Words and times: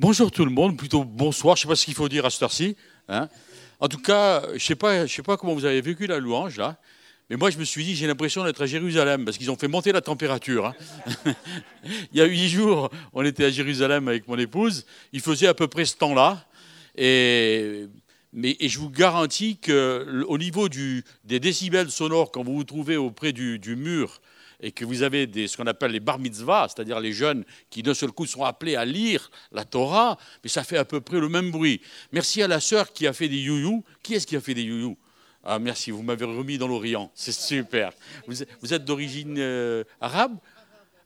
Bonjour 0.00 0.30
tout 0.30 0.44
le 0.44 0.52
monde, 0.52 0.76
plutôt 0.76 1.02
bonsoir, 1.02 1.56
je 1.56 1.62
ne 1.62 1.62
sais 1.62 1.68
pas 1.70 1.74
ce 1.74 1.84
qu'il 1.84 1.94
faut 1.94 2.08
dire 2.08 2.24
à 2.24 2.30
cette 2.30 2.44
heure-ci. 2.44 2.76
Hein. 3.08 3.28
En 3.80 3.88
tout 3.88 3.98
cas, 3.98 4.44
je 4.50 4.52
ne 4.52 4.58
sais, 4.60 4.76
pas, 4.76 5.08
sais 5.08 5.24
pas 5.24 5.36
comment 5.36 5.54
vous 5.54 5.64
avez 5.64 5.80
vécu 5.80 6.06
la 6.06 6.20
louange 6.20 6.56
là, 6.56 6.78
mais 7.28 7.34
moi 7.34 7.50
je 7.50 7.58
me 7.58 7.64
suis 7.64 7.84
dit, 7.84 7.96
j'ai 7.96 8.06
l'impression 8.06 8.44
d'être 8.44 8.62
à 8.62 8.66
Jérusalem, 8.66 9.24
parce 9.24 9.36
qu'ils 9.36 9.50
ont 9.50 9.56
fait 9.56 9.66
monter 9.66 9.90
la 9.90 10.00
température. 10.00 10.66
Hein. 10.66 10.74
Il 12.12 12.18
y 12.18 12.20
a 12.20 12.26
huit 12.26 12.48
jours, 12.48 12.90
on 13.12 13.24
était 13.24 13.46
à 13.46 13.50
Jérusalem 13.50 14.06
avec 14.06 14.28
mon 14.28 14.38
épouse, 14.38 14.86
il 15.12 15.20
faisait 15.20 15.48
à 15.48 15.54
peu 15.54 15.66
près 15.66 15.84
ce 15.84 15.96
temps-là, 15.96 16.46
et, 16.96 17.88
je 18.32 18.78
vous 18.78 18.90
garantis 18.90 19.56
qu'au 19.56 20.38
niveau 20.38 20.68
des 20.68 21.40
décibels 21.40 21.90
sonores, 21.90 22.30
quand 22.30 22.44
vous 22.44 22.54
vous 22.54 22.62
trouvez 22.62 22.96
auprès 22.96 23.32
du 23.32 23.74
mur, 23.76 24.20
et 24.60 24.72
que 24.72 24.84
vous 24.84 25.02
avez 25.02 25.26
des, 25.26 25.46
ce 25.46 25.56
qu'on 25.56 25.66
appelle 25.66 25.92
les 25.92 26.00
bar 26.00 26.18
mitzvahs, 26.18 26.68
c'est-à-dire 26.68 27.00
les 27.00 27.12
jeunes 27.12 27.44
qui 27.70 27.82
d'un 27.82 27.94
seul 27.94 28.10
coup 28.10 28.26
sont 28.26 28.44
appelés 28.44 28.76
à 28.76 28.84
lire 28.84 29.30
la 29.52 29.64
Torah, 29.64 30.18
mais 30.42 30.50
ça 30.50 30.64
fait 30.64 30.76
à 30.78 30.84
peu 30.84 31.00
près 31.00 31.20
le 31.20 31.28
même 31.28 31.50
bruit. 31.50 31.80
Merci 32.12 32.42
à 32.42 32.48
la 32.48 32.60
sœur 32.60 32.92
qui 32.92 33.06
a 33.06 33.12
fait 33.12 33.28
des 33.28 33.38
youyou. 33.38 33.84
Qui 34.02 34.14
est-ce 34.14 34.26
qui 34.26 34.36
a 34.36 34.40
fait 34.40 34.54
des 34.54 34.62
youyou? 34.62 34.96
Ah 35.44 35.58
merci, 35.58 35.90
vous 35.90 36.02
m'avez 36.02 36.24
remis 36.24 36.58
dans 36.58 36.66
l'Orient, 36.66 37.10
c'est 37.14 37.32
super. 37.32 37.92
Vous, 38.26 38.74
êtes 38.74 38.84
d'origine 38.84 39.36
euh, 39.38 39.84
arabe? 40.00 40.36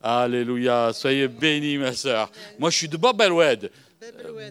Alléluia, 0.03 0.93
soyez 0.95 1.29
bénis 1.29 1.79
ma 1.79 1.93
sœur. 1.93 2.31
Moi 2.59 2.71
je 2.71 2.79
suis 2.79 2.89
de 2.89 2.97
Bab 2.97 3.21
el 3.21 3.71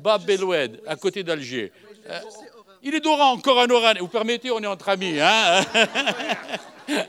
Bab 0.01 0.29
el 0.29 0.79
à 0.87 0.95
côté 0.95 1.23
d'Alger. 1.23 1.73
Euh, 2.07 2.20
il 2.83 2.95
est 2.95 3.01
d'Oran, 3.01 3.33
encore 3.33 3.59
un 3.59 3.70
Oran. 3.70 3.93
Vous 3.99 4.07
permettez, 4.07 4.49
on 4.49 4.59
est 4.59 4.67
entre 4.67 4.89
amis. 4.89 5.20
Hein? 5.20 5.65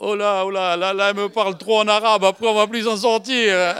Oh 0.00 0.14
là, 0.14 0.44
oh 0.46 0.50
là, 0.52 0.76
là, 0.76 0.94
là, 0.94 1.10
elle 1.10 1.16
me 1.16 1.28
parle 1.28 1.58
trop 1.58 1.80
en 1.80 1.88
arabe, 1.88 2.22
après 2.22 2.46
on 2.46 2.54
va 2.54 2.68
plus 2.68 2.86
en 2.86 2.96
sortir. 2.96 3.74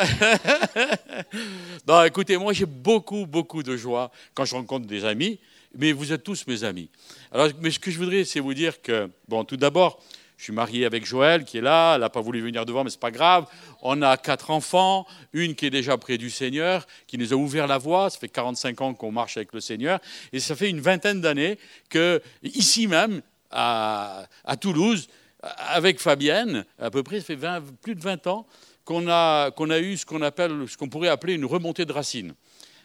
non, 1.86 2.02
écoutez, 2.02 2.36
moi 2.36 2.52
j'ai 2.52 2.66
beaucoup, 2.66 3.24
beaucoup 3.24 3.62
de 3.62 3.76
joie 3.76 4.10
quand 4.34 4.44
je 4.44 4.56
rencontre 4.56 4.88
des 4.88 5.04
amis, 5.04 5.38
mais 5.76 5.92
vous 5.92 6.12
êtes 6.12 6.24
tous 6.24 6.44
mes 6.48 6.64
amis. 6.64 6.90
Alors, 7.30 7.46
mais 7.60 7.70
ce 7.70 7.78
que 7.78 7.92
je 7.92 7.98
voudrais, 7.98 8.24
c'est 8.24 8.40
vous 8.40 8.52
dire 8.52 8.82
que, 8.82 9.08
bon, 9.28 9.44
tout 9.44 9.56
d'abord, 9.56 10.00
je 10.36 10.42
suis 10.42 10.52
marié 10.52 10.86
avec 10.86 11.06
Joël 11.06 11.44
qui 11.44 11.58
est 11.58 11.60
là, 11.60 11.94
elle 11.94 12.00
n'a 12.00 12.10
pas 12.10 12.20
voulu 12.20 12.40
venir 12.40 12.66
devant, 12.66 12.82
mais 12.82 12.90
c'est 12.90 12.98
pas 12.98 13.12
grave. 13.12 13.46
On 13.80 14.02
a 14.02 14.16
quatre 14.16 14.50
enfants, 14.50 15.06
une 15.32 15.54
qui 15.54 15.66
est 15.66 15.70
déjà 15.70 15.96
près 15.98 16.18
du 16.18 16.30
Seigneur, 16.30 16.84
qui 17.06 17.16
nous 17.16 17.32
a 17.32 17.36
ouvert 17.36 17.68
la 17.68 17.78
voie. 17.78 18.10
Ça 18.10 18.18
fait 18.18 18.28
45 18.28 18.80
ans 18.80 18.92
qu'on 18.92 19.12
marche 19.12 19.36
avec 19.36 19.52
le 19.52 19.60
Seigneur, 19.60 20.00
et 20.32 20.40
ça 20.40 20.56
fait 20.56 20.68
une 20.68 20.80
vingtaine 20.80 21.20
d'années 21.20 21.60
que 21.88 22.20
ici 22.42 22.88
même, 22.88 23.22
à, 23.52 24.26
à 24.44 24.56
Toulouse, 24.56 25.06
avec 25.42 26.00
Fabienne, 26.00 26.64
à 26.78 26.90
peu 26.90 27.02
près, 27.02 27.20
ça 27.20 27.26
fait 27.26 27.62
plus 27.82 27.94
de 27.94 28.00
20 28.00 28.26
ans 28.26 28.46
qu'on 28.84 29.08
a, 29.08 29.50
qu'on 29.50 29.70
a 29.70 29.78
eu 29.78 29.96
ce 29.96 30.06
qu'on, 30.06 30.22
appelle, 30.22 30.64
pourrait 30.90 31.08
appeler 31.08 31.34
une 31.34 31.44
remontée 31.44 31.84
de 31.84 31.92
racines. 31.92 32.34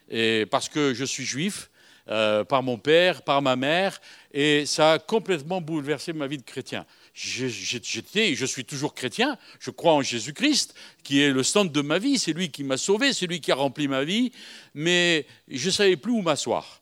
Et 0.10 0.46
parce 0.52 0.70
que 0.70 0.94
je 0.94 1.06
suis 1.06 1.24
juif, 1.24 1.70
euh, 2.10 2.44
par 2.44 2.64
mon 2.64 2.78
père, 2.78 3.22
par 3.22 3.42
ma 3.42 3.56
mère, 3.56 4.02
et 4.34 4.66
ça 4.66 4.94
a 4.94 5.00
complètement 5.00 5.62
bouleversé 5.62 6.12
ma 6.12 6.28
vie 6.28 6.38
de 6.38 6.44
chrétien. 6.44 6.86
J'étais, 7.14 8.36
je 8.36 8.46
suis 8.46 8.66
toujours 8.66 8.94
chrétien, 8.94 9.38
je 9.62 9.72
crois 9.72 9.94
en 9.94 10.02
Jésus-Christ, 10.02 10.76
qui 11.04 11.22
est 11.22 11.32
le 11.32 11.44
centre 11.44 11.72
de 11.72 11.82
ma 11.82 12.00
vie, 12.00 12.20
c'est 12.20 12.34
lui 12.34 12.50
qui 12.50 12.66
m'a 12.66 12.76
sauvé, 12.76 13.14
c'est 13.14 13.26
lui 13.26 13.40
qui 13.40 13.54
a 13.54 13.56
rempli 13.56 13.88
ma 13.88 14.04
vie, 14.04 14.34
mais 14.74 15.26
je 15.48 15.68
ne 15.68 15.72
savais 15.72 15.96
plus 15.96 16.12
où 16.12 16.22
m'asseoir. 16.22 16.82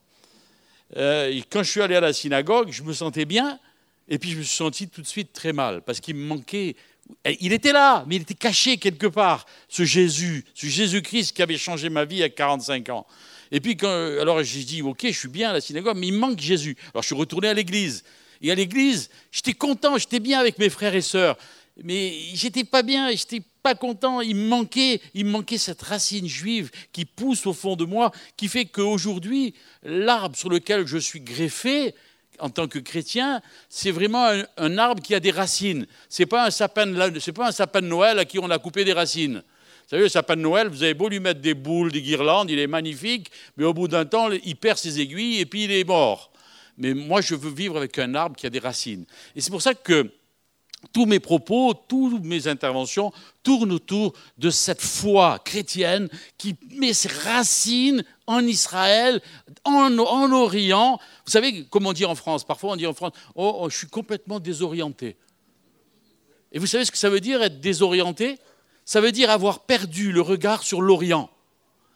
Euh, 0.96 1.40
quand 1.50 1.62
je 1.62 1.70
suis 1.70 1.82
allé 1.82 1.94
à 1.94 2.00
la 2.00 2.12
synagogue, 2.12 2.70
je 2.72 2.82
me 2.82 2.92
sentais 2.92 3.24
bien, 3.24 3.60
et 4.08 4.18
puis 4.18 4.30
je 4.30 4.38
me 4.38 4.42
suis 4.42 4.56
senti 4.56 4.88
tout 4.88 5.02
de 5.02 5.06
suite 5.06 5.32
très 5.32 5.52
mal, 5.52 5.82
parce 5.82 6.00
qu'il 6.00 6.16
me 6.16 6.24
manquait... 6.26 6.76
Il 7.40 7.52
était 7.52 7.72
là, 7.72 8.04
mais 8.06 8.16
il 8.16 8.22
était 8.22 8.34
caché 8.34 8.78
quelque 8.78 9.08
part, 9.08 9.44
ce 9.68 9.84
Jésus, 9.84 10.44
ce 10.54 10.66
Jésus-Christ 10.66 11.32
qui 11.32 11.42
avait 11.42 11.58
changé 11.58 11.90
ma 11.90 12.04
vie 12.04 12.22
à 12.22 12.28
45 12.28 12.88
ans. 12.90 13.06
Et 13.50 13.60
puis, 13.60 13.76
quand, 13.76 13.88
alors 13.88 14.42
j'ai 14.42 14.64
dit, 14.64 14.80
ok, 14.80 15.00
je 15.04 15.18
suis 15.18 15.28
bien 15.28 15.50
à 15.50 15.52
la 15.52 15.60
synagogue, 15.60 15.96
mais 15.98 16.06
il 16.06 16.14
manque 16.14 16.40
Jésus. 16.40 16.76
Alors 16.94 17.02
je 17.02 17.08
suis 17.08 17.14
retourné 17.14 17.48
à 17.48 17.54
l'église. 17.54 18.02
Et 18.40 18.50
à 18.50 18.54
l'église, 18.54 19.10
j'étais 19.30 19.52
content, 19.52 19.98
j'étais 19.98 20.20
bien 20.20 20.40
avec 20.40 20.58
mes 20.58 20.70
frères 20.70 20.94
et 20.94 21.02
sœurs. 21.02 21.36
Mais 21.82 22.14
j'étais 22.34 22.64
pas 22.64 22.82
bien, 22.82 23.10
j'étais 23.10 23.42
pas 23.62 23.74
content. 23.74 24.20
Il 24.20 24.36
me 24.36 24.48
manquait, 24.48 25.00
il 25.12 25.26
me 25.26 25.30
manquait 25.32 25.58
cette 25.58 25.82
racine 25.82 26.26
juive 26.26 26.70
qui 26.92 27.04
pousse 27.04 27.46
au 27.46 27.52
fond 27.52 27.76
de 27.76 27.84
moi, 27.84 28.10
qui 28.36 28.48
fait 28.48 28.64
qu'aujourd'hui, 28.64 29.54
l'arbre 29.82 30.36
sur 30.36 30.48
lequel 30.48 30.86
je 30.86 30.98
suis 30.98 31.20
greffé, 31.20 31.94
en 32.42 32.50
tant 32.50 32.66
que 32.66 32.80
chrétien, 32.80 33.40
c'est 33.68 33.92
vraiment 33.92 34.26
un, 34.56 34.78
arbre 34.78 35.00
qui 35.00 35.14
a 35.14 35.20
des 35.20 35.30
racines. 35.30 35.86
Ce 36.08 36.22
n'est 36.22 36.26
pas, 36.26 36.44
un 36.46 36.50
sapin 36.50 36.86
de, 36.86 37.30
pas 37.30 37.48
un 37.48 37.52
sapin 37.52 37.80
de 37.80 37.86
Noël 37.86 38.18
à 38.18 38.24
qui 38.24 38.38
on 38.40 38.50
a 38.50 38.58
coupé 38.58 38.84
des 38.84 38.92
racines. 38.92 39.36
Vous 39.36 39.88
savez, 39.88 40.02
le 40.02 40.08
sapin 40.08 40.34
de 40.34 40.40
Noël, 40.40 40.68
vous 40.68 40.82
avez 40.82 40.94
beau 40.94 41.08
lui 41.08 41.20
mettre 41.20 41.40
des 41.40 41.54
boules, 41.54 41.92
des 41.92 42.02
guirlandes, 42.02 42.50
il 42.50 42.58
est 42.58 42.66
magnifique, 42.66 43.30
mais 43.56 43.64
au 43.64 43.72
bout 43.72 43.86
d'un 43.86 44.04
temps, 44.04 44.28
il 44.30 44.56
perd 44.56 44.76
ses 44.76 45.00
aiguilles 45.00 45.38
et 45.38 45.46
puis 45.46 45.64
il 45.64 45.70
est 45.70 45.84
mort. 45.84 46.32
Mais 46.76 46.94
moi, 46.94 47.20
je 47.20 47.36
veux 47.36 47.50
vivre 47.50 47.76
avec 47.76 47.98
un 47.98 48.14
arbre 48.16 48.34
qui 48.34 48.46
a 48.46 48.50
des 48.50 48.58
racines. 48.58 49.04
Et 49.36 49.40
c'est 49.40 49.50
pour 49.50 49.62
ça 49.62 49.74
que 49.74 50.10
tous 50.92 51.06
mes 51.06 51.20
propos, 51.20 51.74
toutes 51.74 52.24
mes 52.24 52.48
interventions 52.48 53.12
tournent 53.42 53.72
autour 53.72 54.12
de 54.38 54.50
cette 54.50 54.82
foi 54.82 55.38
chrétienne 55.44 56.08
qui 56.38 56.56
met 56.70 56.92
ses 56.92 57.08
racines 57.08 58.04
en 58.26 58.40
Israël, 58.46 59.20
en, 59.64 59.98
Orient. 59.98 60.98
Vous 61.24 61.30
savez, 61.30 61.64
comme 61.64 61.86
on 61.86 61.92
dit 61.92 62.04
en 62.04 62.14
France, 62.14 62.44
parfois 62.44 62.72
on 62.72 62.76
dit 62.76 62.86
en 62.86 62.94
France, 62.94 63.12
oh, 63.34 63.58
oh, 63.60 63.70
je 63.70 63.76
suis 63.76 63.86
complètement 63.86 64.40
désorienté. 64.40 65.16
Et 66.52 66.58
vous 66.58 66.66
savez 66.66 66.84
ce 66.84 66.90
que 66.90 66.98
ça 66.98 67.10
veut 67.10 67.20
dire 67.20 67.42
être 67.42 67.60
désorienté? 67.60 68.38
Ça 68.84 69.00
veut 69.00 69.12
dire 69.12 69.30
avoir 69.30 69.60
perdu 69.60 70.12
le 70.12 70.20
regard 70.20 70.62
sur 70.62 70.82
l'Orient. 70.82 71.30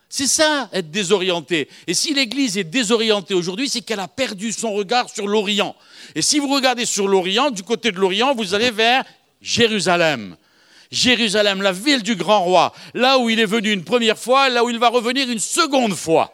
C'est 0.09 0.27
ça, 0.27 0.69
être 0.73 0.91
désorienté. 0.91 1.69
Et 1.87 1.95
si 1.95 2.15
l'Église 2.15 2.57
est 2.57 2.65
désorientée 2.65 3.35
aujourd'hui, 3.35 3.69
c'est 3.69 3.81
qu'elle 3.81 4.01
a 4.01 4.09
perdu 4.09 4.53
son 4.53 4.73
regard 4.73 5.11
sur 5.11 5.27
l'Orient. 5.27 5.75
Et 6.15 6.23
si 6.23 6.39
vous 6.39 6.49
regardez 6.49 6.87
sur 6.87 7.09
l'Orient, 7.09 7.51
du 7.51 7.63
côté 7.63 7.91
de 7.91 7.99
l'Orient, 7.99 8.35
vous 8.35 8.55
allez 8.55 8.71
vers 8.71 9.05
Jérusalem. 9.41 10.37
Jérusalem, 10.91 11.61
la 11.61 11.73
ville 11.73 12.03
du 12.03 12.15
grand 12.15 12.45
roi, 12.45 12.73
là 12.95 13.19
où 13.19 13.29
il 13.29 13.41
est 13.41 13.47
venu 13.47 13.73
une 13.73 13.85
première 13.85 14.19
fois, 14.19 14.49
là 14.49 14.65
où 14.65 14.71
il 14.71 14.79
va 14.79 14.89
revenir 14.89 15.29
une 15.29 15.41
seconde 15.41 15.95
fois. 15.95 16.33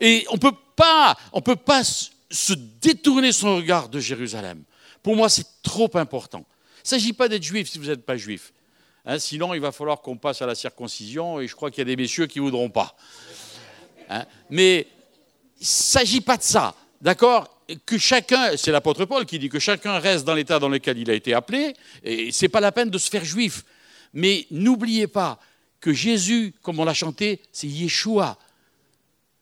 Et 0.00 0.26
on 0.30 0.34
ne 0.34 0.40
peut 0.40 0.56
pas, 0.74 1.16
on 1.32 1.40
peut 1.40 1.56
pas 1.56 1.82
se 1.84 2.52
détourner 2.80 3.30
son 3.30 3.56
regard 3.56 3.88
de 3.88 4.00
Jérusalem. 4.00 4.64
Pour 5.02 5.14
moi, 5.14 5.28
c'est 5.28 5.46
trop 5.62 5.90
important. 5.94 6.44
Il 6.78 6.84
ne 6.84 6.88
s'agit 6.88 7.12
pas 7.12 7.28
d'être 7.28 7.44
juif 7.44 7.70
si 7.70 7.78
vous 7.78 7.86
n'êtes 7.86 8.04
pas 8.04 8.16
juif. 8.16 8.52
Hein, 9.06 9.18
sinon, 9.18 9.52
il 9.54 9.60
va 9.60 9.72
falloir 9.72 10.00
qu'on 10.00 10.16
passe 10.16 10.40
à 10.40 10.46
la 10.46 10.54
circoncision, 10.54 11.40
et 11.40 11.46
je 11.46 11.54
crois 11.54 11.70
qu'il 11.70 11.80
y 11.80 11.82
a 11.82 11.84
des 11.84 11.96
messieurs 11.96 12.26
qui 12.26 12.38
ne 12.38 12.44
voudront 12.44 12.70
pas. 12.70 12.96
Hein, 14.08 14.24
mais 14.50 14.86
il 15.58 15.62
ne 15.62 15.66
s'agit 15.66 16.20
pas 16.20 16.36
de 16.36 16.42
ça. 16.42 16.74
D'accord? 17.00 17.50
Que 17.86 17.98
chacun, 17.98 18.56
c'est 18.56 18.70
l'apôtre 18.70 19.04
Paul 19.04 19.24
qui 19.24 19.38
dit 19.38 19.48
que 19.48 19.58
chacun 19.58 19.98
reste 19.98 20.24
dans 20.24 20.34
l'état 20.34 20.58
dans 20.58 20.68
lequel 20.68 20.98
il 20.98 21.10
a 21.10 21.14
été 21.14 21.34
appelé, 21.34 21.74
et 22.02 22.32
ce 22.32 22.44
n'est 22.44 22.48
pas 22.48 22.60
la 22.60 22.72
peine 22.72 22.90
de 22.90 22.98
se 22.98 23.10
faire 23.10 23.24
juif. 23.24 23.64
Mais 24.12 24.46
n'oubliez 24.50 25.06
pas 25.06 25.38
que 25.80 25.92
Jésus, 25.92 26.54
comme 26.62 26.80
on 26.80 26.84
l'a 26.84 26.94
chanté, 26.94 27.42
c'est 27.52 27.66
Yeshua. 27.66 28.38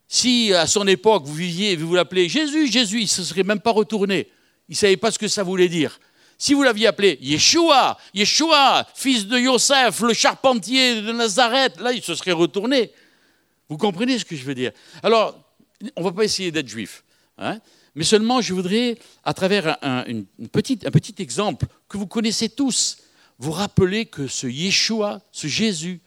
Si 0.08 0.52
à 0.52 0.66
son 0.66 0.86
époque 0.88 1.24
vous 1.24 1.34
viviez 1.34 1.76
vous 1.76 1.94
l'appelez 1.94 2.28
Jésus, 2.28 2.70
Jésus, 2.70 2.98
il 2.98 3.04
ne 3.04 3.08
se 3.08 3.22
serait 3.22 3.44
même 3.44 3.60
pas 3.60 3.70
retourné. 3.70 4.28
Il 4.68 4.72
ne 4.72 4.76
savait 4.76 4.96
pas 4.96 5.10
ce 5.10 5.18
que 5.18 5.28
ça 5.28 5.42
voulait 5.42 5.68
dire. 5.68 6.00
Si 6.42 6.54
vous 6.54 6.64
l'aviez 6.64 6.88
appelé 6.88 7.18
Yeshua, 7.20 7.96
Yeshua, 8.12 8.84
fils 8.96 9.28
de 9.28 9.38
Yosef, 9.38 10.00
le 10.00 10.12
charpentier 10.12 11.00
de 11.00 11.12
Nazareth, 11.12 11.78
là, 11.78 11.92
il 11.92 12.02
se 12.02 12.16
serait 12.16 12.32
retourné. 12.32 12.90
Vous 13.68 13.76
comprenez 13.76 14.18
ce 14.18 14.24
que 14.24 14.34
je 14.34 14.42
veux 14.42 14.56
dire? 14.56 14.72
Alors, 15.04 15.38
on 15.94 16.00
ne 16.00 16.04
va 16.04 16.10
pas 16.10 16.24
essayer 16.24 16.50
d'être 16.50 16.66
juif. 16.66 17.04
Hein 17.38 17.60
mais 17.94 18.02
seulement, 18.02 18.40
je 18.40 18.54
voudrais, 18.54 18.98
à 19.22 19.34
travers 19.34 19.78
un, 19.82 20.04
une 20.06 20.26
un 20.42 20.90
petit 20.90 21.14
exemple 21.18 21.66
que 21.88 21.96
vous 21.96 22.08
connaissez 22.08 22.48
tous, 22.48 22.96
vous 23.38 23.52
rappelez 23.52 24.06
que 24.06 24.26
ce 24.26 24.48
Yeshua, 24.48 25.20
ce 25.30 25.46
Jésus, 25.46 26.00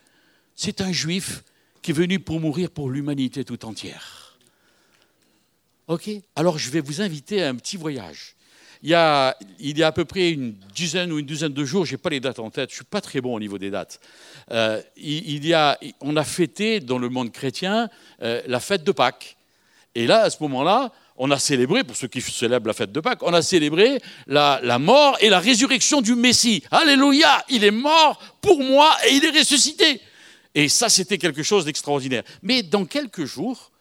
c'est 0.54 0.82
un 0.82 0.92
juif 0.92 1.44
qui 1.80 1.92
est 1.92 1.94
venu 1.94 2.20
pour 2.20 2.40
mourir 2.40 2.70
pour 2.70 2.90
l'humanité 2.90 3.42
tout 3.42 3.64
entière. 3.64 4.36
OK? 5.88 6.10
Alors 6.34 6.58
je 6.58 6.68
vais 6.68 6.80
vous 6.80 7.00
inviter 7.00 7.42
à 7.42 7.48
un 7.48 7.54
petit 7.54 7.78
voyage. 7.78 8.35
Il 8.86 8.90
y, 8.90 8.94
a, 8.94 9.36
il 9.58 9.76
y 9.76 9.82
a 9.82 9.88
à 9.88 9.92
peu 9.92 10.04
près 10.04 10.30
une 10.30 10.54
dizaine 10.72 11.10
ou 11.10 11.18
une 11.18 11.26
douzaine 11.26 11.52
de 11.52 11.64
jours, 11.64 11.84
je 11.84 11.90
n'ai 11.90 11.98
pas 11.98 12.10
les 12.10 12.20
dates 12.20 12.38
en 12.38 12.50
tête, 12.50 12.70
je 12.70 12.74
ne 12.74 12.76
suis 12.76 12.84
pas 12.84 13.00
très 13.00 13.20
bon 13.20 13.34
au 13.34 13.40
niveau 13.40 13.58
des 13.58 13.68
dates. 13.68 13.98
Euh, 14.52 14.80
il, 14.96 15.44
y 15.44 15.54
a, 15.54 15.76
on 16.00 16.16
a 16.16 16.22
fêté 16.22 16.78
dans 16.78 16.98
le 16.98 17.08
monde 17.08 17.32
chrétien 17.32 17.90
euh, 18.22 18.40
la 18.46 18.60
fête 18.60 18.84
de 18.84 18.92
Pâques. 18.92 19.36
Et 19.96 20.06
là, 20.06 20.22
à 20.22 20.30
ce 20.30 20.36
moment-là, 20.42 20.92
on 21.16 21.32
a 21.32 21.38
célébré, 21.40 21.82
pour 21.82 21.96
ceux 21.96 22.06
qui 22.06 22.20
célèbrent 22.20 22.68
la 22.68 22.74
fête 22.74 22.92
de 22.92 23.00
Pâques, 23.00 23.24
on 23.24 23.34
a 23.34 23.42
célébré 23.42 24.00
la, 24.28 24.78
mort 24.78 25.16
et 25.20 25.30
la 25.30 25.40
résurrection 25.40 26.00
du 26.00 26.14
Messie. 26.14 26.62
Alléluia, 26.70 27.44
il 27.48 27.64
est 27.64 27.72
mort 27.72 28.22
pour 28.40 28.62
moi 28.62 28.96
et 29.08 29.14
il 29.16 29.24
est 29.24 29.36
ressuscité. 29.36 30.00
Et 30.54 30.68
ça, 30.68 30.88
c'était 30.88 31.18
quelque 31.18 31.42
chose 31.42 31.64
d'extraordinaire. 31.64 32.22
Mais 32.40 32.62
dans 32.62 32.84
quelques 32.84 33.24
jours, 33.24 33.72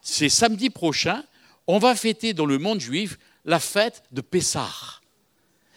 c'est 0.00 0.28
samedi 0.28 0.70
prochain, 0.70 1.24
on 1.66 1.80
va 1.80 1.96
fêter 1.96 2.34
dans 2.34 2.46
le 2.46 2.58
monde 2.58 2.78
juif 2.78 3.18
la 3.44 3.60
fête 3.60 4.02
de 4.12 4.20
Pessah. 4.20 5.00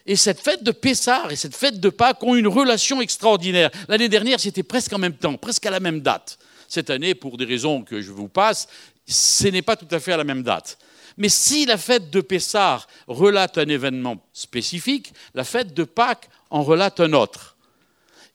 et 0.05 0.15
cette 0.15 0.39
fête 0.41 0.63
de 0.63 0.71
Pessah 0.71 1.27
et 1.29 1.35
cette 1.35 1.55
fête 1.55 1.79
de 1.79 1.89
Pâques 1.89 2.23
ont 2.23 2.35
une 2.35 2.47
relation 2.47 3.01
extraordinaire. 3.01 3.69
L'année 3.87 4.09
dernière, 4.09 4.39
c'était 4.39 4.63
presque 4.63 4.91
en 4.93 4.97
même 4.97 5.15
temps, 5.15 5.37
presque 5.37 5.65
à 5.65 5.71
la 5.71 5.79
même 5.79 6.01
date. 6.01 6.37
Cette 6.67 6.89
année, 6.89 7.15
pour 7.15 7.37
des 7.37 7.45
raisons 7.45 7.83
que 7.83 8.01
je 8.01 8.11
vous 8.11 8.27
passe, 8.27 8.67
ce 9.07 9.47
n'est 9.47 9.61
pas 9.61 9.75
tout 9.75 9.87
à 9.91 9.99
fait 9.99 10.13
à 10.13 10.17
la 10.17 10.23
même 10.23 10.43
date. 10.43 10.77
Mais 11.17 11.29
si 11.29 11.65
la 11.65 11.77
fête 11.77 12.09
de 12.09 12.21
Pessah 12.21 12.85
relate 13.07 13.57
un 13.57 13.67
événement 13.67 14.17
spécifique, 14.33 15.13
la 15.33 15.43
fête 15.43 15.73
de 15.73 15.83
Pâques 15.83 16.29
en 16.49 16.63
relate 16.63 16.99
un 16.99 17.13
autre. 17.13 17.52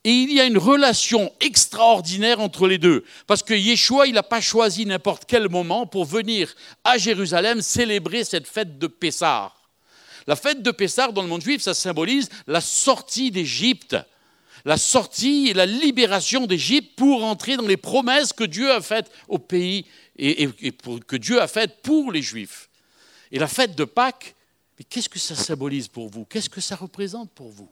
Et 0.09 0.23
il 0.23 0.33
y 0.33 0.41
a 0.41 0.47
une 0.47 0.57
relation 0.57 1.31
extraordinaire 1.39 2.41
entre 2.41 2.67
les 2.67 2.79
deux. 2.79 3.05
Parce 3.27 3.43
que 3.43 3.53
Yeshua, 3.53 4.07
il 4.07 4.15
n'a 4.15 4.23
pas 4.23 4.41
choisi 4.41 4.87
n'importe 4.87 5.25
quel 5.27 5.51
moment 5.51 5.85
pour 5.85 6.07
venir 6.07 6.55
à 6.83 6.97
Jérusalem 6.97 7.61
célébrer 7.61 8.25
cette 8.25 8.47
fête 8.47 8.79
de 8.79 8.87
Pessah. 8.87 9.53
La 10.27 10.35
fête 10.35 10.63
de 10.63 10.71
Pessah, 10.71 11.13
dans 11.13 11.21
le 11.21 11.29
monde 11.29 11.43
juif, 11.43 11.61
ça 11.61 11.75
symbolise 11.75 12.31
la 12.47 12.63
sortie 12.63 13.31
d'Égypte, 13.31 13.99
la 14.65 14.79
sortie 14.79 15.49
et 15.49 15.53
la 15.53 15.67
libération 15.67 16.47
d'Égypte 16.47 16.97
pour 16.97 17.23
entrer 17.23 17.59
dans 17.59 17.67
les 17.67 17.77
promesses 17.77 18.33
que 18.33 18.45
Dieu 18.45 18.73
a 18.73 18.81
faites 18.81 19.11
au 19.29 19.39
pays 19.39 19.85
et, 20.17 20.49
que 21.07 21.17
Dieu 21.17 21.39
a 21.43 21.49
faites 21.49 21.83
pour 21.83 22.13
les 22.13 22.23
Juifs. 22.23 22.71
Et 23.31 23.39
la 23.39 23.47
fête 23.47 23.77
de 23.77 23.85
Pâques, 23.85 24.35
qu'est-ce 24.89 25.11
que 25.11 25.19
ça 25.19 25.35
symbolise 25.35 25.89
pour 25.89 26.09
vous? 26.09 26.25
Qu'est-ce 26.25 26.49
que 26.49 26.63
ça 26.63 26.77
représente 26.77 27.31
pour 27.33 27.51
vous? 27.51 27.69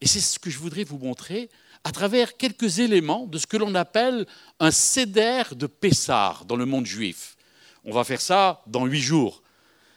Et 0.00 0.06
c'est 0.06 0.20
ce 0.20 0.38
que 0.38 0.50
je 0.50 0.58
voudrais 0.58 0.84
vous 0.84 0.98
montrer 0.98 1.48
à 1.84 1.92
travers 1.92 2.36
quelques 2.36 2.78
éléments 2.78 3.26
de 3.26 3.38
ce 3.38 3.46
que 3.46 3.56
l'on 3.56 3.74
appelle 3.74 4.26
un 4.60 4.70
céder 4.70 5.42
de 5.52 5.66
Pessah 5.66 6.40
dans 6.46 6.56
le 6.56 6.66
monde 6.66 6.86
juif. 6.86 7.36
On 7.84 7.92
va 7.92 8.04
faire 8.04 8.20
ça 8.20 8.62
dans 8.66 8.86
huit 8.86 9.00
jours. 9.00 9.42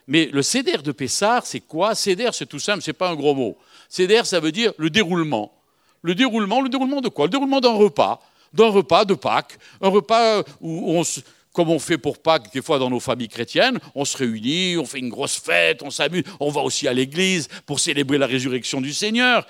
Mais 0.07 0.29
le 0.31 0.41
céder 0.41 0.77
de 0.77 0.91
Pessar, 0.91 1.45
c'est 1.45 1.59
quoi? 1.59 1.95
Céder, 1.95 2.29
c'est 2.33 2.45
tout 2.45 2.59
simple, 2.59 2.81
c'est 2.81 2.93
pas 2.93 3.09
un 3.09 3.15
gros 3.15 3.35
mot. 3.35 3.57
Céder, 3.89 4.21
ça 4.25 4.39
veut 4.39 4.51
dire 4.51 4.73
le 4.77 4.89
déroulement. 4.89 5.53
Le 6.01 6.15
déroulement, 6.15 6.61
le 6.61 6.69
déroulement 6.69 7.01
de 7.01 7.09
quoi? 7.09 7.25
Le 7.25 7.31
déroulement 7.31 7.61
d'un 7.61 7.73
repas, 7.73 8.21
d'un 8.53 8.69
repas 8.69 9.05
de 9.05 9.13
Pâques, 9.13 9.57
un 9.81 9.89
repas 9.89 10.43
où 10.59 10.97
on 10.97 11.03
comme 11.53 11.69
on 11.69 11.79
fait 11.79 11.97
pour 11.97 12.17
Pâques, 12.17 12.51
des 12.53 12.61
fois 12.61 12.79
dans 12.79 12.89
nos 12.89 13.01
familles 13.01 13.27
chrétiennes, 13.27 13.77
on 13.93 14.05
se 14.05 14.17
réunit, 14.17 14.77
on 14.77 14.85
fait 14.85 14.99
une 14.99 15.09
grosse 15.09 15.37
fête, 15.37 15.83
on 15.83 15.89
s'amuse, 15.89 16.23
on 16.39 16.49
va 16.49 16.61
aussi 16.61 16.87
à 16.87 16.93
l'église 16.93 17.49
pour 17.65 17.79
célébrer 17.79 18.17
la 18.17 18.27
résurrection 18.27 18.79
du 18.79 18.93
Seigneur. 18.93 19.45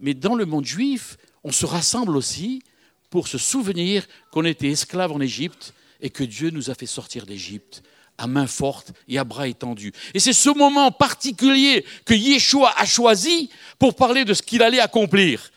Mais 0.00 0.14
dans 0.14 0.34
le 0.34 0.46
monde 0.46 0.64
juif, 0.64 1.16
on 1.44 1.52
se 1.52 1.66
rassemble 1.66 2.16
aussi 2.16 2.62
pour 3.10 3.28
se 3.28 3.38
souvenir 3.38 4.06
qu'on 4.30 4.44
était 4.44 4.70
esclaves 4.70 5.12
en 5.12 5.20
Égypte 5.20 5.74
et 6.00 6.10
que 6.10 6.24
Dieu 6.24 6.50
nous 6.50 6.70
a 6.70 6.74
fait 6.74 6.86
sortir 6.86 7.26
d'Égypte 7.26 7.82
à 8.16 8.26
main 8.26 8.46
forte 8.46 8.92
et 9.08 9.18
à 9.18 9.24
bras 9.24 9.48
étendus. 9.48 9.92
Et 10.14 10.20
c'est 10.20 10.32
ce 10.32 10.50
moment 10.50 10.90
particulier 10.90 11.84
que 12.04 12.14
Yeshua 12.14 12.72
a 12.76 12.84
choisi 12.84 13.50
pour 13.78 13.94
parler 13.94 14.24
de 14.24 14.34
ce 14.34 14.42
qu'il 14.42 14.62
allait 14.62 14.80
accomplir. 14.80 15.50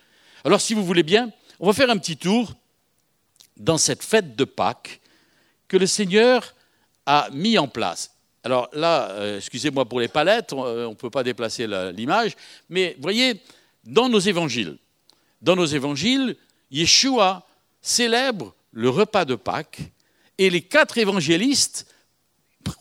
Alors 0.45 0.61
si 0.61 0.73
vous 0.73 0.85
voulez 0.85 1.03
bien, 1.03 1.29
on 1.59 1.67
va 1.67 1.73
faire 1.73 1.89
un 1.89 1.97
petit 1.97 2.17
tour 2.17 2.53
dans 3.57 3.77
cette 3.77 4.03
fête 4.03 4.35
de 4.35 4.45
Pâques 4.45 5.01
que 5.67 5.77
le 5.77 5.87
Seigneur 5.87 6.55
a 7.05 7.29
mis 7.31 7.57
en 7.57 7.67
place. 7.67 8.11
Alors 8.43 8.69
là, 8.73 9.09
euh, 9.11 9.37
excusez-moi 9.37 9.85
pour 9.85 9.99
les 9.99 10.07
palettes, 10.07 10.53
on 10.53 10.89
ne 10.89 10.95
peut 10.95 11.09
pas 11.09 11.23
déplacer 11.23 11.67
l'image, 11.93 12.35
mais 12.69 12.95
voyez, 12.99 13.41
dans 13.83 14.09
nos 14.09 14.19
évangiles, 14.19 14.77
dans 15.41 15.55
Yeshua 16.71 17.45
célèbre 17.81 18.55
le 18.71 18.89
repas 18.89 19.25
de 19.25 19.35
Pâques 19.35 19.81
et 20.37 20.49
les 20.49 20.61
quatre 20.61 20.97
évangélistes 20.97 21.87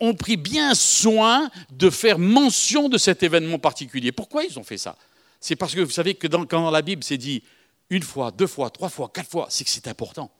ont 0.00 0.14
pris 0.14 0.36
bien 0.36 0.74
soin 0.74 1.50
de 1.70 1.90
faire 1.90 2.18
mention 2.18 2.88
de 2.88 2.98
cet 2.98 3.22
événement 3.22 3.58
particulier. 3.58 4.12
Pourquoi 4.12 4.44
ils 4.44 4.58
ont 4.58 4.64
fait 4.64 4.78
ça? 4.78 4.96
C'est 5.40 5.56
parce 5.56 5.74
que 5.74 5.80
vous 5.80 5.90
savez 5.90 6.14
que 6.14 6.28
quand 6.28 6.70
la 6.70 6.82
Bible 6.82 7.02
c'est 7.02 7.18
dit 7.18 7.42
une 7.90 8.02
fois, 8.02 8.30
deux 8.30 8.46
fois, 8.46 8.70
trois 8.70 8.88
fois, 8.88 9.10
quatre 9.12 9.28
fois, 9.28 9.48
c'est 9.50 9.64
que 9.64 9.70
c'est 9.70 9.88
important 9.88 10.30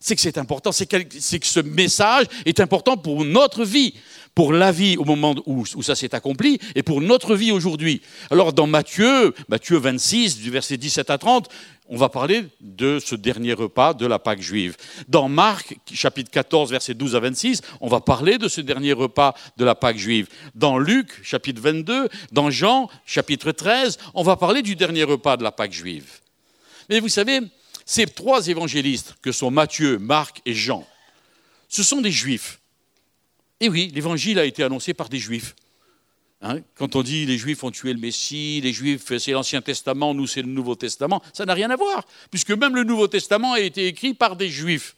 c'est 0.00 0.16
que 0.16 0.22
c'est 0.22 0.38
important, 0.38 0.72
c'est 0.72 0.86
que, 0.86 0.96
ce 1.42 1.60
message 1.60 2.26
est 2.46 2.58
important 2.58 2.96
pour 2.96 3.24
notre 3.24 3.64
vie, 3.64 3.94
pour 4.34 4.52
la 4.52 4.72
vie 4.72 4.96
au 4.96 5.04
moment 5.04 5.34
où, 5.44 5.66
ça 5.66 5.94
s'est 5.94 6.14
accompli 6.14 6.58
et 6.74 6.82
pour 6.82 7.02
notre 7.02 7.36
vie 7.36 7.52
aujourd'hui. 7.52 8.00
Alors 8.30 8.54
dans 8.54 8.66
Matthieu, 8.66 9.34
Matthieu 9.48 9.76
26, 9.76 10.38
du 10.38 10.50
verset 10.50 10.78
17 10.78 11.10
à 11.10 11.18
30, 11.18 11.48
on 11.90 11.96
va 11.96 12.08
parler 12.08 12.46
de 12.60 12.98
ce 12.98 13.14
dernier 13.14 13.52
repas 13.52 13.92
de 13.92 14.06
la 14.06 14.18
Pâque 14.18 14.40
juive. 14.40 14.76
Dans 15.08 15.28
Marc, 15.28 15.76
chapitre 15.92 16.30
14, 16.30 16.70
verset 16.70 16.94
12 16.94 17.16
à 17.16 17.20
26, 17.20 17.60
on 17.80 17.88
va 17.88 18.00
parler 18.00 18.38
de 18.38 18.48
ce 18.48 18.62
dernier 18.62 18.94
repas 18.94 19.34
de 19.58 19.64
la 19.64 19.74
Pâque 19.74 19.98
juive. 19.98 20.28
Dans 20.54 20.78
Luc, 20.78 21.20
chapitre 21.22 21.60
22, 21.60 22.08
dans 22.32 22.50
Jean, 22.50 22.88
chapitre 23.04 23.52
13, 23.52 23.98
on 24.14 24.22
va 24.22 24.36
parler 24.36 24.62
du 24.62 24.76
dernier 24.76 25.02
repas 25.02 25.36
de 25.36 25.42
la 25.42 25.52
Pâque 25.52 25.72
juive. 25.72 26.20
Mais 26.88 27.00
vous 27.00 27.08
savez, 27.08 27.40
ces 27.86 28.06
trois 28.06 28.48
évangélistes, 28.48 29.14
que 29.22 29.32
sont 29.32 29.50
Matthieu, 29.50 29.98
Marc 29.98 30.40
et 30.46 30.54
Jean, 30.54 30.86
ce 31.68 31.82
sont 31.82 32.00
des 32.00 32.12
juifs. 32.12 32.60
Et 33.60 33.68
oui, 33.68 33.90
l'évangile 33.94 34.38
a 34.38 34.44
été 34.44 34.62
annoncé 34.62 34.94
par 34.94 35.08
des 35.08 35.18
juifs. 35.18 35.54
Hein, 36.42 36.60
quand 36.74 36.96
on 36.96 37.02
dit 37.02 37.26
les 37.26 37.36
juifs 37.36 37.62
ont 37.64 37.70
tué 37.70 37.92
le 37.92 38.00
Messie, 38.00 38.62
les 38.62 38.72
juifs 38.72 39.18
c'est 39.18 39.32
l'Ancien 39.32 39.60
Testament, 39.60 40.14
nous 40.14 40.26
c'est 40.26 40.40
le 40.40 40.48
Nouveau 40.48 40.74
Testament, 40.74 41.22
ça 41.34 41.44
n'a 41.44 41.52
rien 41.52 41.68
à 41.68 41.76
voir, 41.76 42.06
puisque 42.30 42.52
même 42.52 42.74
le 42.74 42.82
Nouveau 42.82 43.08
Testament 43.08 43.52
a 43.52 43.60
été 43.60 43.86
écrit 43.86 44.14
par 44.14 44.36
des 44.36 44.48
juifs, 44.48 44.96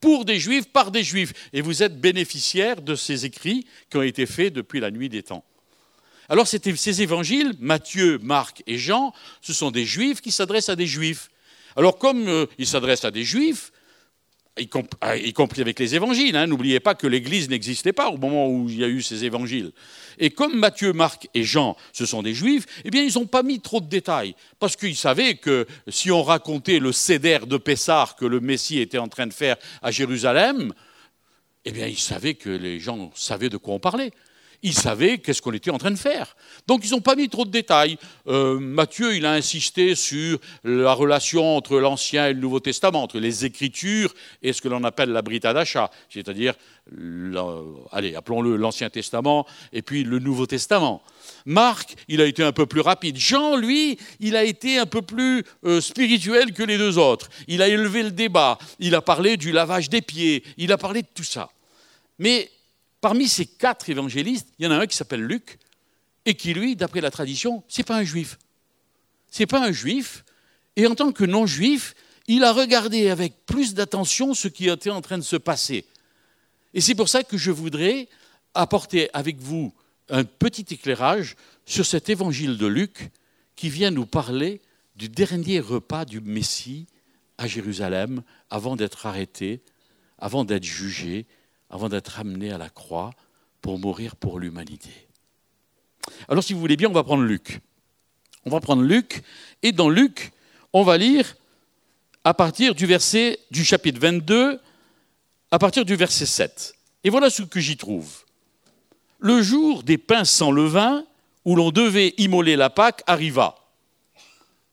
pour 0.00 0.24
des 0.24 0.40
juifs, 0.40 0.66
par 0.66 0.90
des 0.90 1.04
juifs. 1.04 1.32
Et 1.52 1.60
vous 1.60 1.84
êtes 1.84 2.00
bénéficiaire 2.00 2.82
de 2.82 2.96
ces 2.96 3.24
écrits 3.24 3.66
qui 3.88 3.96
ont 3.96 4.02
été 4.02 4.26
faits 4.26 4.52
depuis 4.52 4.80
la 4.80 4.90
nuit 4.90 5.08
des 5.08 5.22
temps. 5.22 5.44
Alors 6.28 6.48
ces 6.48 7.02
évangiles, 7.02 7.54
Matthieu, 7.60 8.18
Marc 8.18 8.62
et 8.66 8.76
Jean, 8.76 9.12
ce 9.42 9.52
sont 9.52 9.70
des 9.70 9.84
juifs 9.84 10.20
qui 10.20 10.32
s'adressent 10.32 10.70
à 10.70 10.76
des 10.76 10.86
juifs. 10.86 11.30
Alors 11.76 11.98
comme 11.98 12.28
euh, 12.28 12.46
il 12.58 12.66
s'adresse 12.66 13.04
à 13.04 13.10
des 13.10 13.24
juifs, 13.24 13.72
ah, 15.00 15.16
y, 15.16 15.32
compris 15.32 15.62
avec 15.62 15.80
les 15.80 15.96
évangiles, 15.96 16.36
hein, 16.36 16.46
n'oubliez 16.46 16.78
pas 16.78 16.94
que 16.94 17.08
l'Église 17.08 17.48
n'existait 17.48 17.92
pas 17.92 18.08
au 18.08 18.16
moment 18.18 18.48
où 18.48 18.68
il 18.68 18.78
y 18.78 18.84
a 18.84 18.88
eu 18.88 19.02
ces 19.02 19.24
évangiles. 19.24 19.72
Et 20.18 20.30
comme 20.30 20.56
Matthieu, 20.56 20.92
Marc 20.92 21.28
et 21.34 21.42
Jean, 21.42 21.76
ce 21.92 22.06
sont 22.06 22.22
des 22.22 22.34
juifs, 22.34 22.64
eh 22.84 22.90
bien 22.90 23.02
ils 23.02 23.14
n'ont 23.14 23.26
pas 23.26 23.42
mis 23.42 23.60
trop 23.60 23.80
de 23.80 23.88
détails, 23.88 24.36
parce 24.60 24.76
qu'ils 24.76 24.94
savaient 24.94 25.34
que 25.34 25.66
si 25.88 26.12
on 26.12 26.22
racontait 26.22 26.78
le 26.78 26.92
céder 26.92 27.40
de 27.48 27.56
Pessar 27.56 28.14
que 28.14 28.24
le 28.24 28.38
Messie 28.38 28.78
était 28.78 28.98
en 28.98 29.08
train 29.08 29.26
de 29.26 29.32
faire 29.32 29.56
à 29.82 29.90
Jérusalem, 29.90 30.72
eh 31.64 31.72
bien 31.72 31.88
ils 31.88 31.98
savaient 31.98 32.34
que 32.34 32.50
les 32.50 32.78
gens 32.78 33.10
savaient 33.16 33.48
de 33.48 33.56
quoi 33.56 33.74
on 33.74 33.80
parlait 33.80 34.12
ils 34.64 34.74
savaient 34.74 35.18
qu'est-ce 35.18 35.42
qu'on 35.42 35.52
était 35.52 35.70
en 35.70 35.76
train 35.76 35.90
de 35.90 35.98
faire. 35.98 36.36
Donc 36.66 36.84
ils 36.86 36.92
n'ont 36.92 37.02
pas 37.02 37.14
mis 37.14 37.28
trop 37.28 37.44
de 37.44 37.50
détails. 37.50 37.98
Euh, 38.26 38.58
Matthieu, 38.58 39.14
il 39.14 39.26
a 39.26 39.32
insisté 39.32 39.94
sur 39.94 40.38
la 40.64 40.94
relation 40.94 41.56
entre 41.58 41.78
l'Ancien 41.78 42.28
et 42.28 42.32
le 42.32 42.40
Nouveau 42.40 42.60
Testament, 42.60 43.02
entre 43.02 43.18
les 43.18 43.44
Écritures 43.44 44.14
et 44.42 44.54
ce 44.54 44.62
que 44.62 44.68
l'on 44.68 44.82
appelle 44.82 45.10
la 45.10 45.20
Brita 45.20 45.52
d'achat, 45.52 45.90
c'est-à-dire, 46.08 46.54
allez, 47.92 48.14
appelons-le 48.16 48.56
l'Ancien 48.56 48.88
Testament 48.88 49.46
et 49.74 49.82
puis 49.82 50.02
le 50.02 50.18
Nouveau 50.18 50.46
Testament. 50.46 51.02
Marc, 51.44 51.94
il 52.08 52.22
a 52.22 52.24
été 52.24 52.42
un 52.42 52.52
peu 52.52 52.64
plus 52.64 52.80
rapide. 52.80 53.18
Jean, 53.18 53.56
lui, 53.56 53.98
il 54.18 54.34
a 54.34 54.44
été 54.44 54.78
un 54.78 54.86
peu 54.86 55.02
plus 55.02 55.44
euh, 55.66 55.82
spirituel 55.82 56.54
que 56.54 56.62
les 56.62 56.78
deux 56.78 56.96
autres. 56.96 57.28
Il 57.48 57.60
a 57.60 57.68
élevé 57.68 58.02
le 58.02 58.12
débat, 58.12 58.56
il 58.78 58.94
a 58.94 59.02
parlé 59.02 59.36
du 59.36 59.52
lavage 59.52 59.90
des 59.90 60.00
pieds, 60.00 60.42
il 60.56 60.72
a 60.72 60.78
parlé 60.78 61.02
de 61.02 61.08
tout 61.14 61.22
ça. 61.22 61.50
Mais 62.18 62.50
Parmi 63.04 63.28
ces 63.28 63.44
quatre 63.44 63.90
évangélistes, 63.90 64.48
il 64.58 64.64
y 64.64 64.66
en 64.66 64.70
a 64.70 64.78
un 64.78 64.86
qui 64.86 64.96
s'appelle 64.96 65.20
Luc, 65.20 65.58
et 66.24 66.36
qui, 66.36 66.54
lui, 66.54 66.74
d'après 66.74 67.02
la 67.02 67.10
tradition, 67.10 67.62
c'est 67.68 67.82
pas 67.82 67.98
un 67.98 68.02
juif. 68.02 68.38
C'est 69.28 69.44
pas 69.44 69.62
un 69.62 69.72
juif, 69.72 70.24
et 70.74 70.86
en 70.86 70.94
tant 70.94 71.12
que 71.12 71.24
non-juif, 71.24 71.94
il 72.28 72.44
a 72.44 72.52
regardé 72.54 73.10
avec 73.10 73.44
plus 73.44 73.74
d'attention 73.74 74.32
ce 74.32 74.48
qui 74.48 74.70
était 74.70 74.88
en 74.88 75.02
train 75.02 75.18
de 75.18 75.22
se 75.22 75.36
passer. 75.36 75.84
Et 76.72 76.80
c'est 76.80 76.94
pour 76.94 77.10
ça 77.10 77.24
que 77.24 77.36
je 77.36 77.50
voudrais 77.50 78.08
apporter 78.54 79.10
avec 79.12 79.38
vous 79.38 79.74
un 80.08 80.24
petit 80.24 80.64
éclairage 80.70 81.36
sur 81.66 81.84
cet 81.84 82.08
évangile 82.08 82.56
de 82.56 82.66
Luc 82.66 83.10
qui 83.54 83.68
vient 83.68 83.90
nous 83.90 84.06
parler 84.06 84.62
du 84.96 85.10
dernier 85.10 85.60
repas 85.60 86.06
du 86.06 86.22
Messie 86.22 86.86
à 87.36 87.46
Jérusalem 87.48 88.22
avant 88.48 88.76
d'être 88.76 89.04
arrêté, 89.04 89.60
avant 90.16 90.46
d'être 90.46 90.64
jugé 90.64 91.26
avant 91.74 91.88
d'être 91.88 92.20
amené 92.20 92.52
à 92.52 92.58
la 92.58 92.70
croix 92.70 93.10
pour 93.60 93.80
mourir 93.80 94.14
pour 94.14 94.38
l'humanité. 94.38 94.92
Alors 96.28 96.44
si 96.44 96.52
vous 96.52 96.60
voulez 96.60 96.76
bien, 96.76 96.88
on 96.88 96.92
va 96.92 97.02
prendre 97.02 97.24
Luc. 97.24 97.58
On 98.44 98.50
va 98.50 98.60
prendre 98.60 98.82
Luc, 98.82 99.24
et 99.60 99.72
dans 99.72 99.88
Luc, 99.88 100.30
on 100.72 100.84
va 100.84 100.96
lire 100.96 101.34
à 102.22 102.32
partir 102.32 102.76
du 102.76 102.86
verset 102.86 103.40
du 103.50 103.64
chapitre 103.64 103.98
22, 103.98 104.60
à 105.50 105.58
partir 105.58 105.84
du 105.84 105.96
verset 105.96 106.26
7. 106.26 106.76
Et 107.02 107.10
voilà 107.10 107.28
ce 107.28 107.42
que 107.42 107.58
j'y 107.58 107.76
trouve. 107.76 108.22
Le 109.18 109.42
jour 109.42 109.82
des 109.82 109.98
pains 109.98 110.24
sans 110.24 110.52
levain, 110.52 111.04
où 111.44 111.56
l'on 111.56 111.72
devait 111.72 112.14
immoler 112.18 112.54
la 112.54 112.70
Pâque, 112.70 113.02
arriva. 113.08 113.56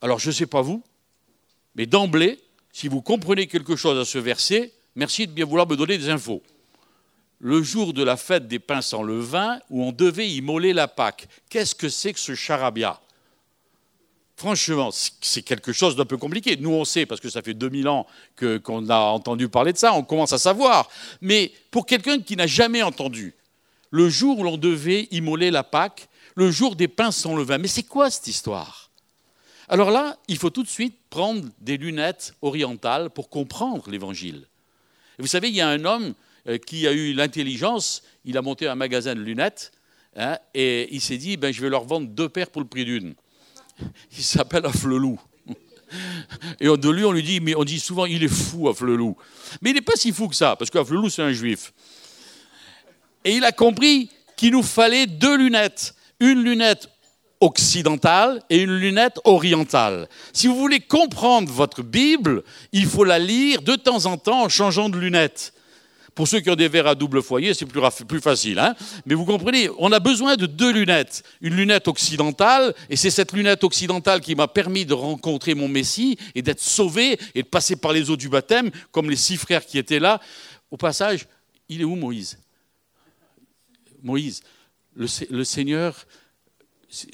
Alors 0.02 0.20
je 0.20 0.28
ne 0.28 0.34
sais 0.34 0.46
pas 0.46 0.62
vous, 0.62 0.84
mais 1.74 1.88
d'emblée, 1.88 2.40
si 2.72 2.88
vous 2.88 3.02
comprenez 3.02 3.48
quelque 3.48 3.76
chose 3.76 3.98
à 3.98 4.06
ce 4.06 4.20
verset, 4.20 4.72
merci 4.96 5.26
de 5.26 5.32
bien 5.32 5.46
vouloir 5.46 5.68
me 5.68 5.76
donner 5.76 5.98
des 5.98 6.10
infos. 6.10 6.44
Le 7.42 7.64
jour 7.64 7.94
de 7.94 8.04
la 8.04 8.18
fête 8.18 8.48
des 8.48 8.60
pains 8.60 8.84
sans 8.84 9.02
levain, 9.02 9.60
où 9.72 9.84
on 9.84 9.92
devait 9.92 10.30
immoler 10.30 10.74
la 10.74 10.88
Pâque. 10.88 11.28
Qu'est-ce 11.50 11.74
que 11.74 11.90
c'est 11.90 12.14
que 12.14 12.20
ce 12.20 12.36
charabia? 12.36 13.02
Franchement, 14.38 14.92
c'est 14.92 15.42
quelque 15.42 15.74
chose 15.74 15.96
d'un 15.96 16.06
peu 16.06 16.18
compliqué. 16.18 16.56
Nous, 16.58 16.72
on 16.72 16.86
sait, 16.86 17.08
parce 17.08 17.20
que 17.20 17.30
ça 17.30 17.42
fait 17.42 17.56
2000 17.56 17.88
ans 17.88 18.06
qu'on 18.64 18.88
a 18.90 18.98
entendu 18.98 19.50
parler 19.50 19.74
de 19.74 19.78
ça, 19.78 19.94
on 19.94 20.04
commence 20.04 20.34
à 20.34 20.38
savoir. 20.38 20.88
Mais 21.20 21.52
pour 21.72 21.88
quelqu'un 21.88 22.20
qui 22.20 22.36
n'a 22.36 22.48
jamais 22.48 22.84
entendu, 22.84 23.34
le 23.90 24.08
jour 24.08 24.40
où 24.40 24.44
l'on 24.44 24.58
devait 24.58 25.08
immoler 25.10 25.50
la 25.50 25.64
Pâque, 25.64 26.10
le 26.36 26.52
jour 26.52 26.76
des 26.76 26.88
pains 26.88 27.12
sans 27.12 27.36
levain, 27.36 27.58
mais 27.58 27.68
c'est 27.68 27.84
quoi 27.84 28.12
cette 28.12 28.28
histoire? 28.28 28.92
Alors 29.68 29.90
là, 29.90 30.18
il 30.28 30.38
faut 30.38 30.50
tout 30.52 30.64
de 30.64 30.70
suite 30.70 30.96
prendre 31.10 31.44
des 31.60 31.78
lunettes 31.78 32.36
orientales 32.44 33.10
pour 33.10 33.30
comprendre 33.30 33.90
l'Évangile. 33.90 34.46
Vous 35.18 35.28
savez, 35.28 35.50
il 35.50 35.56
y 35.56 35.62
a 35.62 35.70
un 35.70 35.86
homme 35.86 36.14
qui 36.66 36.88
a 36.88 36.92
eu 36.92 37.14
l'intelligence, 37.14 38.04
il 38.26 38.38
a 38.38 38.42
monté 38.42 38.68
un 38.68 38.76
magasin 38.76 39.16
de 39.16 39.22
lunettes, 39.22 39.72
hein, 40.16 40.38
et 40.54 40.94
il 40.94 41.02
s'est 41.02 41.18
dit, 41.18 41.38
ben, 41.38 41.54
je 41.54 41.62
vais 41.62 41.70
leur 41.70 41.86
vendre 41.86 42.08
deux 42.08 42.30
paires 42.30 42.50
pour 42.50 42.62
le 42.62 42.68
prix 42.68 42.86
d'une. 42.86 43.16
Il 44.18 44.24
s'appelle 44.24 44.66
Afflelou. 44.66 45.20
Et 46.60 46.66
de 46.66 46.90
lui, 46.90 47.04
on 47.04 47.12
lui 47.12 47.24
dit, 47.24 47.40
mais 47.40 47.56
on 47.56 47.64
dit 47.64 47.80
souvent, 47.80 48.06
il 48.06 48.24
est 48.24 48.30
fou, 48.30 48.70
Afflelou. 48.70 49.18
Mais 49.62 49.72
il 49.72 49.74
n'est 49.74 49.82
pas 49.82 49.96
si 49.96 50.12
fou 50.12 50.28
que 50.28 50.36
ça, 50.36 50.56
parce 50.56 50.72
qu'Afflelou, 50.72 51.10
c'est 51.10 51.22
un 51.22 51.34
juif. 51.34 51.74
Et 53.26 53.36
il 53.36 53.44
a 53.44 53.52
compris 53.52 54.10
qu'il 54.38 54.54
nous 54.54 54.64
fallait 54.64 55.06
deux 55.06 55.38
lunettes. 55.38 55.96
Une 56.20 56.44
lunette 56.44 56.88
occidentale 57.42 58.42
et 58.50 58.60
une 58.60 58.76
lunette 58.76 59.20
orientale. 59.26 60.08
Si 60.32 60.48
vous 60.48 60.56
voulez 60.56 60.80
comprendre 60.80 61.52
votre 61.52 61.82
Bible, 61.82 62.44
il 62.72 62.86
faut 62.86 63.04
la 63.04 63.20
lire 63.20 63.64
de 63.64 63.76
temps 63.76 64.06
en 64.06 64.18
temps 64.18 64.44
en 64.44 64.50
changeant 64.50 64.90
de 64.90 64.98
lunettes. 64.98 65.54
Pour 66.14 66.28
ceux 66.28 66.42
qui 66.42 66.50
ont 66.50 66.56
des 66.56 66.68
verres 66.68 66.88
à 66.88 66.96
double 66.96 67.22
foyer, 67.22 67.54
c'est 67.54 67.66
plus, 67.66 68.20
facile. 68.20 68.60
Hein. 68.60 68.76
Mais 69.06 69.16
vous 69.16 69.26
comprenez, 69.26 69.70
on 69.78 69.92
a 69.94 70.00
besoin 70.00 70.36
de 70.36 70.46
deux 70.46 70.72
lunettes. 70.72 71.24
Une 71.40 71.56
lunette 71.56 71.88
occidentale, 71.88 72.76
et 72.90 72.98
c'est 72.98 73.10
cette 73.10 73.32
lunette 73.32 73.64
occidentale 73.64 74.20
qui 74.20 74.36
m'a 74.36 74.50
permis 74.50 74.86
de 74.86 74.94
rencontrer 74.94 75.56
mon 75.56 75.70
Messie 75.70 76.18
et 76.36 76.42
d'être 76.42 76.60
sauvé 76.60 77.18
et 77.34 77.44
de 77.44 77.48
passer 77.48 77.78
par 77.78 77.94
les 77.94 78.10
eaux 78.10 78.18
du 78.18 78.28
baptême, 78.28 78.72
comme 78.92 79.10
les 79.10 79.16
six 79.16 79.38
frères 79.38 79.66
qui 79.66 79.78
étaient 79.78 80.00
là. 80.00 80.20
Au 80.70 80.76
passage, 80.76 81.28
il 81.70 81.80
est 81.80 81.86
où 81.86 81.96
Moïse? 81.96 82.38
Moïse, 84.04 84.42
le, 84.96 85.44
Seigneur, 85.46 86.06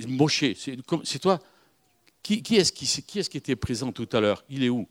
Moshe, 0.07 0.43
c'est 1.03 1.19
toi? 1.19 1.39
Qui, 2.23 2.41
est-ce 2.55 2.71
qui, 2.71 3.37
était 3.37 3.55
présent 3.55 3.91
tout 3.91 4.09
à 4.11 4.19
l'heure? 4.19 4.43
Il 4.49 4.63
est 4.63 4.69
où? 4.69 4.87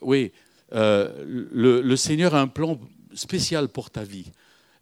Oui, 0.00 0.32
euh, 0.72 1.12
le 1.52 1.96
Seigneur 1.96 2.34
a 2.34 2.40
un 2.40 2.48
plan 2.48 2.80
spécial 3.16 3.68
pour 3.68 3.90
ta 3.90 4.04
vie. 4.04 4.30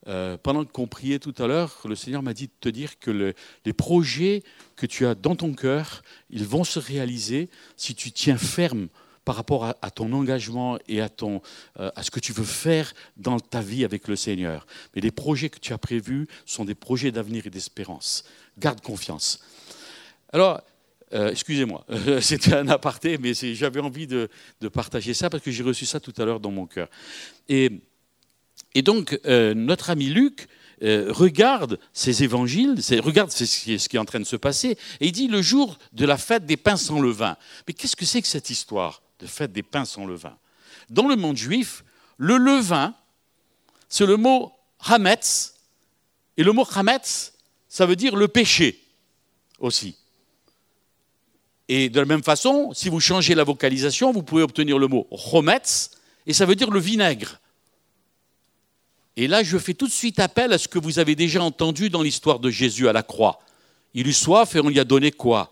Euh, 0.07 0.37
pendant 0.37 0.65
qu'on 0.65 0.87
priait 0.87 1.19
tout 1.19 1.35
à 1.39 1.47
l'heure, 1.47 1.81
le 1.87 1.95
Seigneur 1.95 2.23
m'a 2.23 2.35
dit 2.35 2.47
de 2.49 2.53
te 2.61 2.69
dire 2.69 2.99
que 2.99 3.35
les 3.65 3.73
projets 3.73 4.43
que 4.77 4.87
tu 4.87 5.07
as 5.07 5.15
dans 5.15 5.35
ton 5.35 5.55
cœur, 5.55 6.03
ils 6.29 6.45
vont 6.45 6.65
se 6.65 6.79
réaliser 6.79 7.49
si 7.77 7.95
tu 7.95 8.13
tiens 8.13 8.37
ferme 8.37 8.89
par 9.25 9.37
rapport 9.37 9.65
à, 9.65 9.91
ton 9.91 10.13
engagement 10.13 10.79
et 10.87 11.01
à, 11.01 11.09
ton, 11.09 11.41
euh, 11.81 11.91
à 11.97 12.03
ce 12.03 12.11
que 12.11 12.21
tu 12.21 12.33
veux 12.33 12.45
faire 12.45 12.93
dans 13.17 13.41
ta 13.41 13.63
vie 13.63 13.83
avec 13.83 14.07
le 14.07 14.17
Seigneur. 14.17 14.67
Mais 14.95 15.01
les 15.01 15.11
projets 15.11 15.49
que 15.49 15.59
tu 15.59 15.73
as 15.73 15.79
prévus 15.79 16.27
sont 16.45 16.67
des 16.67 16.75
projets 16.75 17.11
d'avenir 17.11 17.47
et 17.47 17.51
d'espérance. 17.51 18.25
Garde 18.59 18.83
confiance. 18.83 19.41
Alors, 20.31 20.61
euh, 21.15 21.31
excusez-moi, 21.31 21.87
c'était 22.21 22.53
un 22.53 22.69
aparté, 22.69 23.17
mais 23.17 23.33
j'avais 23.33 23.81
envie 23.81 24.07
de, 24.07 24.29
de, 24.61 24.69
partager 24.69 25.15
ça 25.15 25.31
parce 25.31 25.43
que 25.43 25.51
j'ai 25.51 25.63
reçu 25.63 25.87
ça 25.87 26.01
tout 26.01 26.13
à 26.19 26.27
l'heure 26.27 26.41
dans 26.41 26.51
mon 26.51 26.67
cœur. 26.67 26.89
Et 27.49 27.81
et 28.75 28.83
donc, 28.83 29.19
euh, 29.27 29.55
notre 29.55 29.91
ami 29.91 30.07
Luc 30.07 30.49
euh, 30.83 31.13
regarde 31.13 31.79
ces 31.93 32.25
évangiles, 32.25 32.75
regarde 33.03 33.31
ce 33.31 33.45
qui, 33.45 33.73
est, 33.73 33.99
en 33.99 34.05
train 34.05 34.21
de 34.21 34.25
se 34.25 34.37
passer, 34.37 34.77
et 35.01 35.07
il 35.07 35.13
dit 35.13 35.29
le 35.29 35.41
jour 35.41 35.79
de 35.93 36.05
la 36.05 36.19
fête 36.19 36.47
des 36.47 36.57
pains 36.57 36.77
sans 36.77 37.01
levain. 37.01 37.37
Mais 37.67 37.75
qu'est-ce 37.75 37.97
que 37.97 38.05
c'est 38.05 38.21
que 38.21 38.29
cette 38.29 38.51
histoire 38.51 39.03
de 39.21 39.27
fête 39.27 39.53
des 39.53 39.63
pains 39.63 39.85
sans 39.85 40.05
levain? 40.05 40.37
Dans 40.91 41.09
le 41.09 41.17
monde 41.17 41.37
juif, 41.37 41.85
le 42.17 42.37
levain, 42.37 42.95
c'est 43.89 44.07
le 44.07 44.17
mot 44.17 44.53
hametz, 44.81 45.55
et 46.37 46.43
le 46.43 46.53
mot 46.53 46.67
hametz, 46.75 47.33
ça 47.69 47.87
veut 47.87 47.97
dire 47.97 48.17
le 48.17 48.29
péché 48.29 48.81
aussi. 49.61 49.97
Et 51.69 51.89
de 51.89 51.99
la 51.99 52.07
même 52.07 52.23
façon, 52.23 52.73
si 52.75 52.89
vous 52.89 53.01
changez 53.01 53.35
la 53.35 53.45
vocalisation, 53.45 54.13
vous 54.13 54.23
pouvez 54.23 54.43
obtenir 54.43 54.79
le 54.79 54.89
mot 54.89 55.09
chometz, 55.13 55.93
et 56.27 56.33
ça 56.33 56.45
veut 56.45 56.57
dire 56.57 56.71
le 56.71 56.81
vinaigre. 56.81 57.41
Et 59.17 59.29
là, 59.29 59.43
je 59.43 59.59
fais 59.59 59.75
tout 59.75 59.87
de 59.87 59.93
suite 59.93 60.19
appel 60.19 60.53
à 60.53 60.59
ce 60.59 60.69
que 60.69 60.79
vous 60.79 60.99
avez 60.99 61.15
déjà 61.15 61.43
entendu 61.43 61.89
dans 61.89 62.03
l'histoire 62.03 62.41
de 62.41 62.51
Jésus 62.51 62.89
à 62.89 62.93
la 62.93 63.03
croix. 63.03 63.39
Il 63.95 64.09
eut 64.09 64.13
soif 64.13 64.57
et 64.57 64.61
on 64.61 64.69
lui 64.69 64.81
a 64.81 64.85
donné 64.85 65.13
quoi? 65.13 65.51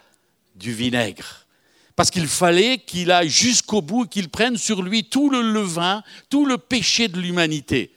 Du 0.57 0.73
vinaigre. 0.73 1.47
Parce 1.95 2.11
qu'il 2.11 2.27
fallait 2.27 2.79
qu'il 2.79 3.11
aille 3.11 3.29
jusqu'au 3.29 3.83
bout, 3.83 4.07
qu'il 4.07 4.29
prenne 4.29 4.57
sur 4.57 4.83
lui 4.83 5.05
tout 5.05 5.31
le 5.31 5.43
levain, 5.43 6.03
tout 6.29 6.45
le 6.45 6.59
péché 6.59 7.07
de 7.07 7.21
l'humanité. 7.21 7.93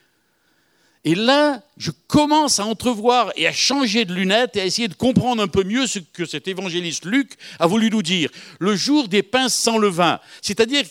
Et 1.04 1.16
là, 1.16 1.62
je 1.78 1.92
commence 2.08 2.60
à 2.60 2.66
entrevoir 2.66 3.32
et 3.36 3.48
à 3.48 3.54
changer 3.54 4.06
de 4.06 4.14
lunettes 4.14 4.56
et 4.56 4.62
à 4.62 4.66
essayer 4.66 4.88
de 4.88 4.96
comprendre 4.96 5.42
un 5.42 5.48
peu 5.48 5.64
mieux 5.64 5.88
ce 5.88 6.00
que 6.00 6.26
cet 6.26 6.48
évangéliste 6.48 7.06
Luc 7.06 7.34
a 7.60 7.68
voulu 7.68 7.90
nous 7.90 8.02
dire. 8.02 8.30
Le 8.60 8.76
jour 8.76 9.08
des 9.08 9.24
pains 9.24 9.50
sans 9.50 9.78
levain. 9.78 10.20
C'est-à-dire, 10.42 10.84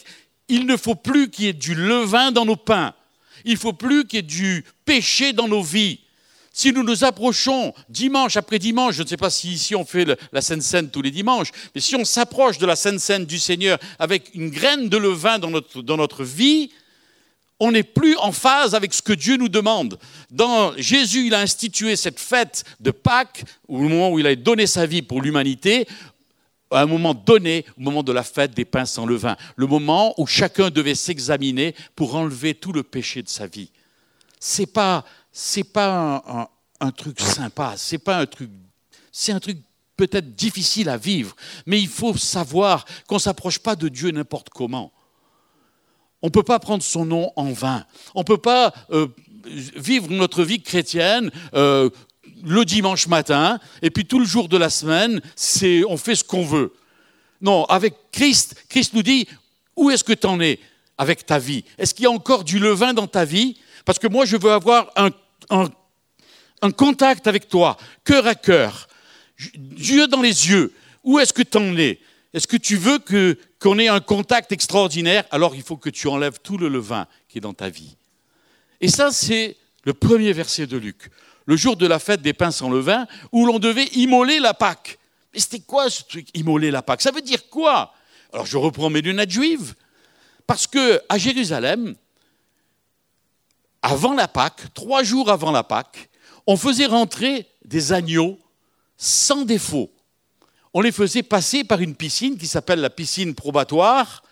il 0.49 0.67
ne 0.67 0.77
faut 0.77 0.95
plus 0.95 1.31
qu'il 1.31 1.45
y 1.45 1.49
ait 1.49 1.53
du 1.53 1.75
levain 1.75 2.31
dans 2.31 2.45
nos 2.45 2.57
pains. 2.57 2.95
Il 3.45 3.57
faut 3.57 3.73
plus 3.73 4.07
qu'il 4.07 4.19
y 4.19 4.21
ait 4.21 4.23
du 4.23 4.65
péché 4.85 5.33
dans 5.33 5.49
nos 5.49 5.63
vies. 5.63 6.01
Si 6.57 6.73
nous 6.73 6.85
nous 6.85 7.03
approchons 7.03 7.75
dimanche 7.89 8.37
après 8.37 8.61
dimanche, 8.61 8.95
je 8.95 9.03
ne 9.03 9.09
sais 9.09 9.17
pas 9.17 9.29
si 9.29 9.51
ici 9.51 9.75
on 9.75 9.85
fait 9.85 10.07
la 10.33 10.41
Sainte 10.41 10.63
Seine 10.63 10.89
tous 10.89 11.03
les 11.03 11.11
dimanches, 11.11 11.51
mais 11.75 11.81
si 11.81 11.97
on 11.97 12.05
s'approche 12.05 12.59
de 12.59 12.67
la 12.67 12.77
Sainte 12.77 13.01
Seine 13.01 13.27
du 13.27 13.41
Seigneur 13.41 13.79
avec 13.99 14.31
une 14.35 14.51
graine 14.51 14.89
de 14.89 14.97
levain 14.97 15.41
dans 15.41 15.51
notre, 15.51 15.83
dans 15.83 15.97
notre 15.97 16.23
vie, 16.23 16.71
on 17.59 17.73
n'est 17.73 17.83
plus 17.83 18.17
en 18.19 18.31
phase 18.31 18.75
avec 18.75 18.95
ce 18.95 19.03
que 19.03 19.13
Dieu 19.13 19.37
nous 19.37 19.49
demande. 19.49 19.99
Dans 20.31 20.77
Jésus, 20.77 21.27
il 21.27 21.35
a 21.35 21.41
institué 21.41 21.97
cette 21.97 22.21
fête 22.21 22.65
de 22.79 22.91
Pâques, 22.91 23.45
au 23.67 23.79
moment 23.79 24.11
où 24.11 24.19
il 24.21 24.27
a 24.27 24.37
donné 24.37 24.67
sa 24.67 24.87
vie 24.87 25.03
pour 25.03 25.23
l'humanité, 25.23 25.89
à 26.75 26.83
un 26.83 26.87
moment 26.87 27.15
donné, 27.15 27.65
au 27.79 27.83
moment 27.83 28.03
de 28.03 28.13
la 28.13 28.23
fête 28.23 28.55
des 28.55 28.65
pains 28.65 28.85
sans 28.85 29.07
levain, 29.07 29.37
le 29.57 29.67
moment 29.67 30.15
où 30.19 30.27
chacun 30.27 30.71
devait 30.71 30.95
s'examiner 30.95 31.75
pour 31.95 32.15
enlever 32.15 32.55
tout 32.55 32.73
le 32.73 32.83
péché 32.83 33.23
de 33.23 33.29
sa 33.29 33.47
vie. 33.47 33.71
C'est 34.41 34.67
pas, 34.67 35.05
c'est 35.33 35.65
pas 35.65 36.49
un, 36.81 36.91
truc 36.91 37.21
sympa, 37.21 37.75
c'est 37.77 37.99
pas 37.99 38.19
un 38.19 38.27
truc, 38.27 38.51
c'est 39.11 39.33
un 39.33 39.41
truc 39.41 39.59
peut-être 39.97 40.35
difficile 40.35 40.89
à 40.89 40.97
vivre, 40.97 41.35
mais 41.67 41.81
il 41.81 41.89
faut 41.89 42.17
savoir 42.17 42.85
qu'on 43.07 43.15
ne 43.15 43.21
s'approche 43.21 43.59
pas 43.59 43.77
de 43.77 43.89
Dieu 43.89 44.11
n'importe 44.11 44.51
comment. 44.51 44.93
On 46.21 46.29
ne 46.29 46.33
peut 46.33 46.43
pas 46.43 46.59
prendre 46.59 46.83
son 46.83 47.05
nom 47.05 47.33
en 47.37 47.53
vain. 47.53 47.85
On 48.15 48.21
ne 48.21 48.25
peut 48.25 48.39
pas 48.39 48.73
euh, 48.91 49.09
vivre 49.45 50.11
notre 50.11 50.43
vie 50.43 50.63
chrétienne 50.63 51.31
euh, 51.55 51.91
le 52.45 52.65
dimanche 52.65 53.07
matin, 53.07 53.59
et 53.83 53.91
puis 53.91 54.05
tout 54.05 54.19
le 54.19 54.27
jour 54.27 54.49
de 54.49 54.57
la 54.57 54.71
semaine, 54.71 55.21
c'est 55.37 55.83
on 55.85 55.97
fait 55.97 56.15
ce 56.15 56.25
qu'on 56.25 56.45
veut. 56.45 56.73
Non, 57.41 57.65
avec 57.65 57.95
Christ, 58.13 58.55
Christ 58.69 58.95
nous 58.95 59.03
dit, 59.03 59.27
où 59.77 59.91
est-ce 59.91 60.05
que 60.05 60.13
tu 60.13 60.27
en 60.27 60.41
es 60.41 60.59
avec 60.97 61.27
ta 61.27 61.39
vie? 61.39 61.65
Est-ce 61.79 61.95
qu'il 61.95 62.05
y 62.05 62.07
a 62.07 62.11
encore 62.11 62.45
du 62.45 62.59
levain 62.59 62.95
dans 62.95 63.07
ta 63.07 63.25
vie? 63.25 63.59
Parce 63.85 63.99
que 63.99 64.07
moi, 64.07 64.25
je 64.25 64.37
veux 64.37 64.53
avoir 64.53 64.91
un, 64.97 65.11
un, 65.51 66.71
contact 66.71 67.27
avec 67.27 67.49
toi, 67.49 67.77
cœur 68.05 68.27
à 68.27 68.35
cœur, 68.35 68.89
yeux 69.77 70.07
dans 70.07 70.23
les 70.23 70.49
yeux. 70.49 70.73
Où 71.03 71.19
est-ce 71.19 71.33
que 71.33 71.43
tu 71.43 71.59
en 71.59 71.77
es? 71.77 71.99
Est-ce 72.33 72.47
que 72.47 72.57
tu 72.57 72.77
veux 72.77 72.99
que, 72.99 73.39
qu'on 73.59 73.79
ait 73.79 73.89
un 73.89 74.01
contact 74.01 74.51
extraordinaire? 74.53 75.25
Alors 75.31 75.55
il 75.55 75.63
faut 75.63 75.77
que 75.77 75.91
tu 75.91 76.09
enlèves 76.09 76.39
tout 76.43 76.57
le 76.57 76.69
levain 76.69 77.07
qui 77.29 77.39
est 77.39 77.43
dans 77.43 77.53
ta 77.53 77.69
vie. 77.69 77.97
Et 78.81 78.89
ça, 78.89 79.11
c'est 79.13 79.57
le 79.85 79.93
premier 79.93 80.33
verset 80.33 80.67
de 80.67 80.77
Luc 80.77 81.11
le 81.47 81.57
jour 81.57 81.77
de 81.77 81.87
la 81.87 81.99
fête 81.99 82.23
des 82.23 82.33
pains 82.33 82.51
sans 82.51 82.71
levain, 82.71 83.07
où 83.33 83.47
l'on 83.47 83.59
devait 83.59 83.87
immoler 83.95 84.41
la 84.41 84.55
Pâque. 84.55 84.99
Mais 85.33 85.41
c'était 85.41 85.61
quoi 85.61 85.91
ce 85.91 86.03
truc, 86.03 86.29
immoler 86.35 86.71
la 86.71 86.83
Pâque? 86.83 87.03
Ça 87.03 87.11
veut 87.11 87.23
dire 87.23 87.49
quoi? 87.49 87.93
Alors 88.33 88.47
je 88.47 88.57
reprends 88.57 88.91
mes 88.91 89.01
lunettes 89.01 89.31
juives. 89.31 89.75
Parce 90.47 90.67
que 90.67 91.01
à 91.09 91.19
Jérusalem, 91.19 91.95
avant 93.81 94.15
la 94.15 94.29
Pâque, 94.29 94.75
trois 94.75 95.03
jours 95.03 95.31
avant 95.31 95.53
la 95.53 95.63
Pâque, 95.63 96.09
on 96.47 96.57
faisait 96.57 96.87
rentrer 96.87 97.47
des 97.65 97.93
agneaux 97.93 98.39
sans 98.97 99.45
défaut. 99.45 99.91
On 100.73 100.81
les 100.81 100.93
faisait 100.93 101.23
passer 101.23 101.63
par 101.63 101.81
une 101.81 101.95
piscine 101.95 102.37
qui 102.37 102.49
s'appelle 102.49 102.81
la 102.81 102.91
piscine 102.91 103.35
probatoire, 103.35 104.24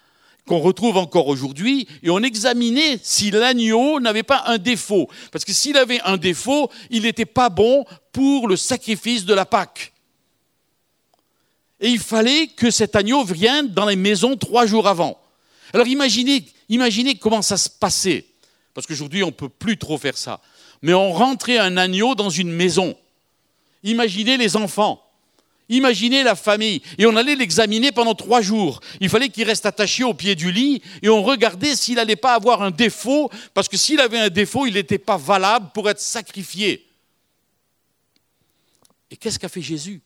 qu'on 0.46 0.58
retrouve 0.58 0.96
encore 0.96 1.28
aujourd'hui, 1.28 1.86
et 2.02 2.10
on 2.10 2.22
examinait 2.22 2.98
si 3.02 3.30
l'agneau 3.30 4.00
n'avait 4.00 4.22
pas 4.22 4.44
un 4.46 4.58
défaut. 4.58 5.08
Parce 5.30 5.44
que 5.44 5.52
s'il 5.52 5.76
avait 5.76 6.00
un 6.00 6.16
défaut, 6.16 6.70
il 6.90 7.02
n'était 7.02 7.26
pas 7.26 7.48
bon 7.48 7.84
pour 8.12 8.48
le 8.48 8.56
sacrifice 8.56 9.24
de 9.24 9.34
la 9.34 9.46
Pâque. 9.46 9.92
Et 11.80 11.88
il 11.88 11.98
fallait 11.98 12.48
que 12.48 12.70
cet 12.70 12.96
agneau 12.96 13.24
vienne 13.24 13.68
dans 13.68 13.86
les 13.86 13.96
maisons 13.96 14.36
trois 14.36 14.66
jours 14.66 14.88
avant. 14.88 15.18
Alors 15.72 15.86
imaginez, 15.86 16.44
imaginez 16.68 17.16
comment 17.16 17.42
ça 17.42 17.56
se 17.56 17.68
passait. 17.68 18.26
Parce 18.74 18.86
qu'aujourd'hui, 18.86 19.22
on 19.22 19.28
ne 19.28 19.32
peut 19.32 19.48
plus 19.48 19.76
trop 19.76 19.98
faire 19.98 20.16
ça. 20.16 20.40
mais 20.80 20.94
on 20.94 21.12
rentrait 21.12 21.58
un 21.58 21.76
agneau 21.76 22.14
dans 22.14 22.30
une 22.30 22.50
maison. 22.50 22.96
Imaginez 23.84 24.36
les 24.36 24.56
enfants. 24.56 25.01
Imaginez 25.72 26.22
la 26.22 26.34
famille. 26.34 26.82
Et 26.98 27.06
on 27.06 27.16
allait 27.16 27.34
l'examiner 27.34 27.92
pendant 27.92 28.14
trois 28.14 28.42
jours. 28.42 28.80
Il 29.00 29.08
fallait 29.08 29.30
qu'il 29.30 29.44
reste 29.44 29.64
attaché 29.64 30.04
au 30.04 30.12
pied 30.12 30.34
du 30.34 30.52
lit 30.52 30.82
et 31.00 31.08
on 31.08 31.22
regardait 31.22 31.74
s'il 31.74 31.94
n'allait 31.94 32.14
pas 32.14 32.34
avoir 32.34 32.60
un 32.60 32.70
défaut, 32.70 33.30
parce 33.54 33.70
que 33.70 33.78
s'il 33.78 33.98
avait 33.98 34.18
un 34.18 34.28
défaut, 34.28 34.66
il 34.66 34.74
n'était 34.74 34.98
pas 34.98 35.16
valable 35.16 35.70
pour 35.72 35.88
être 35.88 35.98
sacrifié. 35.98 36.86
Et 39.10 39.16
qu'est-ce 39.16 39.38
qu'a 39.38 39.48
fait 39.48 39.62
Jésus? 39.62 40.02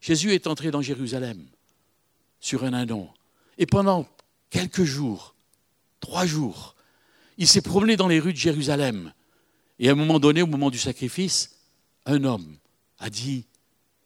Jésus 0.00 0.34
est 0.34 0.46
entré 0.46 0.70
dans 0.70 0.82
Jérusalem 0.82 1.46
sur 2.38 2.62
un 2.62 2.72
indon. 2.72 3.08
Et 3.58 3.66
pendant 3.66 4.06
quelques 4.50 4.84
jours, 4.84 5.34
trois 5.98 6.26
jours, 6.26 6.76
il 7.38 7.48
s'est 7.48 7.60
promené 7.60 7.96
dans 7.96 8.08
les 8.08 8.20
rues 8.20 8.32
de 8.32 8.38
Jérusalem. 8.38 9.12
Et 9.80 9.88
à 9.88 9.92
un 9.92 9.96
moment 9.96 10.20
donné, 10.20 10.42
au 10.42 10.46
moment 10.46 10.70
du 10.70 10.78
sacrifice, 10.78 11.56
un 12.06 12.22
homme 12.22 12.56
a 13.00 13.10
dit, 13.10 13.46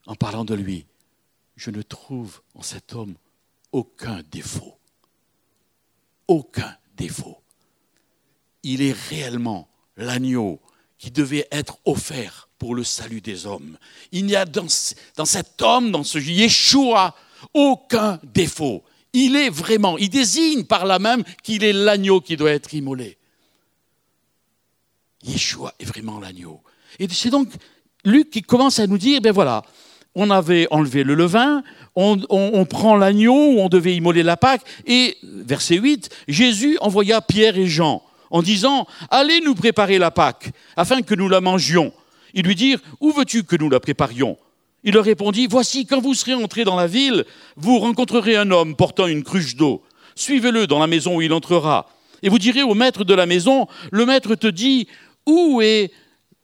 en 0.07 0.15
parlant 0.15 0.45
de 0.45 0.55
lui, 0.55 0.87
je 1.57 1.71
ne 1.71 1.83
trouve 1.83 2.41
en 2.55 2.63
cet 2.63 2.95
homme 2.95 3.15
aucun 3.73 4.23
défaut. 4.31 4.79
Aucun 6.29 6.77
défaut. 6.97 7.39
Il 8.63 8.83
est 8.83 8.97
réellement 9.11 9.69
l'agneau 9.97 10.61
qui 10.99 11.11
devait 11.11 11.47
être 11.51 11.79
offert 11.85 12.49
pour 12.59 12.75
le 12.75 12.85
salut 12.85 13.21
des 13.21 13.47
hommes. 13.47 13.79
Il 14.13 14.27
n'y 14.27 14.37
a 14.37 14.45
dans, 14.45 14.69
cet 14.69 15.63
homme, 15.63 15.91
dans 15.91 16.05
ce 16.05 16.19
Yeshua, 16.19 17.15
aucun 17.53 18.19
défaut. 18.23 18.83
Il 19.13 19.37
est 19.37 19.51
vraiment, 19.51 19.99
il 19.99 20.11
désigne 20.11 20.65
par 20.65 20.87
là 20.87 20.99
même 20.99 21.23
qu'il 21.43 21.65
est 21.65 21.73
l'agneau 21.73 22.21
qui 22.21 22.37
doit 22.37 22.51
être 22.51 22.73
immolé. 22.75 23.19
Yeshua 25.23 25.75
est 25.79 25.85
vraiment 25.85 26.19
l'agneau. 26.19 26.63
Et 26.99 27.09
c'est 27.09 27.31
donc 27.31 27.49
Luc 28.05 28.31
qui 28.31 28.43
commence 28.43 28.79
à 28.79 28.87
nous 28.87 28.99
dire, 28.99 29.21
ben 29.21 29.33
voilà, 29.33 29.63
on 30.17 30.31
avait 30.31 30.67
enlevé 30.71 31.05
le 31.05 31.15
levain, 31.15 31.63
on, 31.95 32.65
prend 32.65 32.97
l'agneau 32.97 33.35
on 33.35 33.69
devait 33.69 33.95
immoler 33.95 34.23
la 34.23 34.37
Pâque, 34.37 34.63
et 34.87 35.17
verset 35.23 35.77
8, 35.77 36.09
Jésus 36.27 36.79
envoya 36.81 37.21
Pierre 37.21 37.57
et 37.57 37.67
Jean 37.67 38.03
en 38.31 38.43
disant, 38.43 38.87
allez 39.11 39.41
nous 39.41 39.55
préparer 39.55 39.99
la 39.99 40.11
Pâque, 40.11 40.51
afin 40.77 41.03
que 41.03 41.15
nous 41.15 41.29
la 41.29 41.41
mangions. 41.41 41.93
Ils 42.35 42.45
lui 42.45 42.57
dirent, 42.57 42.81
où 43.01 43.13
veux-tu 43.13 43.45
que 43.45 43.57
nous 43.57 43.71
la 43.71 43.79
préparions? 43.79 44.37
Il 44.83 44.95
leur 44.95 45.05
répondit, 45.05 45.47
voici, 45.47 45.87
quand 45.87 46.01
vous 46.01 46.15
serez 46.15 46.35
entrés 46.35 46.65
dans 46.65 46.77
la 46.77 46.87
ville, 46.87 47.25
vous 47.57 47.79
rencontrerez 47.79 48.37
un 48.37 48.51
homme 48.51 48.75
portant 48.75 49.07
une 49.07 49.23
cruche 49.23 49.55
d'eau. 49.55 49.83
Suivez-le 50.15 50.67
dans 50.67 50.79
la 50.79 50.87
maison 50.87 51.17
où 51.17 51.23
il 51.23 51.33
entrera. 51.33 51.89
Et 52.23 52.29
vous 52.29 52.39
direz 52.39 52.63
au 52.63 52.75
maître 52.75 53.05
de 53.05 53.15
la 53.15 53.27
maison, 53.27 53.69
le 53.93 54.07
maître 54.07 54.35
te 54.35 54.47
dit, 54.47 54.89
où 55.27 55.61
est 55.61 55.93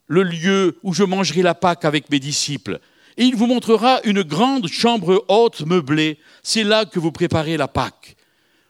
le 0.07 0.23
lieu 0.23 0.79
où 0.83 0.93
je 0.93 1.05
mangerai 1.05 1.43
la 1.43 1.55
Pâque 1.55 1.85
avec 1.85 2.11
mes 2.11 2.19
disciples? 2.19 2.81
Il 3.17 3.37
vous 3.37 3.47
montrera 3.47 4.01
une 4.05 4.23
grande 4.23 4.69
chambre 4.69 5.25
haute 5.29 5.61
meublée. 5.63 6.19
C'est 6.43 6.65
là 6.65 6.85
que 6.85 6.99
vous 6.99 7.13
préparez 7.13 7.57
la 7.57 7.69
Pâque. 7.69 8.17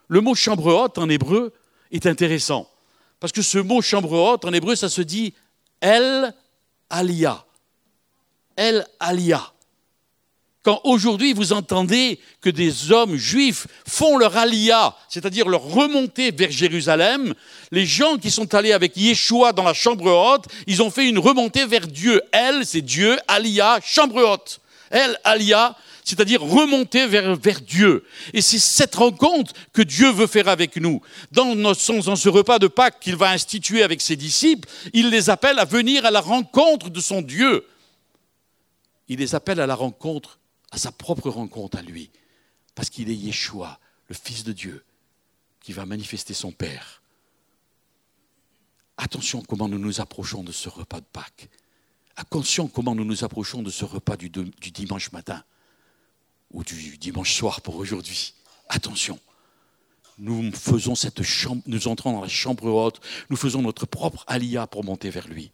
Le 0.08 0.20
mot 0.20 0.34
chambre 0.34 0.74
haute 0.74 0.98
en 0.98 1.08
hébreu 1.08 1.52
est 1.90 2.06
intéressant. 2.06 2.68
Parce 3.20 3.32
que 3.32 3.42
ce 3.42 3.58
mot 3.58 3.80
chambre 3.82 4.12
haute 4.12 4.44
en 4.44 4.52
hébreu, 4.52 4.74
ça 4.74 4.88
se 4.88 5.02
dit 5.02 5.32
El 5.80 6.34
Alia. 6.90 7.44
El 8.56 8.86
Alia. 8.98 9.51
Quand 10.62 10.80
aujourd'hui 10.84 11.32
vous 11.32 11.52
entendez 11.52 12.20
que 12.40 12.48
des 12.48 12.92
hommes 12.92 13.16
juifs 13.16 13.66
font 13.86 14.16
leur 14.16 14.36
alia, 14.36 14.94
c'est-à-dire 15.08 15.48
leur 15.48 15.62
remontée 15.62 16.30
vers 16.30 16.52
Jérusalem, 16.52 17.34
les 17.72 17.84
gens 17.84 18.16
qui 18.16 18.30
sont 18.30 18.54
allés 18.54 18.72
avec 18.72 18.96
Yeshua 18.96 19.52
dans 19.52 19.64
la 19.64 19.74
chambre 19.74 20.06
haute, 20.06 20.44
ils 20.68 20.80
ont 20.80 20.90
fait 20.90 21.08
une 21.08 21.18
remontée 21.18 21.66
vers 21.66 21.88
Dieu. 21.88 22.22
Elle, 22.30 22.64
c'est 22.64 22.80
Dieu, 22.80 23.18
alia, 23.26 23.80
chambre 23.84 24.22
haute. 24.22 24.60
Elle, 24.90 25.18
alia, 25.24 25.76
c'est-à-dire 26.04 26.40
remonter 26.40 27.06
vers, 27.06 27.60
Dieu. 27.60 28.04
Et 28.32 28.40
c'est 28.40 28.60
cette 28.60 28.94
rencontre 28.94 29.52
que 29.72 29.82
Dieu 29.82 30.12
veut 30.12 30.28
faire 30.28 30.46
avec 30.46 30.76
nous. 30.76 31.00
Dans 31.32 31.74
ce 31.74 32.28
repas 32.28 32.60
de 32.60 32.68
Pâques 32.68 33.00
qu'il 33.00 33.16
va 33.16 33.30
instituer 33.30 33.82
avec 33.82 34.00
ses 34.00 34.14
disciples, 34.14 34.68
il 34.92 35.10
les 35.10 35.28
appelle 35.28 35.58
à 35.58 35.64
venir 35.64 36.06
à 36.06 36.12
la 36.12 36.20
rencontre 36.20 36.88
de 36.88 37.00
son 37.00 37.20
Dieu. 37.20 37.66
Il 39.08 39.18
les 39.18 39.34
appelle 39.34 39.60
à 39.60 39.66
la 39.66 39.74
rencontre 39.74 40.38
à 40.72 40.78
sa 40.78 40.90
propre 40.90 41.28
rencontre 41.28 41.78
à 41.78 41.82
lui, 41.82 42.10
parce 42.74 42.90
qu'il 42.90 43.10
est 43.10 43.14
Yeshua, 43.14 43.78
le 44.08 44.14
Fils 44.14 44.42
de 44.42 44.52
Dieu, 44.52 44.84
qui 45.60 45.72
va 45.72 45.86
manifester 45.86 46.34
son 46.34 46.50
Père. 46.50 47.02
Attention 48.96 49.42
comment 49.42 49.68
nous 49.68 49.78
nous 49.78 50.00
approchons 50.00 50.42
de 50.42 50.50
ce 50.50 50.68
repas 50.68 51.00
de 51.00 51.06
Pâques. 51.12 51.48
Attention 52.16 52.68
comment 52.68 52.94
nous 52.94 53.04
nous 53.04 53.22
approchons 53.22 53.62
de 53.62 53.70
ce 53.70 53.84
repas 53.84 54.16
du, 54.16 54.30
dimanche 54.30 55.12
matin 55.12 55.44
ou 56.50 56.64
du 56.64 56.96
dimanche 56.98 57.34
soir 57.34 57.60
pour 57.60 57.76
aujourd'hui. 57.76 58.34
Attention. 58.68 59.18
Nous 60.18 60.52
faisons 60.52 60.94
cette 60.94 61.22
chambre, 61.22 61.62
nous 61.66 61.88
entrons 61.88 62.12
dans 62.12 62.20
la 62.20 62.28
chambre 62.28 62.66
haute, 62.66 63.00
nous 63.28 63.36
faisons 63.36 63.62
notre 63.62 63.86
propre 63.86 64.24
alia 64.26 64.66
pour 64.66 64.84
monter 64.84 65.10
vers 65.10 65.28
lui. 65.28 65.52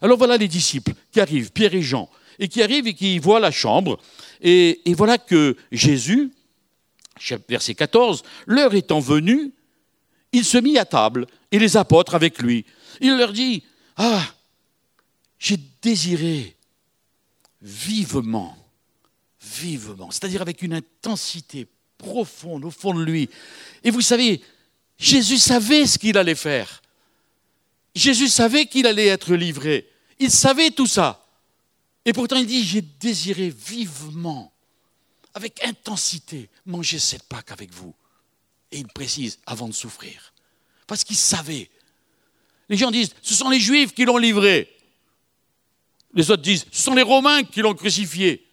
Alors 0.00 0.18
voilà 0.18 0.36
les 0.36 0.48
disciples 0.48 0.94
qui 1.10 1.20
arrivent, 1.20 1.52
Pierre 1.52 1.74
et 1.74 1.82
Jean, 1.82 2.10
et 2.38 2.48
qui 2.48 2.62
arrivent 2.62 2.86
et 2.86 2.94
qui 2.94 3.18
voient 3.18 3.40
la 3.40 3.50
chambre. 3.50 3.98
Et, 4.40 4.80
voilà 4.88 5.18
que 5.18 5.56
Jésus, 5.70 6.30
verset 7.48 7.74
14, 7.74 8.22
l'heure 8.46 8.74
étant 8.74 9.00
venue, 9.00 9.52
il 10.32 10.44
se 10.44 10.58
mit 10.58 10.78
à 10.78 10.84
table 10.84 11.26
et 11.50 11.58
les 11.58 11.76
apôtres 11.76 12.14
avec 12.14 12.40
lui. 12.40 12.64
Il 13.00 13.16
leur 13.16 13.32
dit, 13.32 13.62
ah, 13.96 14.24
j'ai 15.38 15.58
désiré 15.80 16.56
vivement, 17.60 18.56
vivement, 19.40 20.10
c'est-à-dire 20.10 20.42
avec 20.42 20.62
une 20.62 20.74
intensité 20.74 21.66
profonde 21.98 22.64
au 22.64 22.70
fond 22.70 22.94
de 22.94 23.04
lui. 23.04 23.28
Et 23.84 23.90
vous 23.90 24.00
savez, 24.00 24.40
Jésus 24.98 25.38
savait 25.38 25.86
ce 25.86 25.98
qu'il 25.98 26.18
allait 26.18 26.34
faire. 26.34 26.82
Jésus 27.94 28.28
savait 28.28 28.66
qu'il 28.66 28.86
allait 28.86 29.06
être 29.06 29.34
livré. 29.34 29.88
Il 30.18 30.30
savait 30.30 30.70
tout 30.70 30.86
ça. 30.86 31.21
Et 32.04 32.12
pourtant, 32.12 32.36
il 32.36 32.46
dit, 32.46 32.64
j'ai 32.64 32.82
désiré 32.82 33.50
vivement, 33.50 34.52
avec 35.34 35.64
intensité, 35.64 36.50
manger 36.66 36.98
cette 36.98 37.24
Pâque 37.24 37.52
avec 37.52 37.72
vous. 37.72 37.94
Et 38.70 38.78
il 38.78 38.88
précise, 38.88 39.38
avant 39.46 39.68
de 39.68 39.72
souffrir. 39.72 40.32
Parce 40.86 41.04
qu'il 41.04 41.16
savait. 41.16 41.70
Les 42.68 42.76
gens 42.76 42.90
disent, 42.90 43.14
ce 43.22 43.34
sont 43.34 43.48
les 43.48 43.60
Juifs 43.60 43.94
qui 43.94 44.04
l'ont 44.04 44.18
livré. 44.18 44.68
Les 46.14 46.30
autres 46.30 46.42
disent, 46.42 46.66
ce 46.70 46.82
sont 46.82 46.94
les 46.94 47.02
Romains 47.02 47.44
qui 47.44 47.60
l'ont 47.60 47.74
crucifié. 47.74 48.46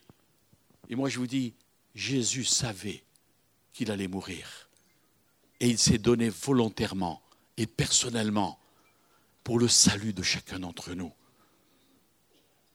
Et 0.88 0.94
moi, 0.94 1.08
je 1.08 1.18
vous 1.18 1.26
dis, 1.26 1.54
Jésus 1.94 2.44
savait 2.44 3.02
qu'il 3.72 3.90
allait 3.90 4.08
mourir. 4.08 4.68
Et 5.58 5.68
il 5.68 5.78
s'est 5.78 5.98
donné 5.98 6.28
volontairement 6.28 7.20
et 7.56 7.66
personnellement 7.66 8.58
pour 9.44 9.58
le 9.58 9.68
salut 9.68 10.12
de 10.12 10.22
chacun 10.22 10.60
d'entre 10.60 10.94
nous. 10.94 11.12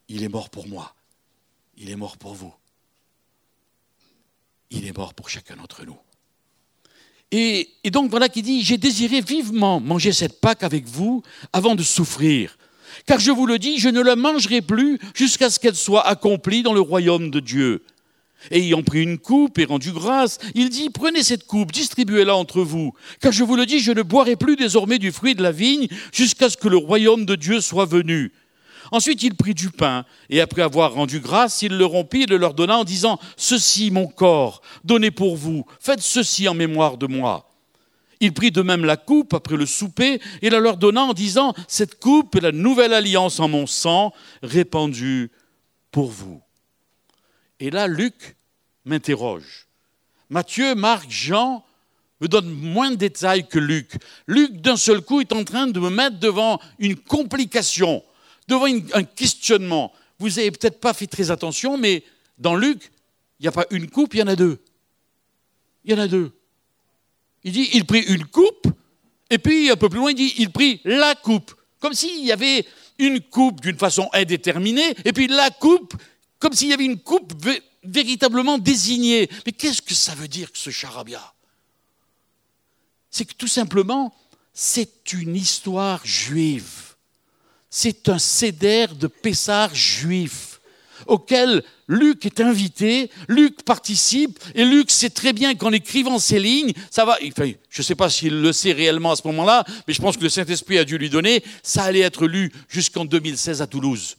Il 0.07 0.23
est 0.23 0.29
mort 0.29 0.49
pour 0.49 0.67
moi. 0.67 0.95
Il 1.77 1.89
est 1.89 1.95
mort 1.95 2.17
pour 2.17 2.33
vous. 2.33 2.53
Il 4.71 4.85
est 4.85 4.95
mort 4.95 5.13
pour 5.13 5.29
chacun 5.29 5.55
d'entre 5.55 5.85
nous. 5.85 5.97
Et, 7.31 7.69
donc 7.91 8.09
voilà 8.09 8.29
qui 8.29 8.41
dit, 8.41 8.63
j'ai 8.63 8.77
désiré 8.77 9.21
vivement 9.21 9.79
manger 9.79 10.11
cette 10.11 10.39
Pâque 10.39 10.63
avec 10.63 10.85
vous 10.85 11.23
avant 11.53 11.75
de 11.75 11.83
souffrir. 11.83 12.57
Car 13.05 13.19
je 13.19 13.31
vous 13.31 13.45
le 13.45 13.59
dis, 13.59 13.77
je 13.77 13.89
ne 13.89 14.01
la 14.01 14.15
mangerai 14.15 14.61
plus 14.61 14.99
jusqu'à 15.13 15.49
ce 15.49 15.59
qu'elle 15.59 15.75
soit 15.75 16.07
accomplie 16.07 16.63
dans 16.63 16.73
le 16.73 16.79
royaume 16.79 17.31
de 17.31 17.39
Dieu. 17.39 17.83
Et 18.51 18.59
ayant 18.59 18.83
pris 18.83 19.01
une 19.01 19.17
coupe 19.17 19.57
et 19.57 19.65
rendu 19.65 19.91
grâce, 19.91 20.37
il 20.53 20.69
dit, 20.69 20.89
prenez 20.89 21.23
cette 21.23 21.45
coupe, 21.45 21.71
distribuez-la 21.71 22.35
entre 22.35 22.61
vous. 22.61 22.93
Car 23.19 23.31
je 23.31 23.43
vous 23.43 23.55
le 23.55 23.65
dis, 23.65 23.79
je 23.79 23.91
ne 23.91 24.03
boirai 24.03 24.35
plus 24.35 24.55
désormais 24.55 24.99
du 24.99 25.11
fruit 25.11 25.35
de 25.35 25.43
la 25.43 25.51
vigne 25.51 25.87
jusqu'à 26.13 26.49
ce 26.49 26.57
que 26.57 26.67
le 26.67 26.77
royaume 26.77 27.25
de 27.25 27.35
Dieu 27.35 27.59
soit 27.59 27.85
venu. 27.85 28.31
Ensuite, 28.91 29.23
il 29.23 29.35
prit 29.35 29.53
du 29.53 29.71
pain, 29.71 30.05
et 30.29 30.41
après 30.41 30.61
avoir 30.61 30.93
rendu 30.93 31.19
grâce, 31.19 31.61
il 31.61 31.77
le 31.77 31.85
rompit 31.85 32.23
et 32.23 32.27
le 32.27 32.37
leur 32.37 32.53
donna 32.53 32.77
en 32.77 32.83
disant, 32.83 33.19
Ceci, 33.37 33.91
mon 33.91 34.07
corps, 34.07 34.61
donné 34.83 35.11
pour 35.11 35.35
vous, 35.35 35.65
faites 35.79 36.01
ceci 36.01 36.47
en 36.47 36.53
mémoire 36.53 36.97
de 36.97 37.07
moi. 37.07 37.49
Il 38.19 38.33
prit 38.33 38.51
de 38.51 38.61
même 38.61 38.85
la 38.85 38.97
coupe 38.97 39.33
après 39.33 39.57
le 39.57 39.65
souper 39.65 40.21
et 40.41 40.49
la 40.49 40.59
leur 40.59 40.77
donna 40.77 41.03
en 41.03 41.13
disant, 41.13 41.53
Cette 41.67 41.99
coupe 41.99 42.35
est 42.35 42.41
la 42.41 42.51
nouvelle 42.51 42.93
alliance 42.93 43.39
en 43.39 43.47
mon 43.47 43.67
sang, 43.67 44.13
répandue 44.41 45.31
pour 45.91 46.09
vous. 46.11 46.41
Et 47.59 47.69
là, 47.69 47.87
Luc 47.87 48.35
m'interroge. 48.85 49.67
Matthieu, 50.29 50.75
Marc, 50.75 51.09
Jean 51.09 51.65
me 52.21 52.27
donnent 52.27 52.49
moins 52.49 52.91
de 52.91 52.95
détails 52.95 53.47
que 53.47 53.59
Luc. 53.59 53.93
Luc, 54.27 54.61
d'un 54.61 54.77
seul 54.77 55.01
coup, 55.01 55.21
est 55.21 55.33
en 55.33 55.43
train 55.43 55.67
de 55.67 55.79
me 55.79 55.89
mettre 55.89 56.19
devant 56.19 56.59
une 56.79 56.95
complication 56.95 58.03
devant 58.47 58.65
un 58.65 59.03
questionnement. 59.03 59.91
Vous 60.19 60.29
n'avez 60.29 60.51
peut-être 60.51 60.79
pas 60.79 60.93
fait 60.93 61.07
très 61.07 61.31
attention, 61.31 61.77
mais 61.77 62.03
dans 62.37 62.55
Luc, 62.55 62.91
il 63.39 63.43
n'y 63.43 63.47
a 63.47 63.51
pas 63.51 63.65
une 63.71 63.89
coupe, 63.89 64.13
il 64.13 64.19
y 64.19 64.23
en 64.23 64.27
a 64.27 64.35
deux. 64.35 64.59
Il 65.83 65.91
y 65.91 65.93
en 65.93 65.99
a 65.99 66.07
deux. 66.07 66.31
Il 67.43 67.51
dit, 67.51 67.69
il 67.73 67.85
prit 67.85 68.01
une 68.01 68.25
coupe, 68.25 68.67
et 69.29 69.37
puis 69.37 69.69
un 69.69 69.75
peu 69.75 69.89
plus 69.89 69.99
loin, 69.99 70.11
il 70.11 70.15
dit, 70.15 70.33
il 70.37 70.51
prit 70.51 70.81
la 70.83 71.15
coupe. 71.15 71.53
Comme 71.79 71.93
s'il 71.93 72.25
y 72.25 72.31
avait 72.31 72.65
une 72.97 73.19
coupe 73.21 73.61
d'une 73.61 73.77
façon 73.77 74.09
indéterminée, 74.13 74.95
et 75.03 75.13
puis 75.13 75.27
la 75.27 75.49
coupe 75.49 75.95
comme 76.45 76.53
s'il 76.53 76.67
y 76.67 76.73
avait 76.73 76.85
une 76.85 76.99
coupe 76.99 77.33
véritablement 77.83 78.57
désignée. 78.59 79.29
Mais 79.45 79.51
qu'est-ce 79.51 79.81
que 79.81 79.95
ça 79.95 80.13
veut 80.13 80.27
dire 80.27 80.49
ce 80.53 80.69
charabia? 80.69 81.33
C'est 83.09 83.25
que 83.25 83.33
tout 83.33 83.47
simplement, 83.47 84.13
c'est 84.53 85.13
une 85.13 85.35
histoire 85.35 86.05
juive. 86.05 86.84
C'est 87.77 88.07
un 88.07 88.19
céder 88.19 88.85
de 88.97 89.07
Pessar 89.07 89.75
juif 89.75 90.61
auquel 91.07 91.61
Luc 91.89 92.25
est 92.25 92.39
invité, 92.39 93.11
Luc 93.27 93.63
participe, 93.63 94.39
et 94.55 94.63
Luc 94.63 94.89
sait 94.89 95.09
très 95.09 95.33
bien 95.33 95.55
qu'en 95.55 95.73
écrivant 95.73 96.17
ces 96.17 96.39
lignes, 96.39 96.71
ça 96.89 97.03
va. 97.03 97.17
Je 97.19 97.43
ne 97.77 97.83
sais 97.83 97.95
pas 97.95 98.09
s'il 98.09 98.41
le 98.41 98.53
sait 98.53 98.71
réellement 98.71 99.11
à 99.11 99.17
ce 99.17 99.27
moment-là, 99.27 99.65
mais 99.85 99.93
je 99.93 100.01
pense 100.01 100.15
que 100.15 100.23
le 100.23 100.29
Saint-Esprit 100.29 100.77
a 100.77 100.85
dû 100.85 100.97
lui 100.97 101.09
donner. 101.09 101.43
Ça 101.63 101.83
allait 101.83 101.99
être 101.99 102.27
lu 102.27 102.49
jusqu'en 102.69 103.03
2016 103.03 103.61
à 103.61 103.67
Toulouse 103.67 104.15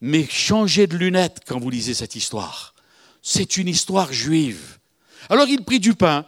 mais 0.00 0.28
changez 0.30 0.86
de 0.86 0.96
lunettes 0.96 1.40
quand 1.44 1.58
vous 1.58 1.70
lisez 1.70 1.92
cette 1.92 2.14
histoire. 2.14 2.76
C'est 3.20 3.56
une 3.56 3.66
histoire 3.66 4.12
juive. 4.12 4.78
Alors 5.28 5.48
il 5.48 5.64
prit 5.64 5.80
du 5.80 5.94
pain, 5.94 6.24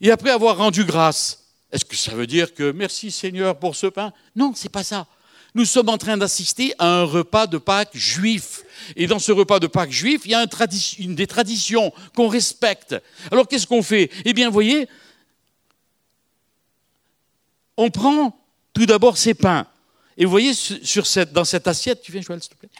et 0.00 0.10
après 0.10 0.30
avoir 0.30 0.56
rendu 0.56 0.84
grâce, 0.84 1.39
est-ce 1.72 1.84
que 1.84 1.96
ça 1.96 2.12
veut 2.12 2.26
dire 2.26 2.54
que 2.54 2.72
merci 2.72 3.10
Seigneur 3.10 3.58
pour 3.58 3.76
ce 3.76 3.86
pain? 3.86 4.12
Non, 4.34 4.52
c'est 4.54 4.68
pas 4.68 4.82
ça. 4.82 5.06
Nous 5.54 5.64
sommes 5.64 5.88
en 5.88 5.98
train 5.98 6.16
d'assister 6.16 6.74
à 6.78 6.86
un 6.86 7.04
repas 7.04 7.46
de 7.46 7.58
Pâques 7.58 7.96
juif. 7.96 8.64
Et 8.96 9.06
dans 9.06 9.18
ce 9.18 9.32
repas 9.32 9.58
de 9.58 9.66
Pâques 9.66 9.90
juif, 9.90 10.22
il 10.24 10.30
y 10.30 10.34
a 10.34 10.46
des 10.46 11.26
traditions 11.26 11.92
qu'on 12.14 12.28
respecte. 12.28 12.94
Alors 13.30 13.48
qu'est-ce 13.48 13.66
qu'on 13.66 13.82
fait? 13.82 14.10
Eh 14.24 14.32
bien, 14.32 14.48
vous 14.48 14.54
voyez, 14.54 14.88
on 17.76 17.90
prend 17.90 18.38
tout 18.72 18.86
d'abord 18.86 19.16
ces 19.16 19.34
pains. 19.34 19.66
Et 20.16 20.24
vous 20.24 20.30
voyez, 20.30 20.52
dans 21.32 21.44
cette 21.44 21.66
assiette, 21.66 22.02
tu 22.02 22.12
viens, 22.12 22.20
Joël, 22.20 22.42
s'il 22.42 22.52
te 22.52 22.56
plaît 22.56 22.70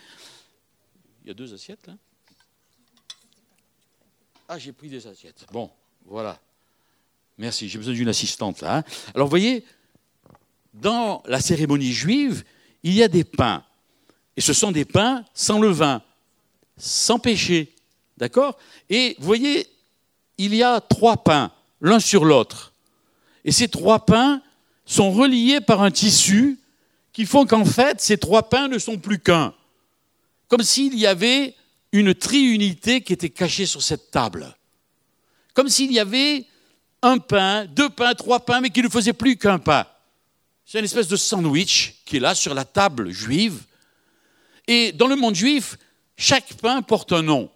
Il 1.25 1.29
y 1.29 1.31
a 1.31 1.35
deux 1.35 1.53
assiettes, 1.55 1.87
là 1.87 1.95
Ah, 4.49 4.59
j'ai 4.59 4.73
pris 4.73 4.89
des 4.89 5.07
assiettes. 5.07 5.47
Bon, 5.51 5.71
voilà. 6.05 6.39
Merci, 7.39 7.69
j'ai 7.69 7.79
besoin 7.79 7.95
d'une 7.95 8.09
assistante, 8.09 8.61
là. 8.61 8.79
Hein. 8.79 8.85
Alors, 9.15 9.27
vous 9.27 9.31
voyez, 9.31 9.65
dans 10.75 11.23
la 11.27 11.41
cérémonie 11.41 11.93
juive, 11.93 12.45
il 12.83 12.95
y 12.95 13.03
a 13.03 13.09
des 13.09 13.25
pains. 13.25 13.65
Et 14.37 14.41
ce 14.41 14.53
sont 14.53 14.73
des 14.73 14.85
pains 14.85 15.25
sans 15.35 15.59
levain, 15.59 16.03
sans 16.77 17.19
péché. 17.19 17.75
D'accord? 18.17 18.59
Et 18.89 19.17
vous 19.19 19.27
voyez, 19.27 19.67
il 20.39 20.55
y 20.55 20.63
a 20.63 20.81
trois 20.81 21.23
pains, 21.23 21.53
l'un 21.81 22.01
sur 22.01 22.25
l'autre. 22.25 22.73
Et 23.45 23.53
ces 23.53 23.69
trois 23.69 24.05
pains 24.05 24.43
sont 24.85 25.11
reliés 25.11 25.61
par 25.61 25.83
un 25.83 25.91
tissu 25.91 26.59
qui 27.13 27.27
font 27.27 27.47
qu'en 27.47 27.65
fait, 27.65 28.01
ces 28.01 28.19
trois 28.19 28.49
pains 28.49 28.69
ne 28.69 28.79
sont 28.79 28.99
plus 28.99 29.19
qu'un. 29.19 29.55
Comme 30.49 30.63
s'il 30.63 30.99
y 30.99 31.07
avait 31.07 31.55
une 31.93 32.15
triunité 32.15 33.01
qui 33.01 33.13
était 33.13 33.31
cachée 33.31 33.67
sur 33.67 33.83
cette 33.83 34.11
table. 34.11 34.57
Comme 35.55 35.69
s'il 35.69 35.93
y 35.93 35.99
avait 35.99 36.47
un 37.03 37.19
pain, 37.19 37.65
deux 37.67 37.91
pains, 37.91 38.15
trois 38.15 38.41
pains, 38.41 38.61
mais 38.61 38.71
qui 38.71 38.83
ne 38.83 38.89
faisaient 38.89 39.13
plus 39.13 39.37
qu'un 39.37 39.59
pain. 39.59 39.87
C'est 40.65 40.79
une 40.79 40.85
espèce 40.85 41.09
de 41.09 41.17
sandwich 41.17 42.03
qui 42.05 42.19
est 42.19 42.21
là 42.21 42.35
sur 42.35 42.55
la 42.55 42.65
table 42.65 43.11
juive. 43.11 43.63
Et 44.67 44.93
dans 44.93 45.07
le 45.07 45.17
monde 45.17 45.35
juif, 45.35 45.77
chaque 46.17 46.55
pain 46.55 46.83
porte 46.83 47.13
un 47.13 47.23
nom. 47.23 47.51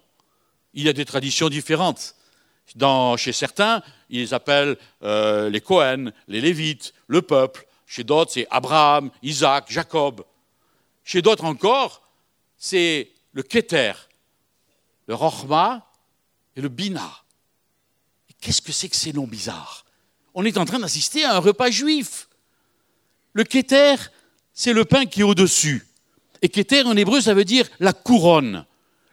Il 0.73 0.83
y 0.83 0.89
a 0.89 0.93
des 0.93 1.05
traditions 1.05 1.47
différentes. 1.47 2.15
Dans, 2.75 3.15
chez 3.15 3.31
certains, 3.31 3.81
ils 4.09 4.33
appellent 4.33 4.75
euh, 5.03 5.49
les 5.49 5.61
Cohen, 5.61 6.11
les 6.27 6.41
Lévites, 6.41 6.93
le 7.07 7.21
peuple. 7.21 7.65
Chez 7.85 8.03
d'autres, 8.03 8.31
c'est 8.33 8.47
Abraham, 8.49 9.11
Isaac, 9.21 9.65
Jacob. 9.69 10.25
Chez 11.03 11.21
d'autres 11.21 11.45
encore, 11.45 12.01
c'est 12.57 13.11
le 13.31 13.43
Keter, 13.43 13.93
le 15.07 15.15
Rochma 15.15 15.87
et 16.55 16.61
le 16.61 16.69
Bina. 16.69 17.24
Qu'est-ce 18.45 18.61
que 18.61 18.71
c'est 18.71 18.89
que 18.89 18.95
ces 18.95 19.11
noms 19.11 19.25
bizarres? 19.25 19.85
On 20.35 20.45
est 20.45 20.59
en 20.59 20.65
train 20.65 20.77
d'assister 20.77 21.23
à 21.23 21.35
un 21.35 21.39
repas 21.39 21.71
juif. 21.71 22.29
Le 23.33 23.43
Keter, 23.43 23.95
c'est 24.53 24.71
le 24.71 24.85
pain 24.85 25.07
qui 25.07 25.21
est 25.21 25.23
au-dessus. 25.23 25.87
Et 26.43 26.49
Keter 26.49 26.83
en 26.83 26.95
hébreu, 26.95 27.21
ça 27.21 27.33
veut 27.33 27.43
dire 27.43 27.67
la 27.79 27.91
couronne. 27.91 28.63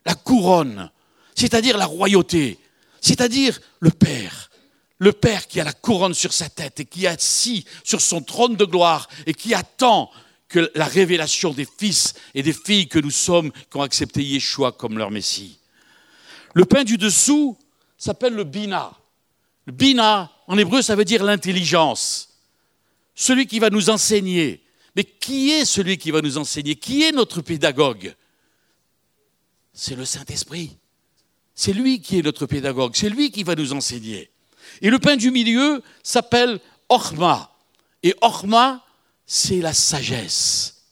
La 0.04 0.14
couronne, 0.14 0.90
c'est-à-dire 1.34 1.78
la 1.78 1.86
royauté, 1.86 2.58
c'est-à-dire 3.00 3.58
le 3.80 3.90
Père 3.90 4.50
le 4.98 5.12
Père 5.12 5.48
qui 5.48 5.58
a 5.60 5.64
la 5.64 5.72
couronne 5.72 6.14
sur 6.14 6.32
sa 6.32 6.48
tête 6.48 6.78
et 6.78 6.84
qui 6.84 7.06
est 7.06 7.08
assis 7.08 7.64
sur 7.82 8.00
son 8.00 8.20
trône 8.20 8.54
de 8.54 8.64
gloire 8.64 9.08
et 9.26 9.34
qui 9.34 9.52
attend 9.52 10.12
que 10.48 10.70
la 10.76 10.84
révélation 10.84 11.52
des 11.52 11.66
fils 11.66 12.14
et 12.34 12.42
des 12.44 12.52
filles 12.52 12.86
que 12.86 13.00
nous 13.00 13.10
sommes 13.10 13.50
qui 13.50 13.78
ont 13.78 13.82
accepté 13.82 14.22
Yeshua 14.22 14.70
comme 14.70 14.98
leur 14.98 15.10
Messie. 15.10 15.58
Le 16.54 16.66
pain 16.66 16.84
du 16.84 16.98
dessous 16.98 17.58
s'appelle 17.98 18.34
le 18.34 18.44
bina. 18.44 18.92
Bina, 19.66 20.30
en 20.46 20.58
hébreu, 20.58 20.82
ça 20.82 20.96
veut 20.96 21.04
dire 21.04 21.22
l'intelligence. 21.22 22.30
Celui 23.14 23.46
qui 23.46 23.58
va 23.58 23.70
nous 23.70 23.90
enseigner. 23.90 24.64
Mais 24.96 25.04
qui 25.04 25.50
est 25.50 25.64
celui 25.64 25.98
qui 25.98 26.10
va 26.10 26.20
nous 26.20 26.38
enseigner? 26.38 26.76
Qui 26.76 27.02
est 27.02 27.12
notre 27.12 27.40
pédagogue? 27.40 28.14
C'est 29.72 29.94
le 29.94 30.04
Saint-Esprit. 30.04 30.76
C'est 31.54 31.72
lui 31.72 32.00
qui 32.00 32.18
est 32.18 32.22
notre 32.22 32.46
pédagogue. 32.46 32.94
C'est 32.94 33.08
lui 33.08 33.30
qui 33.30 33.42
va 33.42 33.54
nous 33.54 33.72
enseigner. 33.72 34.30
Et 34.80 34.90
le 34.90 34.98
pain 34.98 35.16
du 35.16 35.30
milieu 35.30 35.82
s'appelle 36.02 36.60
Orma. 36.88 37.54
Et 38.02 38.14
Orma, 38.20 38.84
c'est 39.26 39.60
la 39.60 39.72
sagesse. 39.72 40.84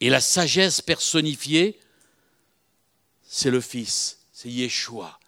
Et 0.00 0.08
la 0.08 0.20
sagesse 0.20 0.80
personnifiée, 0.80 1.78
c'est 3.22 3.50
le 3.50 3.60
Fils, 3.60 4.18
c'est 4.32 4.48
Yeshua. 4.48 5.18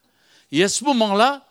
Et 0.50 0.64
à 0.64 0.68
ce 0.68 0.84
moment-là, 0.84 1.46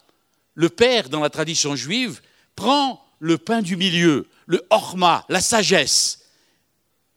le 0.62 0.70
Père, 0.70 1.10
dans 1.10 1.22
la 1.22 1.32
tradition 1.32 1.76
juive, 1.76 2.22
prend 2.56 3.04
le 3.18 3.40
pain 3.40 3.64
du 3.64 3.78
milieu, 3.78 4.28
le 4.46 4.64
Orma, 4.70 5.26
la 5.28 5.42
sagesse. 5.42 6.20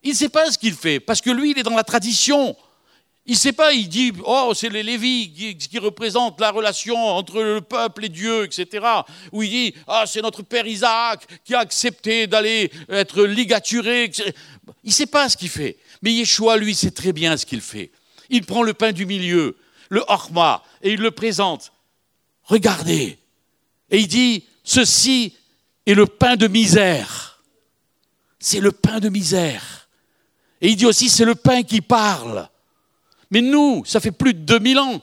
Il 0.02 0.12
ne 0.12 0.16
sait 0.16 0.30
pas 0.30 0.50
ce 0.50 0.56
qu'il 0.56 0.72
fait, 0.72 0.98
parce 0.98 1.20
que 1.20 1.28
lui, 1.28 1.50
il 1.50 1.58
est 1.58 1.62
dans 1.62 1.76
la 1.76 1.84
tradition. 1.84 2.56
Il 3.26 3.34
ne 3.34 3.38
sait 3.38 3.52
pas, 3.52 3.74
il 3.74 3.90
dit, 3.90 4.14
oh, 4.24 4.52
c'est 4.54 4.70
les 4.70 4.82
Lévis 4.82 5.58
qui, 5.58 5.78
représentent 5.78 6.40
la 6.40 6.52
relation 6.52 6.96
entre 6.96 7.42
le 7.42 7.60
peuple 7.60 8.06
et 8.06 8.08
Dieu, 8.08 8.44
etc. 8.44 8.86
Ou 9.30 9.42
il 9.42 9.50
dit, 9.50 9.74
ah, 9.88 10.04
c'est 10.06 10.22
notre 10.22 10.42
père 10.42 10.66
Isaac 10.66 11.26
qui 11.44 11.54
a 11.54 11.58
accepté 11.58 12.26
d'aller 12.26 12.72
être 12.88 13.24
ligaturé. 13.24 14.10
Il 14.84 14.88
ne 14.88 14.90
sait 14.90 15.04
pas 15.04 15.28
ce 15.28 15.36
qu'il 15.36 15.50
fait. 15.50 15.76
Mais 16.00 16.14
Yeshua, 16.14 16.56
lui, 16.56 16.74
sait 16.74 16.92
très 16.92 17.12
bien 17.12 17.36
ce 17.36 17.44
qu'il 17.44 17.60
fait. 17.60 17.90
Il 18.30 18.46
prend 18.46 18.62
le 18.62 18.72
pain 18.72 18.92
du 18.92 19.04
milieu, 19.04 19.58
le 19.90 20.02
horma, 20.08 20.62
et 20.80 20.92
il 20.92 21.00
le 21.00 21.10
présente. 21.10 21.72
Regardez. 22.44 23.18
Et 23.90 24.00
il 24.00 24.08
dit, 24.08 24.44
ceci 24.62 25.34
est 25.86 25.94
le 25.94 26.06
pain 26.06 26.36
de 26.36 26.48
misère. 26.48 27.42
C'est 28.38 28.60
le 28.60 28.72
pain 28.72 29.00
de 29.00 29.08
misère. 29.08 29.88
Et 30.60 30.68
il 30.68 30.76
dit 30.76 30.86
aussi, 30.86 31.08
c'est 31.08 31.24
le 31.24 31.34
pain 31.34 31.62
qui 31.62 31.80
parle. 31.80 32.48
Mais 33.30 33.40
nous, 33.40 33.84
ça 33.84 34.00
fait 34.00 34.12
plus 34.12 34.34
de 34.34 34.40
2000 34.40 34.78
ans 34.78 35.02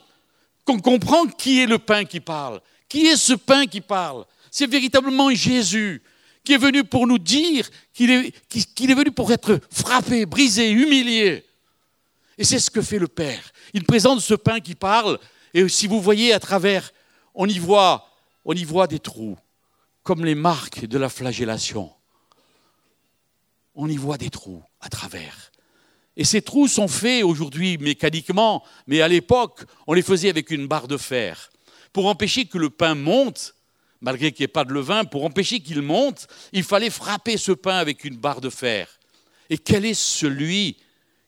qu'on 0.64 0.78
comprend 0.78 1.26
qui 1.26 1.60
est 1.60 1.66
le 1.66 1.78
pain 1.78 2.04
qui 2.04 2.20
parle. 2.20 2.60
Qui 2.88 3.06
est 3.06 3.16
ce 3.16 3.34
pain 3.34 3.66
qui 3.66 3.80
parle? 3.80 4.24
C'est 4.50 4.66
véritablement 4.66 5.30
Jésus 5.30 6.02
qui 6.44 6.54
est 6.54 6.58
venu 6.58 6.84
pour 6.84 7.06
nous 7.06 7.18
dire 7.18 7.68
qu'il 7.92 8.10
est, 8.10 8.34
est, 8.54 8.94
venu 8.94 9.12
pour 9.12 9.32
être 9.32 9.60
frappé, 9.70 10.26
brisé, 10.26 10.70
humilié. 10.70 11.44
Et 12.36 12.44
c'est 12.44 12.58
ce 12.58 12.70
que 12.70 12.82
fait 12.82 12.98
le 12.98 13.08
Père. 13.08 13.52
Il 13.72 13.84
présente 13.84 14.20
ce 14.20 14.34
pain 14.34 14.60
qui 14.60 14.74
parle, 14.74 15.18
et 15.54 15.68
si 15.68 15.86
vous 15.86 16.00
voyez 16.00 16.32
à 16.32 16.40
travers, 16.40 16.92
on 17.34 17.46
y 17.46 17.58
voit, 17.58 18.11
on 18.44 18.54
y 18.54 18.64
voit 18.64 18.86
des 18.86 18.98
trous, 18.98 19.38
comme 20.02 20.24
les 20.24 20.34
marques 20.34 20.86
de 20.86 20.98
la 20.98 21.08
flagellation. 21.08 21.92
On 23.74 23.88
y 23.88 23.96
voit 23.96 24.18
des 24.18 24.30
trous 24.30 24.62
à 24.80 24.88
travers. 24.88 25.52
Et 26.16 26.24
ces 26.24 26.42
trous 26.42 26.68
sont 26.68 26.88
faits 26.88 27.24
aujourd'hui 27.24 27.78
mécaniquement, 27.78 28.62
mais 28.86 29.00
à 29.00 29.08
l'époque, 29.08 29.64
on 29.86 29.94
les 29.94 30.02
faisait 30.02 30.28
avec 30.28 30.50
une 30.50 30.66
barre 30.66 30.88
de 30.88 30.98
fer. 30.98 31.50
Pour 31.92 32.06
empêcher 32.06 32.44
que 32.44 32.58
le 32.58 32.68
pain 32.68 32.94
monte, 32.94 33.54
malgré 34.00 34.32
qu'il 34.32 34.42
n'y 34.42 34.46
ait 34.46 34.48
pas 34.48 34.64
de 34.64 34.72
levain, 34.72 35.04
pour 35.04 35.24
empêcher 35.24 35.60
qu'il 35.60 35.80
monte, 35.80 36.26
il 36.52 36.64
fallait 36.64 36.90
frapper 36.90 37.36
ce 37.36 37.52
pain 37.52 37.76
avec 37.76 38.04
une 38.04 38.16
barre 38.16 38.40
de 38.40 38.50
fer. 38.50 38.88
Et 39.48 39.56
quel 39.56 39.84
est 39.84 39.94
celui 39.94 40.76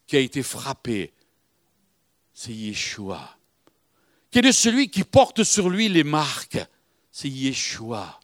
qui 0.07 0.16
a 0.16 0.20
été 0.20 0.42
frappé? 0.42 1.12
C'est 2.35 2.53
Yeshua. 2.53 3.38
Quel 4.31 4.46
est 4.46 4.53
celui 4.53 4.90
qui 4.90 5.05
porte 5.05 5.44
sur 5.44 5.70
lui 5.70 5.88
les 5.88 6.05
marques? 6.05 6.59
C'est 7.16 7.29
Yeshua. 7.29 8.18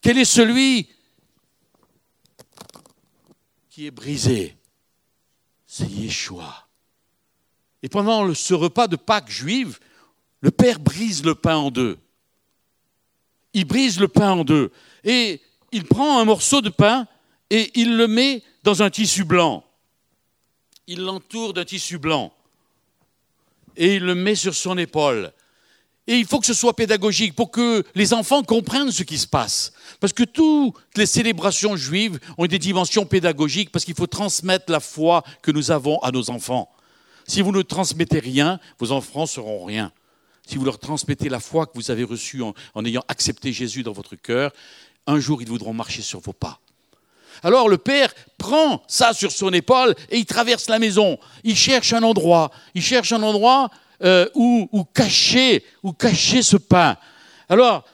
Quel 0.00 0.18
est 0.18 0.24
celui 0.24 0.88
qui 3.68 3.86
est 3.86 3.90
brisé? 3.90 4.56
C'est 5.66 5.90
Yeshua. 5.90 6.68
Et 7.82 7.88
pendant 7.88 8.32
ce 8.34 8.54
repas 8.54 8.86
de 8.86 8.94
Pâques 8.94 9.32
juive, 9.32 9.80
le 10.42 10.52
Père 10.52 10.78
brise 10.78 11.24
le 11.24 11.34
pain 11.34 11.56
en 11.56 11.72
deux. 11.72 11.98
Il 13.52 13.64
brise 13.64 13.98
le 13.98 14.06
pain 14.06 14.30
en 14.30 14.44
deux. 14.44 14.70
Et 15.02 15.42
il 15.72 15.86
prend 15.86 16.20
un 16.20 16.24
morceau 16.24 16.60
de 16.60 16.70
pain 16.70 17.08
et 17.50 17.72
il 17.74 17.96
le 17.96 18.06
met 18.06 18.44
dans 18.62 18.84
un 18.84 18.90
tissu 18.90 19.24
blanc. 19.24 19.64
Il 20.86 21.00
l'entoure 21.00 21.52
d'un 21.52 21.64
tissu 21.64 21.98
blanc 21.98 22.32
et 23.76 23.96
il 23.96 24.04
le 24.04 24.14
met 24.14 24.36
sur 24.36 24.54
son 24.54 24.78
épaule. 24.78 25.32
Et 26.08 26.16
il 26.18 26.26
faut 26.26 26.38
que 26.38 26.46
ce 26.46 26.54
soit 26.54 26.76
pédagogique 26.76 27.34
pour 27.34 27.50
que 27.50 27.84
les 27.94 28.14
enfants 28.14 28.42
comprennent 28.44 28.92
ce 28.92 29.02
qui 29.02 29.18
se 29.18 29.26
passe. 29.26 29.72
Parce 30.00 30.12
que 30.12 30.22
toutes 30.22 30.74
les 30.94 31.06
célébrations 31.06 31.76
juives 31.76 32.20
ont 32.38 32.46
des 32.46 32.60
dimensions 32.60 33.06
pédagogiques 33.06 33.72
parce 33.72 33.84
qu'il 33.84 33.94
faut 33.94 34.06
transmettre 34.06 34.70
la 34.70 34.80
foi 34.80 35.24
que 35.42 35.50
nous 35.50 35.70
avons 35.70 35.98
à 36.00 36.12
nos 36.12 36.30
enfants. 36.30 36.70
Si 37.26 37.42
vous 37.42 37.50
ne 37.50 37.62
transmettez 37.62 38.20
rien, 38.20 38.60
vos 38.78 38.92
enfants 38.92 39.26
seront 39.26 39.64
rien. 39.64 39.90
Si 40.46 40.56
vous 40.56 40.64
leur 40.64 40.78
transmettez 40.78 41.28
la 41.28 41.40
foi 41.40 41.66
que 41.66 41.72
vous 41.74 41.90
avez 41.90 42.04
reçue 42.04 42.40
en, 42.40 42.54
en 42.74 42.84
ayant 42.84 43.02
accepté 43.08 43.52
Jésus 43.52 43.82
dans 43.82 43.92
votre 43.92 44.14
cœur, 44.14 44.52
un 45.08 45.18
jour 45.18 45.42
ils 45.42 45.48
voudront 45.48 45.72
marcher 45.72 46.02
sur 46.02 46.20
vos 46.20 46.32
pas. 46.32 46.60
Alors 47.42 47.68
le 47.68 47.78
père 47.78 48.14
prend 48.38 48.82
ça 48.86 49.12
sur 49.12 49.32
son 49.32 49.52
épaule 49.52 49.94
et 50.10 50.18
il 50.18 50.26
traverse 50.26 50.68
la 50.68 50.78
maison. 50.78 51.18
Il 51.44 51.56
cherche 51.56 51.92
un 51.92 52.02
endroit. 52.02 52.50
Il 52.74 52.82
cherche 52.82 53.12
un 53.12 53.22
endroit 53.22 53.70
euh, 54.02 54.28
où, 54.34 54.84
cacher, 54.94 55.62
ce 56.42 56.56
pain. 56.56 56.96
Alors, 57.48 57.84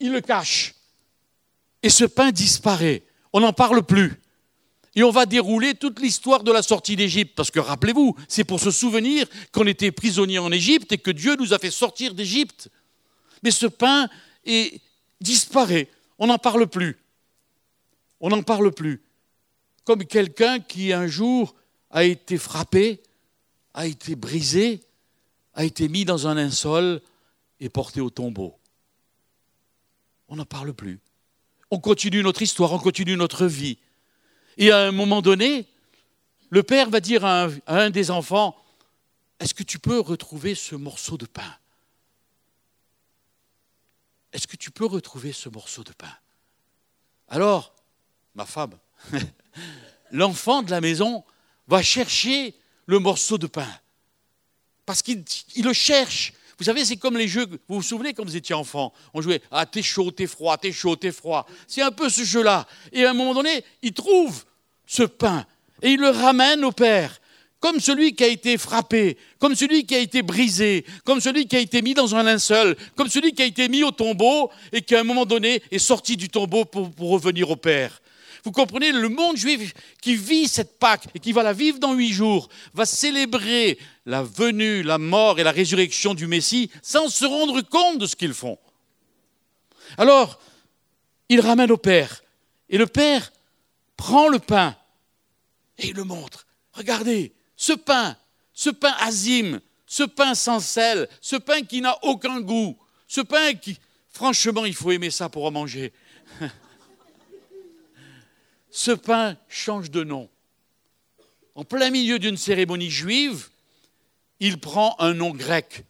il 0.00 0.12
le 0.12 0.20
cache. 0.20 0.74
Et 1.82 1.90
ce 1.90 2.04
pain 2.04 2.30
disparaît. 2.30 3.02
On 3.32 3.40
n'en 3.40 3.52
parle 3.52 3.82
plus. 3.82 4.20
Et 4.94 5.02
on 5.02 5.10
va 5.10 5.26
dérouler 5.26 5.74
toute 5.74 6.00
l'histoire 6.00 6.44
de 6.44 6.52
la 6.52 6.62
sortie 6.62 6.96
d'Égypte. 6.96 7.34
Parce 7.34 7.50
que 7.50 7.58
rappelez-vous, 7.58 8.16
c'est 8.28 8.44
pour 8.44 8.60
se 8.60 8.70
souvenir 8.70 9.26
qu'on 9.52 9.66
était 9.66 9.90
prisonnier 9.90 10.38
en 10.38 10.52
Égypte 10.52 10.92
et 10.92 10.98
que 10.98 11.10
Dieu 11.10 11.36
nous 11.36 11.52
a 11.52 11.58
fait 11.58 11.70
sortir 11.70 12.14
d'Égypte. 12.14 12.70
Mais 13.42 13.50
ce 13.50 13.66
pain 13.66 14.08
est, 14.44 14.80
disparaît. 15.20 15.88
On 16.18 16.28
n'en 16.28 16.38
parle 16.38 16.66
plus. 16.68 16.96
On 18.20 18.28
n'en 18.28 18.42
parle 18.42 18.72
plus. 18.72 19.02
Comme 19.84 20.04
quelqu'un 20.04 20.60
qui 20.60 20.92
un 20.92 21.06
jour 21.06 21.54
a 21.90 22.04
été 22.04 22.38
frappé, 22.38 23.02
a 23.74 23.86
été 23.86 24.14
brisé, 24.14 24.80
a 25.54 25.64
été 25.64 25.88
mis 25.88 26.04
dans 26.04 26.26
un 26.26 26.34
linceul 26.34 27.00
et 27.60 27.68
porté 27.68 28.00
au 28.00 28.10
tombeau. 28.10 28.58
On 30.28 30.36
n'en 30.36 30.44
parle 30.44 30.72
plus. 30.72 31.00
On 31.70 31.78
continue 31.78 32.22
notre 32.22 32.42
histoire, 32.42 32.72
on 32.72 32.78
continue 32.78 33.16
notre 33.16 33.46
vie. 33.46 33.78
Et 34.56 34.70
à 34.70 34.78
un 34.80 34.92
moment 34.92 35.22
donné, 35.22 35.66
le 36.50 36.62
père 36.62 36.90
va 36.90 37.00
dire 37.00 37.24
à 37.24 37.44
un, 37.44 37.50
à 37.66 37.80
un 37.80 37.90
des 37.90 38.10
enfants, 38.10 38.56
est-ce 39.40 39.54
que 39.54 39.62
tu 39.62 39.78
peux 39.78 40.00
retrouver 40.00 40.54
ce 40.54 40.74
morceau 40.74 41.16
de 41.16 41.26
pain? 41.26 41.56
Est-ce 44.32 44.46
que 44.46 44.56
tu 44.56 44.70
peux 44.70 44.86
retrouver 44.86 45.32
ce 45.32 45.48
morceau 45.48 45.84
de 45.84 45.92
pain? 45.92 46.12
Alors, 47.28 47.74
ma 48.34 48.46
femme, 48.46 48.78
l'enfant 50.10 50.62
de 50.62 50.70
la 50.70 50.80
maison 50.80 51.24
va 51.66 51.82
chercher 51.82 52.54
le 52.86 52.98
morceau 52.98 53.38
de 53.38 53.46
pain. 53.46 53.68
Parce 54.86 55.02
qu'il 55.02 55.24
le 55.62 55.72
cherche. 55.72 56.32
Vous 56.58 56.64
savez, 56.64 56.84
c'est 56.84 56.96
comme 56.96 57.16
les 57.16 57.26
jeux, 57.26 57.46
vous 57.68 57.76
vous 57.76 57.82
souvenez 57.82 58.14
quand 58.14 58.24
vous 58.24 58.36
étiez 58.36 58.54
enfant, 58.54 58.92
on 59.12 59.20
jouait 59.20 59.42
Ah, 59.50 59.66
t'es 59.66 59.82
chaud, 59.82 60.10
t'es 60.10 60.26
froid, 60.26 60.56
t'es 60.56 60.72
chaud, 60.72 60.94
t'es 60.94 61.10
froid. 61.10 61.46
C'est 61.66 61.82
un 61.82 61.90
peu 61.90 62.08
ce 62.08 62.22
jeu-là. 62.22 62.66
Et 62.92 63.04
à 63.04 63.10
un 63.10 63.14
moment 63.14 63.34
donné, 63.34 63.64
il 63.82 63.92
trouve 63.92 64.44
ce 64.86 65.02
pain 65.02 65.46
et 65.82 65.92
il 65.92 66.00
le 66.00 66.10
ramène 66.10 66.64
au 66.64 66.72
Père, 66.72 67.20
comme 67.60 67.80
celui 67.80 68.14
qui 68.14 68.24
a 68.24 68.28
été 68.28 68.56
frappé, 68.58 69.16
comme 69.38 69.54
celui 69.54 69.84
qui 69.84 69.94
a 69.94 69.98
été 69.98 70.22
brisé, 70.22 70.84
comme 71.04 71.20
celui 71.20 71.46
qui 71.46 71.56
a 71.56 71.60
été 71.60 71.82
mis 71.82 71.94
dans 71.94 72.14
un 72.14 72.22
linceul, 72.22 72.76
comme 72.94 73.08
celui 73.08 73.32
qui 73.32 73.42
a 73.42 73.46
été 73.46 73.68
mis 73.68 73.82
au 73.82 73.90
tombeau 73.90 74.50
et 74.72 74.82
qui 74.82 74.94
à 74.94 75.00
un 75.00 75.04
moment 75.04 75.26
donné 75.26 75.62
est 75.70 75.78
sorti 75.78 76.16
du 76.16 76.28
tombeau 76.28 76.64
pour, 76.64 76.90
revenir 76.98 77.50
au 77.50 77.56
Père. 77.56 78.00
Vous 78.44 78.52
comprenez, 78.52 78.92
le 78.92 79.08
monde 79.08 79.38
juif 79.38 79.72
qui 80.02 80.16
vit 80.16 80.48
cette 80.48 80.78
Pâque 80.78 81.06
et 81.14 81.18
qui 81.18 81.32
va 81.32 81.42
la 81.42 81.54
vivre 81.54 81.78
dans 81.78 81.94
huit 81.94 82.12
jours, 82.12 82.50
va 82.74 82.84
célébrer 82.84 83.78
la 84.04 84.22
venue, 84.22 84.82
la 84.82 84.98
mort 84.98 85.40
et 85.40 85.44
la 85.44 85.50
résurrection 85.50 86.12
du 86.12 86.26
Messie 86.26 86.70
sans 86.82 87.08
se 87.08 87.24
rendre 87.24 87.62
compte 87.62 87.98
de 87.98 88.06
ce 88.06 88.16
qu'ils 88.16 88.34
font. 88.34 88.58
Alors, 89.96 90.38
il 91.30 91.40
ramène 91.40 91.70
au 91.70 91.78
Père. 91.78 92.22
Et 92.68 92.76
le 92.76 92.86
Père 92.86 93.32
prend 93.96 94.28
le 94.28 94.38
pain 94.38 94.76
et 95.78 95.88
il 95.88 95.94
le 95.94 96.04
montre. 96.04 96.46
Regardez, 96.74 97.32
ce 97.56 97.72
pain, 97.72 98.14
ce 98.52 98.68
pain 98.68 98.94
azime, 99.00 99.60
ce 99.86 100.02
pain 100.02 100.34
sans 100.34 100.60
sel, 100.60 101.08
ce 101.22 101.36
pain 101.36 101.62
qui 101.62 101.80
n'a 101.80 101.96
aucun 102.02 102.40
goût, 102.40 102.76
ce 103.08 103.22
pain 103.22 103.54
qui, 103.54 103.78
franchement, 104.10 104.66
il 104.66 104.74
faut 104.74 104.90
aimer 104.90 105.10
ça 105.10 105.30
pour 105.30 105.46
en 105.46 105.50
manger. 105.50 105.94
ce 108.74 108.90
pain 108.90 109.36
change 109.48 109.92
de 109.92 110.02
nom. 110.02 110.28
En 111.54 111.62
plein 111.62 111.90
milieu 111.90 112.18
d'une 112.18 112.36
cérémonie 112.36 112.90
juive, 112.90 113.48
il 114.40 114.58
prend 114.58 114.96
un 114.98 115.14
nom 115.14 115.30
grec. 115.30 115.84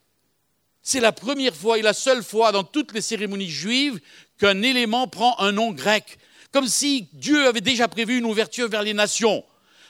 C'est 0.83 1.01
la 1.01 1.11
première 1.11 1.57
fois 1.57 1.79
et 1.79 1.83
la 1.83 1.95
seule 1.95 2.23
fois 2.23 2.53
dans 2.53 2.63
toutes 2.63 2.93
les 2.93 3.01
cérémonies 3.01 3.49
juives 3.49 4.01
qu'un 4.39 4.61
élément 4.61 5.09
prend 5.09 5.35
un 5.41 5.51
nom 5.51 5.73
grec, 5.73 6.19
comme 6.53 6.69
si 6.69 7.09
Dieu 7.15 7.47
avait 7.47 7.63
déjà 7.63 7.89
prévu 7.89 8.19
une 8.19 8.27
ouverture 8.27 8.69
vers 8.69 8.83
les 8.83 8.93
nations. 8.93 9.43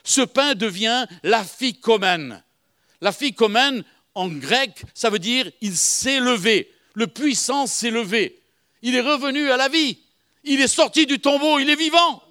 Ce 0.05 0.21
pain 0.21 0.55
devient 0.55 1.07
la 1.25 1.43
phicomène. 1.43 2.45
La 3.01 3.11
phicomène, 3.11 3.83
en 4.15 4.29
grec, 4.29 4.85
ça 4.95 5.11
veut 5.11 5.19
dire 5.19 5.51
il 5.61 5.77
s'est 5.77 6.21
levé. 6.21 6.73
Le 6.95 7.09
puissant 7.09 7.67
s'est 7.67 7.91
levé. 7.91 8.39
Il 8.83 8.95
est 8.95 9.01
revenu 9.01 9.51
à 9.51 9.57
la 9.57 9.69
vie. 9.69 9.99
Il 10.45 10.61
est 10.61 10.69
sorti 10.69 11.07
du 11.07 11.19
tombeau, 11.19 11.59
il 11.59 11.69
est 11.69 11.75
vivant. 11.75 12.23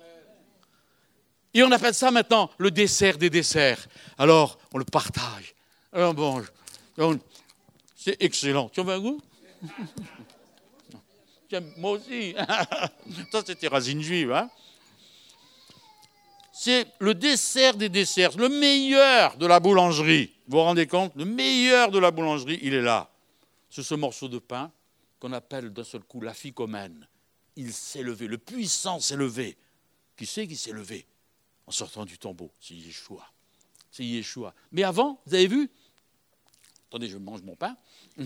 Et 1.54 1.62
on 1.64 1.72
appelle 1.72 1.94
ça 1.94 2.10
maintenant 2.10 2.50
le 2.58 2.72
dessert 2.72 3.18
des 3.18 3.30
desserts. 3.30 3.88
Alors, 4.18 4.58
on 4.74 4.80
le 4.80 4.86
partage. 4.86 5.54
Alors, 5.92 6.14
bon, 6.14 6.44
c'est 7.96 8.18
excellent. 8.20 8.70
Tu 8.70 8.80
as 8.82 8.84
un 8.84 9.00
goût? 9.00 9.22
Moi 11.78 11.92
aussi. 11.92 12.34
ça, 13.32 13.44
c'était 13.46 13.68
racine 13.68 14.02
juive. 14.02 14.32
Hein 14.32 14.50
c'est 16.52 16.88
le 17.00 17.14
dessert 17.14 17.76
des 17.76 17.90
desserts, 17.90 18.38
le 18.38 18.48
meilleur 18.50 19.38
de 19.38 19.46
la 19.46 19.60
boulangerie. 19.60 20.32
Vous 20.48 20.58
vous 20.58 20.64
rendez 20.64 20.88
compte? 20.88 21.12
Le 21.16 21.26
meilleur 21.26 21.92
de 21.92 22.00
la 22.00 22.10
boulangerie, 22.10 22.60
il 22.62 22.74
est 22.74 22.82
là. 22.82 23.10
C'est 23.70 23.84
ce 23.84 23.96
morceau 23.96 24.28
de 24.28 24.40
pain 24.40 24.72
qu'on 25.20 25.34
appelle 25.34 25.74
d'un 25.74 25.84
seul 25.84 26.02
coup 26.02 26.22
la 26.22 26.34
ficomène. 26.34 27.08
Il 27.56 27.74
s'est 27.74 28.02
levé, 28.02 28.28
le 28.28 28.38
puissant 28.38 29.00
s'est 29.00 29.16
levé. 29.16 29.58
Qui 30.16 30.26
c'est 30.26 30.48
qui 30.48 30.56
s'est 30.56 30.72
levé? 30.72 31.06
en 31.06 31.13
sortant 31.74 32.06
du 32.06 32.18
tombeau. 32.18 32.52
C'est 32.62 32.76
Yeshua. 32.76 33.26
C'est 33.92 34.06
Yeshua. 34.06 34.54
Mais 34.72 34.84
avant, 34.84 35.22
vous 35.26 35.34
avez 35.34 35.48
vu? 35.48 35.70
Attendez, 36.90 37.08
je 37.08 37.18
mange 37.18 37.42
mon 37.42 37.56
pain. 37.56 37.76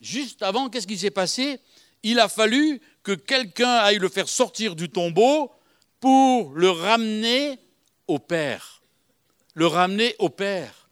Juste 0.00 0.42
avant, 0.42 0.68
qu'est-ce 0.68 0.86
qui 0.86 0.98
s'est 0.98 1.10
passé? 1.10 1.60
Il 2.02 2.20
a 2.20 2.28
fallu 2.28 2.80
que 3.02 3.12
quelqu'un 3.12 3.76
aille 3.76 3.98
le 3.98 4.08
faire 4.08 4.28
sortir 4.28 4.76
du 4.76 4.90
tombeau 4.90 5.50
pour 6.00 6.52
le 6.52 6.70
ramener 6.70 7.58
au 8.06 8.18
Père. 8.18 8.82
Le 9.54 9.66
ramener 9.66 10.14
au 10.18 10.28
Père. 10.28 10.88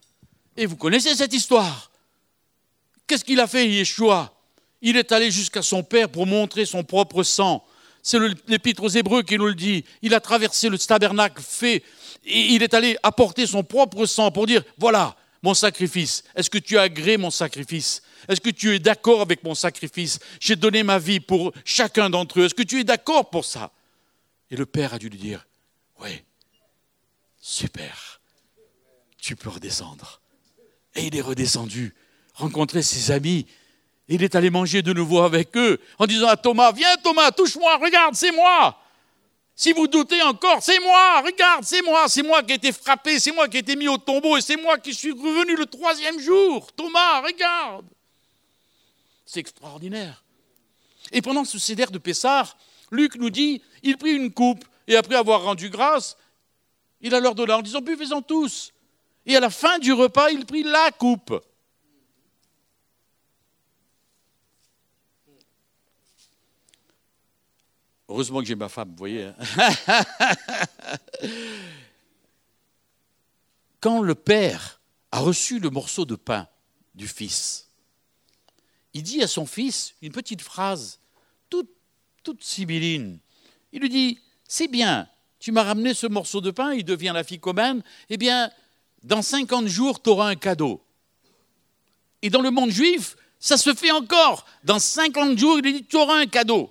Et 0.56 0.66
vous 0.66 0.76
connaissez 0.76 1.14
cette 1.14 1.34
histoire? 1.34 1.90
Qu'est-ce 3.06 3.24
qu'il 3.24 3.40
a 3.40 3.46
fait, 3.46 3.68
Yeshua? 3.68 4.34
Il 4.80 4.96
est 4.96 5.12
allé 5.12 5.30
jusqu'à 5.30 5.62
son 5.62 5.82
Père 5.82 6.10
pour 6.10 6.26
montrer 6.26 6.64
son 6.64 6.82
propre 6.82 7.22
sang. 7.22 7.64
C'est 8.02 8.18
l'épître 8.48 8.82
aux 8.82 8.88
Hébreux 8.88 9.22
qui 9.22 9.38
nous 9.38 9.46
le 9.46 9.54
dit. 9.54 9.84
Il 10.02 10.14
a 10.14 10.20
traversé 10.20 10.68
le 10.68 10.78
tabernacle 10.78 11.40
fait 11.40 11.84
et 12.24 12.40
il 12.54 12.62
est 12.62 12.74
allé 12.74 12.96
apporter 13.02 13.46
son 13.46 13.62
propre 13.62 14.06
sang 14.06 14.30
pour 14.30 14.46
dire 14.46 14.62
voilà 14.78 15.16
mon 15.42 15.54
sacrifice. 15.54 16.24
Est-ce 16.34 16.50
que 16.50 16.58
tu 16.58 16.78
as 16.78 16.82
agréé 16.82 17.16
mon 17.16 17.30
sacrifice? 17.30 18.02
Est-ce 18.28 18.40
que 18.40 18.50
tu 18.50 18.74
es 18.74 18.78
d'accord 18.78 19.20
avec 19.20 19.42
mon 19.44 19.54
sacrifice? 19.54 20.18
J'ai 20.40 20.56
donné 20.56 20.82
ma 20.82 20.98
vie 20.98 21.20
pour 21.20 21.52
chacun 21.64 22.10
d'entre 22.10 22.40
eux. 22.40 22.44
Est-ce 22.46 22.54
que 22.54 22.62
tu 22.62 22.80
es 22.80 22.84
d'accord 22.84 23.30
pour 23.30 23.44
ça? 23.44 23.72
Et 24.50 24.56
le 24.56 24.66
Père 24.66 24.94
a 24.94 24.98
dû 24.98 25.08
lui 25.08 25.18
dire 25.18 25.46
oui, 26.00 26.22
super, 27.40 28.20
tu 29.18 29.36
peux 29.36 29.50
redescendre. 29.50 30.20
Et 30.94 31.06
il 31.06 31.16
est 31.16 31.20
redescendu, 31.20 31.94
rencontrer 32.34 32.82
ses 32.82 33.12
amis, 33.12 33.46
il 34.08 34.22
est 34.22 34.34
allé 34.34 34.50
manger 34.50 34.82
de 34.82 34.92
nouveau 34.92 35.20
avec 35.20 35.56
eux 35.56 35.80
en 35.98 36.06
disant 36.06 36.28
à 36.28 36.36
Thomas, 36.36 36.72
viens 36.72 36.96
Thomas, 37.02 37.30
touche-moi, 37.30 37.76
regarde, 37.76 38.14
c'est 38.14 38.32
moi. 38.32 38.78
Si 39.54 39.72
vous 39.72 39.86
doutez 39.86 40.20
encore, 40.22 40.62
c'est 40.62 40.80
moi, 40.80 41.20
regarde, 41.20 41.64
c'est 41.64 41.82
moi, 41.82 42.08
c'est 42.08 42.22
moi 42.22 42.42
qui 42.42 42.52
ai 42.52 42.56
été 42.56 42.72
frappé, 42.72 43.18
c'est 43.18 43.32
moi 43.32 43.48
qui 43.48 43.58
ai 43.58 43.60
été 43.60 43.76
mis 43.76 43.88
au 43.88 43.98
tombeau 43.98 44.36
et 44.36 44.40
c'est 44.40 44.56
moi 44.56 44.78
qui 44.78 44.94
suis 44.94 45.12
revenu 45.12 45.56
le 45.56 45.66
troisième 45.66 46.18
jour. 46.18 46.72
Thomas, 46.72 47.20
regarde. 47.20 47.86
C'est 49.24 49.40
extraordinaire. 49.40 50.24
Et 51.12 51.22
pendant 51.22 51.44
ce 51.44 51.58
céder 51.58 51.86
de 51.86 51.98
Pessard, 51.98 52.56
Luc 52.90 53.16
nous 53.16 53.30
dit, 53.30 53.62
il 53.82 53.98
prit 53.98 54.12
une 54.12 54.32
coupe 54.32 54.64
et 54.88 54.96
après 54.96 55.16
avoir 55.16 55.42
rendu 55.42 55.70
grâce, 55.70 56.16
il 57.00 57.14
a 57.14 57.20
leur 57.20 57.34
donné 57.34 57.52
en 57.52 57.62
disant, 57.62 57.80
buvez-en 57.80 58.22
tous. 58.22 58.72
Et 59.26 59.36
à 59.36 59.40
la 59.40 59.50
fin 59.50 59.78
du 59.78 59.92
repas, 59.92 60.30
il 60.30 60.46
prit 60.46 60.62
la 60.62 60.90
coupe. 60.92 61.40
Heureusement 68.12 68.40
que 68.40 68.44
j'ai 68.44 68.54
ma 68.56 68.68
femme, 68.68 68.90
vous 68.90 68.96
voyez. 68.98 69.24
hein. 69.24 70.04
Quand 73.80 74.02
le 74.02 74.14
père 74.14 74.82
a 75.10 75.20
reçu 75.20 75.58
le 75.58 75.70
morceau 75.70 76.04
de 76.04 76.14
pain 76.14 76.46
du 76.94 77.08
fils, 77.08 77.70
il 78.92 79.02
dit 79.02 79.22
à 79.22 79.26
son 79.26 79.46
fils 79.46 79.94
une 80.02 80.12
petite 80.12 80.42
phrase 80.42 81.00
toute, 81.48 81.70
toute 82.22 82.44
sibylline. 82.44 83.18
Il 83.72 83.80
lui 83.80 83.88
dit, 83.88 84.20
c'est 84.46 84.68
bien, 84.68 85.08
tu 85.38 85.50
m'as 85.50 85.62
ramené 85.62 85.94
ce 85.94 86.06
morceau 86.06 86.42
de 86.42 86.50
pain, 86.50 86.74
il 86.74 86.84
devient 86.84 87.12
la 87.14 87.24
fille 87.24 87.40
commune, 87.40 87.82
eh 88.10 88.18
bien, 88.18 88.50
dans 89.02 89.22
50 89.22 89.68
jours, 89.68 90.02
tu 90.02 90.10
auras 90.10 90.28
un 90.28 90.36
cadeau. 90.36 90.84
Et 92.20 92.28
dans 92.28 92.42
le 92.42 92.50
monde 92.50 92.68
juif, 92.70 93.16
ça 93.40 93.56
se 93.56 93.72
fait 93.72 93.90
encore. 93.90 94.44
Dans 94.64 94.78
50 94.78 95.38
jours, 95.38 95.60
il 95.64 95.72
dit, 95.72 95.84
tu 95.86 95.96
auras 95.96 96.18
un 96.18 96.26
cadeau. 96.26 96.70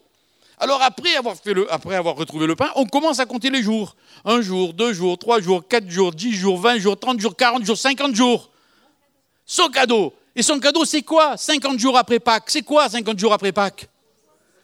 Alors 0.62 0.84
après 0.84 1.16
avoir, 1.16 1.36
fait 1.36 1.56
le, 1.56 1.74
après 1.74 1.96
avoir 1.96 2.16
retrouvé 2.16 2.46
le 2.46 2.56
pain, 2.56 2.70
on 2.76 2.86
commence 2.86 3.20
à 3.20 3.26
compter 3.26 3.50
les 3.50 3.64
jours. 3.64 3.96
Un 4.24 4.42
jour, 4.42 4.76
deux 4.76 4.94
jours, 4.94 5.18
trois 5.18 5.42
jours, 5.42 5.68
quatre 5.68 5.90
jours, 5.90 6.12
dix 6.12 6.34
jours, 6.34 6.60
vingt 6.60 6.78
jours, 6.78 7.00
trente 7.00 7.20
jours, 7.20 7.36
quarante 7.36 7.66
jours, 7.66 7.78
cinquante 7.78 8.14
jours. 8.14 8.52
Son 9.44 9.70
cadeau. 9.70 10.14
Et 10.36 10.44
son 10.44 10.60
cadeau, 10.60 10.86
c'est 10.86 11.02
quoi? 11.02 11.36
50 11.36 11.80
jours 11.80 11.98
après 11.98 12.20
Pâques. 12.20 12.52
C'est 12.52 12.62
quoi 12.62 12.88
50 12.88 13.18
jours 13.18 13.34
après 13.34 13.52
Pâques? 13.52 13.90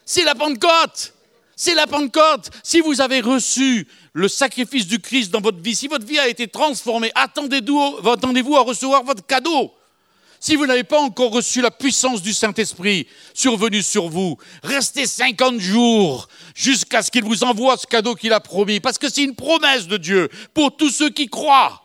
C'est 0.06 0.24
la 0.24 0.36
Pentecôte. 0.36 1.16
C'est 1.56 1.74
la 1.74 1.88
Pentecôte. 1.88 2.52
Si 2.62 2.80
vous 2.80 3.02
avez 3.02 3.20
reçu 3.20 3.88
le 4.14 4.28
sacrifice 4.28 4.86
du 4.86 5.00
Christ 5.00 5.32
dans 5.32 5.42
votre 5.42 5.58
vie, 5.58 5.76
si 5.76 5.88
votre 5.88 6.06
vie 6.06 6.20
a 6.20 6.28
été 6.28 6.48
transformée, 6.48 7.12
attendez-vous 7.16 7.98
attendez 8.08 8.44
à 8.56 8.60
recevoir 8.60 9.04
votre 9.04 9.26
cadeau. 9.26 9.74
Si 10.40 10.56
vous 10.56 10.66
n'avez 10.66 10.84
pas 10.84 11.00
encore 11.00 11.32
reçu 11.32 11.62
la 11.62 11.72
puissance 11.72 12.22
du 12.22 12.34
Saint-Esprit 12.34 13.08
survenue 13.34 13.82
sur 13.82 14.08
vous, 14.08 14.38
restez 14.64 15.08
50 15.08 15.60
jours 15.60 16.28
jusqu'à 16.56 17.02
ce 17.02 17.12
qu'il 17.12 17.24
vous 17.24 17.44
envoie 17.44 17.78
ce 17.78 17.88
cadeau 17.88 18.16
qu'il 18.16 18.34
a 18.34 18.40
promis, 18.40 18.80
parce 18.80 18.98
que 18.98 19.10
c'est 19.10 19.24
une 19.24 19.36
promesse 19.36 19.88
de 19.88 19.98
Dieu 19.98 20.30
pour 20.54 20.76
tous 20.76 20.90
ceux 20.90 21.10
qui 21.10 21.28
croient. 21.28 21.84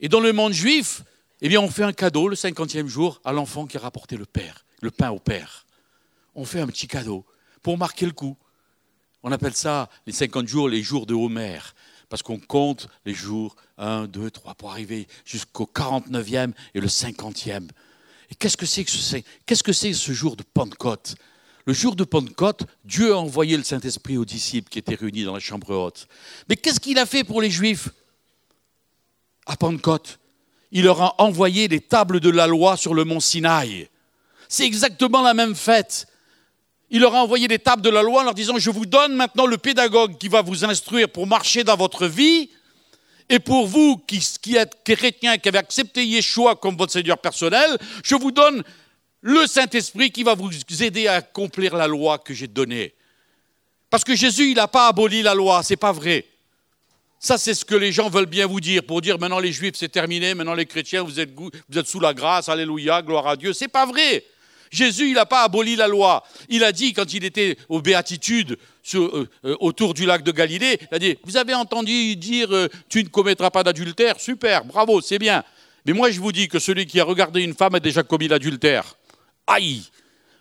Et 0.00 0.08
dans 0.08 0.20
le 0.20 0.32
monde 0.32 0.52
juif, 0.52 1.02
eh 1.40 1.48
bien, 1.48 1.60
on 1.60 1.68
fait 1.68 1.84
un 1.84 1.92
cadeau 1.92 2.28
le 2.28 2.36
50e 2.36 2.86
jour 2.86 3.20
à 3.24 3.32
l'enfant 3.32 3.66
qui 3.66 3.76
a 3.76 3.80
rapporté 3.80 4.16
le 4.16 4.90
pain 4.90 5.10
au 5.10 5.18
Père. 5.18 5.66
On 6.34 6.44
fait 6.44 6.60
un 6.60 6.66
petit 6.66 6.86
cadeau 6.86 7.24
pour 7.62 7.76
marquer 7.78 8.06
le 8.06 8.12
coup. 8.12 8.36
On 9.22 9.32
appelle 9.32 9.54
ça 9.54 9.88
les 10.06 10.12
50 10.12 10.46
jours, 10.46 10.68
les 10.68 10.82
jours 10.82 11.06
de 11.06 11.14
Homer, 11.14 11.58
parce 12.08 12.22
qu'on 12.22 12.38
compte 12.38 12.88
les 13.04 13.14
jours 13.14 13.56
1, 13.78 14.06
2, 14.06 14.30
3 14.30 14.54
pour 14.54 14.70
arriver 14.70 15.06
jusqu'au 15.24 15.70
49e 15.72 16.52
et 16.74 16.80
le 16.80 16.86
50e. 16.86 17.68
Et 18.30 18.34
qu'est-ce 18.34 18.56
que 18.56 18.66
c'est 18.66 18.84
que 18.84 18.90
ce, 18.90 19.92
ce 19.92 20.12
jour 20.12 20.36
de 20.36 20.42
Pentecôte? 20.42 21.16
Le 21.66 21.72
jour 21.72 21.96
de 21.96 22.04
Pentecôte, 22.04 22.64
Dieu 22.84 23.14
a 23.14 23.18
envoyé 23.18 23.56
le 23.56 23.62
Saint-Esprit 23.62 24.18
aux 24.18 24.24
disciples 24.24 24.68
qui 24.68 24.78
étaient 24.78 24.94
réunis 24.94 25.24
dans 25.24 25.32
la 25.32 25.40
chambre 25.40 25.74
haute. 25.74 26.08
Mais 26.48 26.56
qu'est-ce 26.56 26.80
qu'il 26.80 26.98
a 26.98 27.06
fait 27.06 27.24
pour 27.24 27.40
les 27.40 27.50
Juifs? 27.50 27.88
À 29.46 29.56
Pentecôte 29.56 30.18
Il 30.72 30.84
leur 30.84 31.00
a 31.00 31.22
envoyé 31.22 31.68
les 31.68 31.80
tables 31.80 32.20
de 32.20 32.30
la 32.30 32.46
loi 32.46 32.76
sur 32.76 32.94
le 32.94 33.04
mont 33.04 33.20
Sinaï. 33.20 33.88
C'est 34.48 34.66
exactement 34.66 35.22
la 35.22 35.32
même 35.32 35.54
fête 35.54 36.06
il 36.90 37.00
leur 37.00 37.14
a 37.14 37.22
envoyé 37.22 37.48
les 37.48 37.58
tables 37.58 37.82
de 37.82 37.90
la 37.90 38.02
loi 38.02 38.20
en 38.20 38.24
leur 38.24 38.34
disant, 38.34 38.58
je 38.58 38.70
vous 38.70 38.86
donne 38.86 39.14
maintenant 39.14 39.46
le 39.46 39.58
pédagogue 39.58 40.18
qui 40.18 40.28
va 40.28 40.42
vous 40.42 40.64
instruire 40.64 41.08
pour 41.08 41.26
marcher 41.26 41.64
dans 41.64 41.76
votre 41.76 42.06
vie. 42.06 42.50
Et 43.30 43.38
pour 43.38 43.66
vous 43.66 43.96
qui, 44.06 44.18
qui 44.42 44.56
êtes 44.56 44.84
chrétiens, 44.84 45.38
qui 45.38 45.48
avez 45.48 45.58
accepté 45.58 46.04
Yeshua 46.04 46.56
comme 46.56 46.76
votre 46.76 46.92
Seigneur 46.92 47.18
personnel, 47.18 47.78
je 48.04 48.14
vous 48.14 48.30
donne 48.30 48.62
le 49.22 49.46
Saint-Esprit 49.46 50.10
qui 50.10 50.22
va 50.22 50.34
vous 50.34 50.50
aider 50.82 51.06
à 51.06 51.14
accomplir 51.14 51.74
la 51.74 51.86
loi 51.86 52.18
que 52.18 52.34
j'ai 52.34 52.46
donnée. 52.46 52.92
Parce 53.88 54.04
que 54.04 54.14
Jésus, 54.14 54.50
il 54.50 54.56
n'a 54.56 54.68
pas 54.68 54.88
aboli 54.88 55.22
la 55.22 55.34
loi, 55.34 55.62
c'est 55.62 55.76
pas 55.76 55.92
vrai. 55.92 56.26
Ça, 57.18 57.38
c'est 57.38 57.54
ce 57.54 57.64
que 57.64 57.74
les 57.74 57.90
gens 57.90 58.10
veulent 58.10 58.26
bien 58.26 58.46
vous 58.46 58.60
dire, 58.60 58.82
pour 58.82 59.00
dire 59.00 59.18
maintenant 59.18 59.38
les 59.38 59.52
Juifs, 59.52 59.76
c'est 59.76 59.88
terminé, 59.88 60.34
maintenant 60.34 60.52
les 60.52 60.66
chrétiens, 60.66 61.02
vous 61.02 61.18
êtes, 61.18 61.30
vous 61.34 61.78
êtes 61.78 61.86
sous 61.86 62.00
la 62.00 62.12
grâce, 62.12 62.50
alléluia, 62.50 63.00
gloire 63.00 63.26
à 63.26 63.36
Dieu. 63.36 63.54
C'est 63.54 63.68
pas 63.68 63.86
vrai. 63.86 64.24
Jésus, 64.74 65.08
il 65.08 65.14
n'a 65.14 65.24
pas 65.24 65.44
aboli 65.44 65.76
la 65.76 65.86
loi. 65.86 66.24
Il 66.48 66.64
a 66.64 66.72
dit, 66.72 66.92
quand 66.92 67.14
il 67.14 67.24
était 67.24 67.56
aux 67.68 67.80
béatitudes 67.80 68.58
euh, 68.94 69.26
euh, 69.44 69.56
autour 69.60 69.94
du 69.94 70.04
lac 70.04 70.24
de 70.24 70.32
Galilée, 70.32 70.80
il 70.90 70.94
a 70.94 70.98
dit, 70.98 71.16
vous 71.22 71.36
avez 71.36 71.54
entendu 71.54 72.16
dire, 72.16 72.52
euh, 72.52 72.68
tu 72.88 73.04
ne 73.04 73.08
commettras 73.08 73.50
pas 73.50 73.62
d'adultère? 73.62 74.18
Super, 74.18 74.64
bravo, 74.64 75.00
c'est 75.00 75.20
bien. 75.20 75.44
Mais 75.86 75.92
moi, 75.92 76.10
je 76.10 76.20
vous 76.20 76.32
dis 76.32 76.48
que 76.48 76.58
celui 76.58 76.86
qui 76.86 76.98
a 76.98 77.04
regardé 77.04 77.42
une 77.42 77.54
femme 77.54 77.76
a 77.76 77.80
déjà 77.80 78.02
commis 78.02 78.26
l'adultère. 78.26 78.96
Aïe 79.46 79.84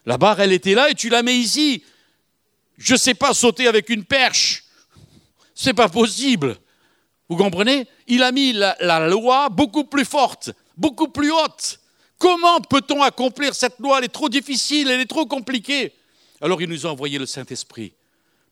La 0.08 0.17
barre, 0.17 0.39
elle 0.39 0.52
était 0.52 0.74
là 0.74 0.89
et 0.89 0.96
tu 0.96 1.10
la 1.10 1.22
mets 1.22 1.38
ici. 1.38 1.84
Je 2.80 2.93
ne 2.93 2.98
sais 2.98 3.13
pas 3.13 3.36
sauter 3.36 3.67
avec 3.67 3.89
une 3.89 4.04
perche. 4.04 4.63
C'est 5.54 5.76
pas 5.76 5.89
possible. 5.89 6.58
Vous 7.30 7.38
comprenez? 7.38 7.86
Il 8.08 8.24
a 8.24 8.32
mis 8.32 8.52
la 8.54 9.08
loi 9.08 9.50
beaucoup 9.50 9.84
plus 9.84 10.06
forte, 10.06 10.52
beaucoup 10.76 11.10
plus 11.10 11.32
haute. 11.32 11.80
Comment 12.24 12.62
peut-on 12.62 13.02
accomplir 13.02 13.54
cette 13.54 13.80
loi? 13.80 13.98
Elle 13.98 14.06
est 14.06 14.08
trop 14.08 14.30
difficile, 14.30 14.90
elle 14.90 15.02
est 15.02 15.06
trop 15.10 15.26
compliquée. 15.26 15.94
Alors 16.40 16.62
il 16.62 16.70
nous 16.70 16.88
a 16.88 16.90
envoyé 16.90 17.20
le 17.20 17.26
Saint-Esprit 17.26 17.92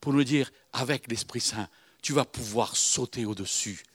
pour 0.01 0.11
nous 0.11 0.25
dire, 0.25 0.51
avec 0.73 1.09
l'Esprit 1.09 1.39
Saint, 1.39 1.69
tu 2.01 2.11
vas 2.11 2.25
pouvoir 2.25 2.75
sauter 2.75 3.23
au-dessus. 3.23 3.85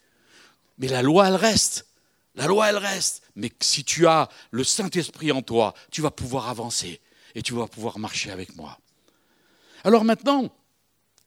Mais 0.79 0.87
la 0.87 1.03
loi, 1.03 1.27
elle 1.27 1.35
reste. 1.35 1.85
La 2.33 2.47
loi, 2.47 2.67
elle 2.67 2.77
reste. 2.77 3.21
Mais 3.35 3.51
si 3.59 3.83
tu 3.83 4.07
as 4.07 4.29
le 4.49 4.63
Saint-Esprit 4.63 5.31
en 5.31 5.43
toi, 5.43 5.75
tu 5.91 6.01
vas 6.01 6.09
pouvoir 6.09 6.49
avancer 6.49 6.99
et 7.35 7.43
tu 7.43 7.53
vas 7.53 7.67
pouvoir 7.67 7.99
marcher 7.99 8.31
avec 8.31 8.55
moi. 8.55 8.79
Alors 9.83 10.03
maintenant, 10.03 10.51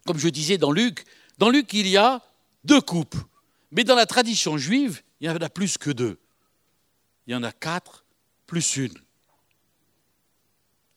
comme 0.09 0.19
je 0.19 0.29
disais 0.29 0.59
dans 0.59 0.73
Luc, 0.73 1.05
dans 1.39 1.51
Luc, 1.51 1.73
il 1.73 1.87
y 1.87 1.97
a 1.97 2.21
deux 2.65 2.81
coupes. 2.81 3.15
Mais 3.71 3.85
dans 3.85 3.95
la 3.95 4.07
tradition 4.07 4.59
juive, 4.59 5.03
il 5.21 5.29
y 5.29 5.31
en 5.31 5.37
a 5.37 5.49
plus 5.49 5.79
que 5.79 5.91
deux. 5.91 6.19
Il 7.29 7.33
y 7.33 7.37
en 7.37 7.45
a 7.45 7.53
quatre 7.53 8.05
plus 8.51 8.77
une. 8.77 8.99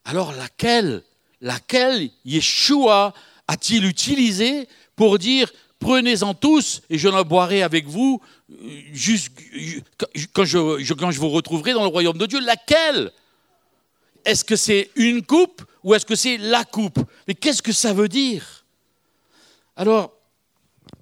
Alors 0.05 0.33
laquelle, 0.33 1.03
laquelle 1.39 2.09
Yeshua 2.25 3.13
a-t-il 3.47 3.85
utilisé 3.85 4.67
pour 4.95 5.19
dire 5.19 5.51
prenez-en 5.77 6.33
tous 6.33 6.81
et 6.89 6.97
je 6.97 7.07
n'en 7.07 7.23
boirai 7.23 7.61
avec 7.61 7.85
vous 7.85 8.19
quand, 10.33 10.45
je, 10.45 10.93
quand 10.93 11.11
je 11.11 11.19
vous 11.19 11.29
retrouverai 11.29 11.73
dans 11.73 11.83
le 11.83 11.89
royaume 11.89 12.17
de 12.17 12.25
Dieu? 12.25 12.39
Laquelle? 12.39 13.11
Est-ce 14.25 14.43
que 14.43 14.55
c'est 14.55 14.89
une 14.95 15.23
coupe 15.23 15.61
ou 15.83 15.93
est-ce 15.93 16.05
que 16.05 16.15
c'est 16.15 16.37
la 16.37 16.63
coupe? 16.63 16.99
Mais 17.27 17.35
qu'est-ce 17.35 17.61
que 17.61 17.73
ça 17.73 17.93
veut 17.93 18.07
dire? 18.07 18.65
Alors, 19.75 20.13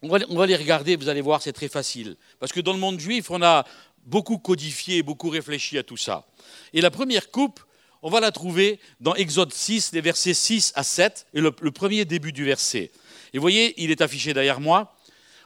on 0.01 0.09
va, 0.09 0.45
les 0.47 0.55
regarder, 0.55 0.95
vous 0.95 1.09
allez 1.09 1.21
voir, 1.21 1.41
c'est 1.41 1.53
très 1.53 1.67
facile. 1.67 2.15
Parce 2.39 2.51
que 2.51 2.59
dans 2.59 2.73
le 2.73 2.79
monde 2.79 2.99
juif, 2.99 3.29
on 3.29 3.41
a 3.41 3.63
beaucoup 4.05 4.37
codifié, 4.37 5.03
beaucoup 5.03 5.29
réfléchi 5.29 5.77
à 5.77 5.83
tout 5.83 5.97
ça. 5.97 6.27
Et 6.73 6.81
la 6.81 6.91
première 6.91 7.31
coupe, 7.31 7.59
on 8.01 8.09
va 8.09 8.19
la 8.19 8.31
trouver 8.31 8.79
dans 8.99 9.13
Exode 9.15 9.53
6, 9.53 9.91
les 9.93 10.01
versets 10.01 10.33
6 10.33 10.73
à 10.75 10.83
7, 10.83 11.27
et 11.33 11.41
le, 11.41 11.51
premier 11.51 12.05
début 12.05 12.31
du 12.31 12.45
verset. 12.45 12.91
Et 13.33 13.37
vous 13.37 13.41
voyez, 13.41 13.81
il 13.81 13.91
est 13.91 14.01
affiché 14.01 14.33
derrière 14.33 14.59
moi. 14.59 14.95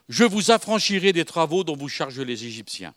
Je 0.08 0.24
vous 0.24 0.52
affranchirai 0.52 1.14
des 1.14 1.26
travaux 1.26 1.64
dont 1.64 1.76
vous 1.76 1.90
chargent 1.90 2.22
les 2.22 2.46
Égyptiens. 2.46 2.94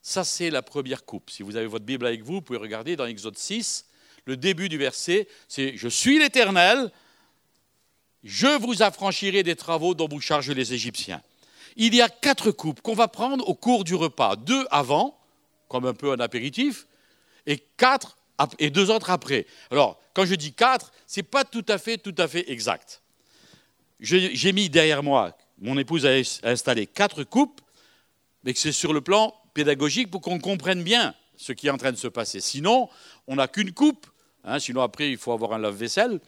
Ça, 0.00 0.24
c'est 0.24 0.50
la 0.50 0.62
première 0.62 1.04
coupe. 1.04 1.30
Si 1.30 1.42
vous 1.42 1.56
avez 1.56 1.66
votre 1.66 1.84
Bible 1.84 2.06
avec 2.06 2.22
vous, 2.22 2.34
vous 2.34 2.42
pouvez 2.42 2.58
regarder 2.58 2.96
dans 2.96 3.06
Exode 3.06 3.38
6, 3.38 3.86
le 4.24 4.36
début 4.36 4.68
du 4.68 4.78
verset, 4.78 5.28
c'est 5.48 5.76
Je 5.76 5.88
suis 5.88 6.18
l'Éternel, 6.18 6.90
je 8.22 8.58
vous 8.58 8.82
affranchirai 8.82 9.42
des 9.42 9.56
travaux 9.56 9.94
dont 9.94 10.08
vous 10.08 10.20
chargent 10.20 10.50
les 10.50 10.72
Égyptiens. 10.74 11.22
Il 11.76 11.94
y 11.94 12.02
a 12.02 12.08
quatre 12.08 12.50
coupes 12.50 12.80
qu'on 12.80 12.94
va 12.94 13.08
prendre 13.08 13.48
au 13.48 13.54
cours 13.54 13.84
du 13.84 13.94
repas. 13.94 14.36
Deux 14.36 14.66
avant, 14.70 15.18
comme 15.68 15.86
un 15.86 15.94
peu 15.94 16.12
un 16.12 16.20
apéritif, 16.20 16.86
et 17.46 17.58
quatre 17.76 18.16
et 18.58 18.70
deux 18.70 18.90
autres 18.90 19.10
après. 19.10 19.46
Alors, 19.70 20.00
quand 20.14 20.24
je 20.24 20.34
dis 20.34 20.52
quatre, 20.52 20.92
ce 21.06 21.20
n'est 21.20 21.24
pas 21.24 21.44
tout 21.44 21.64
à 21.68 21.78
fait, 21.78 22.50
exact. 22.50 23.02
J'ai 24.00 24.52
mis 24.52 24.68
derrière 24.68 25.02
moi, 25.02 25.36
mon 25.58 25.78
épouse 25.78 26.06
a 26.06 26.20
installé 26.42 26.86
quatre 26.86 27.22
coupes, 27.22 27.60
mais 28.44 28.52
c'est 28.54 28.72
sur 28.72 28.92
le 28.92 29.00
plan 29.00 29.34
pédagogique 29.54 30.10
pour 30.10 30.20
qu'on 30.20 30.40
comprenne 30.40 30.82
bien 30.82 31.14
ce 31.36 31.52
qui 31.52 31.68
est 31.68 31.70
en 31.70 31.76
train 31.76 31.92
de 31.92 31.96
se 31.96 32.08
passer. 32.08 32.40
Sinon, 32.40 32.88
on 33.28 33.36
n'a 33.36 33.46
qu'une 33.48 33.72
coupe, 33.72 34.06
hein, 34.44 34.58
sinon 34.58 34.82
après 34.82 35.10
il 35.10 35.18
faut 35.18 35.32
avoir 35.32 35.52
un 35.52 35.58
lave-vaisselle. 35.58 36.20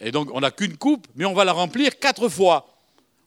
Et 0.00 0.10
donc 0.10 0.30
on 0.32 0.40
n'a 0.40 0.50
qu'une 0.50 0.76
coupe, 0.76 1.06
mais 1.14 1.24
on 1.24 1.34
va 1.34 1.44
la 1.44 1.52
remplir 1.52 1.98
quatre 1.98 2.28
fois. 2.28 2.73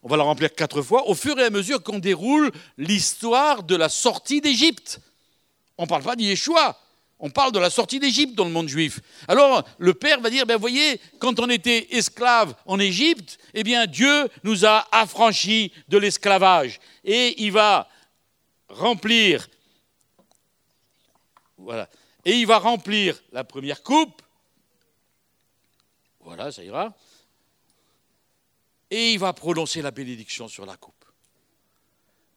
On 0.04 0.10
va 0.10 0.18
la 0.18 0.24
remplir 0.24 0.54
quatre 0.54 0.82
fois 0.82 1.08
au 1.08 1.16
fur 1.16 1.38
et 1.39 1.43
à 1.43 1.50
mesure 1.50 1.84
qu'on 1.84 2.00
déroule 2.00 2.52
l'histoire 2.78 3.64
de 3.64 3.76
la 3.76 3.89
sortie 3.89 4.41
d'Égypte. 4.41 5.00
On 5.78 5.84
ne 5.84 5.88
parle 5.88 6.04
pas 6.04 6.16
d'Yeshua, 6.16 6.80
on 7.20 7.30
parle 7.30 7.52
de 7.52 7.60
la 7.60 7.70
sortie 7.70 8.00
d'Égypte 8.00 8.36
dans 8.36 8.45
le 8.45 8.52
monde 8.52 8.68
juif. 8.68 9.00
Alors 9.28 9.64
le 9.80 9.93
Père 9.93 10.22
va 10.22 10.30
dire, 10.30 10.45
ben 10.45 10.58
voyez, 10.58 11.02
quand 11.20 11.39
on 11.39 11.50
était 11.50 11.88
esclave 11.95 12.56
en 12.66 12.80
Égypte, 12.80 13.39
eh 13.54 13.64
bien 13.64 13.88
Dieu 13.88 14.30
nous 14.43 14.66
a 14.66 14.88
affranchis 14.91 15.72
de 15.88 15.98
l'esclavage. 15.98 16.80
Et 17.04 17.43
il 17.43 17.52
va 17.52 17.89
remplir, 18.70 19.48
voilà, 21.58 21.89
et 22.24 22.34
il 22.34 22.45
va 22.45 22.60
remplir 22.60 23.20
la 23.32 23.43
première 23.43 23.82
coupe. 23.82 24.22
Voilà, 26.20 26.52
ça 26.52 26.64
ira. 26.64 26.93
Et 28.89 29.13
il 29.13 29.19
va 29.19 29.33
prononcer 29.33 29.81
la 29.81 29.91
bénédiction 29.91 30.47
sur 30.47 30.65
la 30.65 30.77
coupe. 30.77 31.05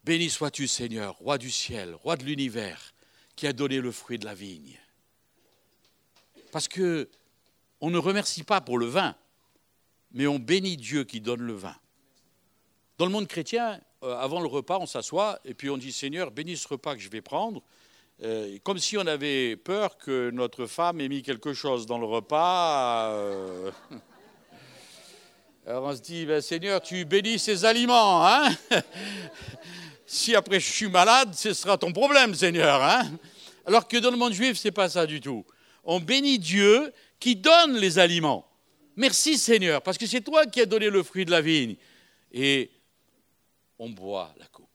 Béni 0.03 0.29
sois-tu, 0.29 0.67
Seigneur, 0.67 1.15
roi 1.17 1.37
du 1.37 1.51
ciel, 1.51 1.93
roi 1.95 2.17
de 2.17 2.23
l'univers, 2.23 2.93
qui 3.35 3.47
a 3.47 3.53
donné 3.53 3.79
le 3.79 3.91
fruit 3.91 4.17
de 4.17 4.25
la 4.25 4.33
vigne. 4.33 4.79
Parce 6.51 6.67
que 6.67 7.09
on 7.79 7.89
ne 7.89 7.97
remercie 7.97 8.43
pas 8.43 8.61
pour 8.61 8.77
le 8.77 8.85
vin, 8.85 9.15
mais 10.11 10.27
on 10.27 10.39
bénit 10.39 10.77
Dieu 10.77 11.03
qui 11.03 11.21
donne 11.21 11.41
le 11.41 11.53
vin. 11.53 11.75
Dans 12.97 13.05
le 13.05 13.11
monde 13.11 13.27
chrétien, 13.27 13.79
euh, 14.03 14.15
avant 14.17 14.41
le 14.41 14.47
repas, 14.47 14.77
on 14.79 14.85
s'assoit 14.85 15.39
et 15.45 15.53
puis 15.53 15.69
on 15.69 15.77
dit 15.77 15.91
Seigneur, 15.91 16.31
bénis 16.31 16.57
ce 16.57 16.67
repas 16.67 16.95
que 16.95 17.01
je 17.01 17.09
vais 17.09 17.21
prendre. 17.21 17.63
Euh, 18.23 18.59
comme 18.63 18.77
si 18.77 18.97
on 18.97 19.07
avait 19.07 19.55
peur 19.55 19.97
que 19.97 20.29
notre 20.29 20.67
femme 20.67 21.01
ait 21.01 21.07
mis 21.07 21.23
quelque 21.23 21.53
chose 21.53 21.87
dans 21.87 21.97
le 21.97 22.05
repas. 22.05 23.11
Euh. 23.11 23.71
Alors 25.65 25.83
on 25.83 25.95
se 25.95 26.01
dit 26.01 26.25
ben, 26.25 26.41
Seigneur, 26.41 26.81
tu 26.81 27.05
bénis 27.05 27.37
ces 27.39 27.65
aliments. 27.65 28.25
Hein? 28.25 28.49
Si 30.13 30.35
après 30.35 30.59
je 30.59 30.69
suis 30.69 30.89
malade, 30.89 31.33
ce 31.33 31.53
sera 31.53 31.77
ton 31.77 31.93
problème, 31.93 32.35
Seigneur. 32.35 32.83
Hein? 32.83 33.09
Alors 33.65 33.87
que 33.87 33.95
dans 33.95 34.11
le 34.11 34.17
monde 34.17 34.33
juif, 34.33 34.57
ce 34.57 34.67
n'est 34.67 34.73
pas 34.73 34.89
ça 34.89 35.05
du 35.05 35.21
tout. 35.21 35.45
On 35.85 36.01
bénit 36.01 36.37
Dieu 36.37 36.91
qui 37.17 37.37
donne 37.37 37.77
les 37.77 37.97
aliments. 37.97 38.45
Merci 38.97 39.37
Seigneur, 39.37 39.81
parce 39.81 39.97
que 39.97 40.05
c'est 40.05 40.19
toi 40.19 40.45
qui 40.45 40.59
as 40.59 40.65
donné 40.65 40.89
le 40.89 41.01
fruit 41.01 41.23
de 41.23 41.31
la 41.31 41.39
vigne. 41.39 41.77
Et 42.33 42.71
on 43.79 43.89
boit 43.89 44.35
la 44.37 44.47
coupe. 44.47 44.67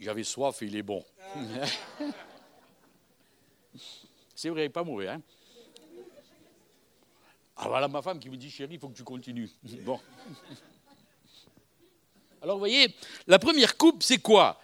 J'avais 0.00 0.24
soif 0.24 0.62
et 0.62 0.66
il 0.66 0.76
est 0.76 0.82
bon. 0.82 1.04
C'est 4.34 4.48
vrai, 4.48 4.70
pas 4.70 4.84
mauvais, 4.84 5.08
hein? 5.08 5.20
Ah 7.66 7.68
voilà 7.68 7.88
ma 7.88 8.00
femme 8.00 8.20
qui 8.20 8.30
me 8.30 8.36
dit, 8.36 8.48
chérie, 8.48 8.74
il 8.74 8.78
faut 8.78 8.88
que 8.88 8.96
tu 8.96 9.02
continues. 9.02 9.50
Bon. 9.84 9.98
Alors 12.40 12.58
voyez, 12.58 12.94
la 13.26 13.40
première 13.40 13.76
coupe, 13.76 14.04
c'est 14.04 14.18
quoi? 14.18 14.60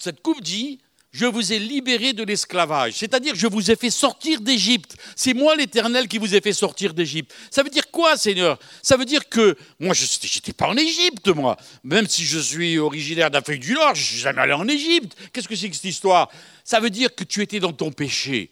Cette 0.00 0.20
coupe 0.22 0.40
dit, 0.40 0.80
je 1.12 1.24
vous 1.24 1.52
ai 1.52 1.60
libéré 1.60 2.12
de 2.14 2.24
l'esclavage, 2.24 2.94
c'est-à-dire 2.94 3.36
je 3.36 3.46
vous 3.46 3.70
ai 3.70 3.76
fait 3.76 3.90
sortir 3.90 4.40
d'Égypte. 4.40 4.96
C'est 5.14 5.34
moi 5.34 5.54
l'Éternel 5.54 6.08
qui 6.08 6.18
vous 6.18 6.34
ai 6.34 6.40
fait 6.40 6.52
sortir 6.52 6.94
d'Égypte. 6.94 7.32
Ça 7.48 7.62
veut 7.62 7.70
dire 7.70 7.88
quoi, 7.92 8.16
Seigneur? 8.16 8.58
Ça 8.82 8.96
veut 8.96 9.04
dire 9.04 9.28
que 9.28 9.56
moi, 9.78 9.94
je 9.94 10.04
n'étais 10.04 10.52
pas 10.52 10.66
en 10.66 10.76
Égypte, 10.76 11.28
moi. 11.28 11.56
Même 11.84 12.08
si 12.08 12.24
je 12.24 12.40
suis 12.40 12.76
originaire 12.76 13.30
d'Afrique 13.30 13.60
du 13.60 13.74
Nord, 13.74 13.94
je 13.94 14.02
suis 14.02 14.18
jamais 14.18 14.40
allé 14.40 14.52
en 14.52 14.66
Égypte. 14.66 15.16
Qu'est-ce 15.32 15.46
que 15.46 15.54
c'est 15.54 15.70
que 15.70 15.76
cette 15.76 15.84
histoire? 15.84 16.28
Ça 16.64 16.80
veut 16.80 16.90
dire 16.90 17.14
que 17.14 17.22
tu 17.22 17.40
étais 17.40 17.60
dans 17.60 17.72
ton 17.72 17.92
péché. 17.92 18.50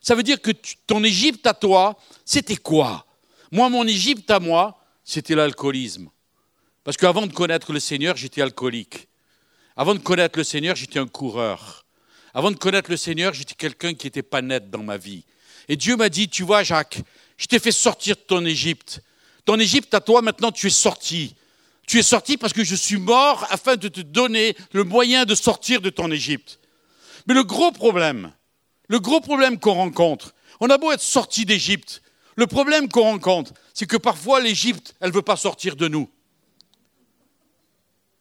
Ça 0.00 0.14
veut 0.14 0.22
dire 0.22 0.40
que 0.40 0.52
ton 0.86 1.04
Égypte 1.04 1.46
à 1.46 1.52
toi, 1.52 1.98
c'était 2.24 2.56
quoi? 2.56 3.04
Moi, 3.50 3.68
mon 3.68 3.86
Égypte 3.86 4.30
à 4.30 4.40
moi, 4.40 4.80
c'était 5.04 5.34
l'alcoolisme. 5.34 6.10
Parce 6.84 6.96
qu'avant 6.96 7.26
de 7.26 7.32
connaître 7.32 7.72
le 7.72 7.80
Seigneur, 7.80 8.16
j'étais 8.16 8.42
alcoolique. 8.42 9.08
Avant 9.76 9.94
de 9.94 10.00
connaître 10.00 10.38
le 10.38 10.44
Seigneur, 10.44 10.76
j'étais 10.76 10.98
un 10.98 11.06
coureur. 11.06 11.84
Avant 12.32 12.50
de 12.50 12.56
connaître 12.56 12.90
le 12.90 12.96
Seigneur, 12.96 13.34
j'étais 13.34 13.54
quelqu'un 13.54 13.94
qui 13.94 14.06
n'était 14.06 14.22
pas 14.22 14.40
net 14.40 14.70
dans 14.70 14.82
ma 14.82 14.96
vie. 14.96 15.24
Et 15.68 15.76
Dieu 15.76 15.96
m'a 15.96 16.08
dit, 16.08 16.28
tu 16.28 16.42
vois 16.42 16.62
Jacques, 16.62 17.00
je 17.36 17.46
t'ai 17.46 17.58
fait 17.58 17.72
sortir 17.72 18.16
de 18.16 18.20
ton 18.22 18.44
Égypte. 18.44 19.02
Ton 19.44 19.58
Égypte 19.58 19.92
à 19.94 20.00
toi, 20.00 20.22
maintenant 20.22 20.52
tu 20.52 20.68
es 20.68 20.70
sorti. 20.70 21.34
Tu 21.86 21.98
es 21.98 22.02
sorti 22.02 22.36
parce 22.36 22.52
que 22.52 22.62
je 22.62 22.74
suis 22.76 22.98
mort 22.98 23.46
afin 23.50 23.76
de 23.76 23.88
te 23.88 24.00
donner 24.00 24.56
le 24.72 24.84
moyen 24.84 25.24
de 25.24 25.34
sortir 25.34 25.80
de 25.80 25.90
ton 25.90 26.10
Égypte. 26.10 26.60
Mais 27.26 27.34
le 27.34 27.42
gros 27.42 27.72
problème, 27.72 28.32
le 28.88 29.00
gros 29.00 29.20
problème 29.20 29.58
qu'on 29.58 29.74
rencontre, 29.74 30.34
on 30.60 30.70
a 30.70 30.78
beau 30.78 30.92
être 30.92 31.00
sorti 31.00 31.44
d'Égypte, 31.44 32.02
le 32.36 32.46
problème 32.46 32.88
qu'on 32.88 33.02
rencontre, 33.02 33.52
c'est 33.74 33.86
que 33.86 33.96
parfois 33.96 34.40
l'Égypte, 34.40 34.94
elle 35.00 35.10
ne 35.10 35.14
veut 35.14 35.22
pas 35.22 35.36
sortir 35.36 35.76
de 35.76 35.88
nous. 35.88 36.08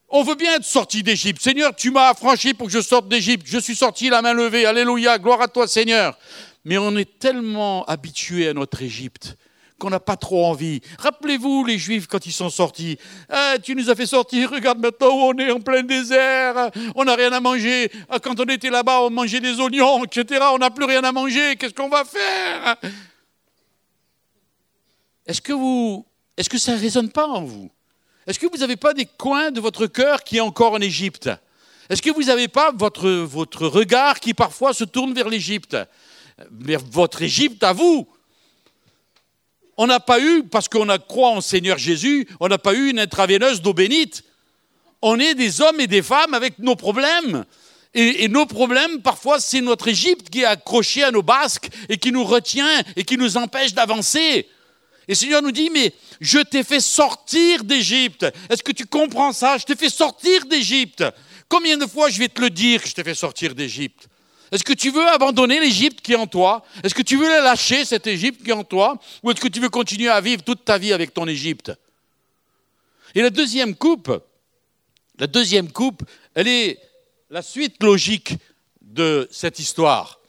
On 0.10 0.24
veut 0.24 0.36
bien 0.36 0.56
être 0.56 0.66
sorti 0.66 1.04
d'Égypte. 1.04 1.42
Seigneur, 1.42 1.76
tu 1.76 1.92
m'as 1.92 2.10
affranchi 2.10 2.56
pour 2.56 2.68
que 2.68 2.74
je 2.74 2.82
sorte 2.82 3.08
d'Égypte. 3.08 3.46
Je 3.48 3.60
suis 3.60 3.76
sorti 3.76 4.10
la 4.10 4.24
main 4.24 4.34
levée. 4.34 4.66
Alléluia, 4.66 5.20
gloire 5.20 5.42
à 5.42 5.48
toi 5.48 5.68
Seigneur. 5.68 6.18
Mais 6.66 6.80
on 6.80 6.98
est 6.98 7.20
tellement 7.20 7.86
habitué 7.86 8.48
à 8.48 8.54
notre 8.54 8.82
Égypte 8.82 9.38
qu'on 9.80 9.90
n'a 9.90 10.00
pas 10.00 10.18
trop 10.18 10.46
envie. 10.46 10.82
Rappelez-vous 11.00 11.66
les 11.66 11.78
Juifs 11.78 12.06
quand 12.06 12.26
ils 12.26 12.34
sont 12.34 12.50
sortis. 12.50 12.98
Ah, 13.30 13.56
tu 13.64 13.76
nous 13.76 13.90
as 13.90 13.96
fait 13.96 14.06
sortir, 14.06 14.52
regarde 14.52 14.80
maintenant 14.80 15.10
où 15.10 15.22
on 15.22 15.38
est 15.38 15.52
en 15.52 15.62
plein 15.62 15.84
désert, 15.84 16.70
on 16.96 17.06
n'a 17.06 17.16
rien 17.16 17.32
à 17.32 17.40
manger. 17.40 17.90
Ah, 18.10 18.20
quand 18.20 18.38
on 18.40 18.46
était 18.46 18.70
là-bas, 18.70 19.04
on 19.04 19.10
mangeait 19.10 19.40
des 19.40 19.60
oignons, 19.60 20.04
etc. 20.04 20.42
On 20.52 20.58
n'a 20.58 20.70
plus 20.70 20.86
rien 20.86 21.04
à 21.04 21.12
manger, 21.12 21.56
qu'est-ce 21.56 21.74
qu'on 21.74 21.88
va 21.88 22.04
faire? 22.04 22.76
Est-ce 25.30 25.42
que, 25.42 25.54
vous, 25.54 26.08
est-ce 26.36 26.50
que 26.50 26.58
ça 26.58 26.76
ne 26.76 26.82
résonne 26.82 27.12
pas 27.12 27.28
en 27.28 27.44
vous? 27.44 27.70
Est-ce 28.26 28.40
que 28.40 28.48
vous 28.48 28.58
n'avez 28.58 28.78
pas 28.78 28.96
des 28.96 29.06
coins 29.06 29.52
de 29.52 29.62
votre 29.62 29.86
cœur 29.86 30.24
qui 30.24 30.38
est 30.38 30.40
encore 30.40 30.74
en 30.74 30.82
Égypte? 30.82 31.30
Est-ce 31.88 32.02
que 32.02 32.10
vous 32.10 32.24
n'avez 32.24 32.48
pas 32.48 32.72
votre, 32.74 33.68
regard 33.68 34.20
qui 34.20 34.34
parfois 34.34 34.74
se 34.74 34.86
tourne 34.86 35.14
vers 35.14 35.30
l'Égypte? 35.30 35.78
Vers 36.50 36.80
votre 36.84 37.22
Égypte 37.22 37.64
à 37.64 37.74
vous 37.74 38.08
On 39.78 39.86
n'a 39.86 40.00
pas 40.00 40.20
eu, 40.20 40.46
parce 40.46 40.68
qu'on 40.68 40.90
a 40.90 40.98
croit 40.98 41.30
en 41.30 41.42
Seigneur 41.42 41.78
Jésus, 41.78 42.28
on 42.40 42.48
n'a 42.48 42.58
pas 42.58 42.74
eu 42.74 42.90
une 42.90 43.00
intraveineuse 43.00 43.62
d'eau 43.62 43.76
bénite. 43.76 44.24
On 45.04 45.20
est 45.20 45.36
des 45.36 45.62
hommes 45.62 45.80
et 45.80 45.86
des 45.86 46.02
femmes 46.02 46.34
avec 46.34 46.58
nos 46.58 46.76
problèmes. 46.76 47.46
Et, 47.94 48.28
nos 48.30 48.48
problèmes, 48.48 49.04
parfois, 49.04 49.40
c'est 49.40 49.62
notre 49.62 49.90
Égypte 49.90 50.32
qui 50.32 50.42
est 50.42 50.46
accroché 50.46 51.04
à 51.04 51.12
nos 51.12 51.22
basques 51.22 51.70
et 51.88 51.98
qui 51.98 52.12
nous 52.12 52.24
retient 52.24 52.82
et 52.96 53.04
qui 53.04 53.16
nous 53.16 53.38
empêche 53.38 53.76
d'avancer. 53.76 54.48
Et 55.10 55.14
le 55.14 55.16
Seigneur 55.16 55.42
nous 55.42 55.52
dit, 55.52 55.72
mais 55.72 55.92
je 56.22 56.38
t'ai 56.38 56.64
fait 56.64 56.80
sortir 56.80 57.64
d'Égypte. 57.64 58.28
Est-ce 58.48 58.62
que 58.62 58.72
tu 58.72 58.86
comprends 58.86 59.34
ça? 59.34 59.58
Je 59.58 59.66
t'ai 59.66 59.76
fait 59.76 59.90
sortir 59.90 60.46
d'Égypte. 60.46 61.04
Combien 61.48 61.78
de 61.78 61.88
fois 61.88 62.12
je 62.12 62.20
vais 62.20 62.30
te 62.30 62.40
le 62.40 62.52
dire 62.52 62.84
que 62.84 62.88
je 62.88 62.94
t'ai 62.94 63.04
fait 63.04 63.16
sortir 63.16 63.56
d'Égypte? 63.56 64.08
Est-ce 64.52 64.64
que 64.64 64.74
tu 64.74 64.92
veux 64.92 65.08
abandonner 65.08 65.60
l'Égypte 65.60 66.02
qui 66.02 66.14
est 66.14 66.16
en 66.16 66.28
toi? 66.28 66.64
Est-ce 66.84 66.94
que 66.94 67.02
tu 67.02 67.18
veux 67.18 67.28
la 67.28 67.42
lâcher, 67.42 67.86
cette 67.86 68.06
Égypte 68.06 68.44
qui 68.44 68.52
est 68.52 68.54
en 68.54 68.64
toi? 68.64 69.00
Ou 69.24 69.32
est-ce 69.32 69.42
que 69.42 69.48
tu 69.48 69.60
veux 69.60 69.70
continuer 69.70 70.10
à 70.10 70.22
vivre 70.22 70.44
toute 70.44 70.64
ta 70.64 70.78
vie 70.78 70.94
avec 70.94 71.12
ton 71.12 71.28
Égypte? 71.28 71.72
Et 73.16 73.24
la 73.24 73.32
deuxième 73.32 73.74
coupe, 73.74 74.12
la 75.18 75.26
deuxième 75.26 75.72
coupe, 75.72 76.04
elle 76.36 76.48
est 76.48 76.80
la 77.32 77.42
suite 77.42 77.82
logique 77.82 78.36
de 78.84 79.28
cette 79.32 79.58
histoire. 79.58 80.20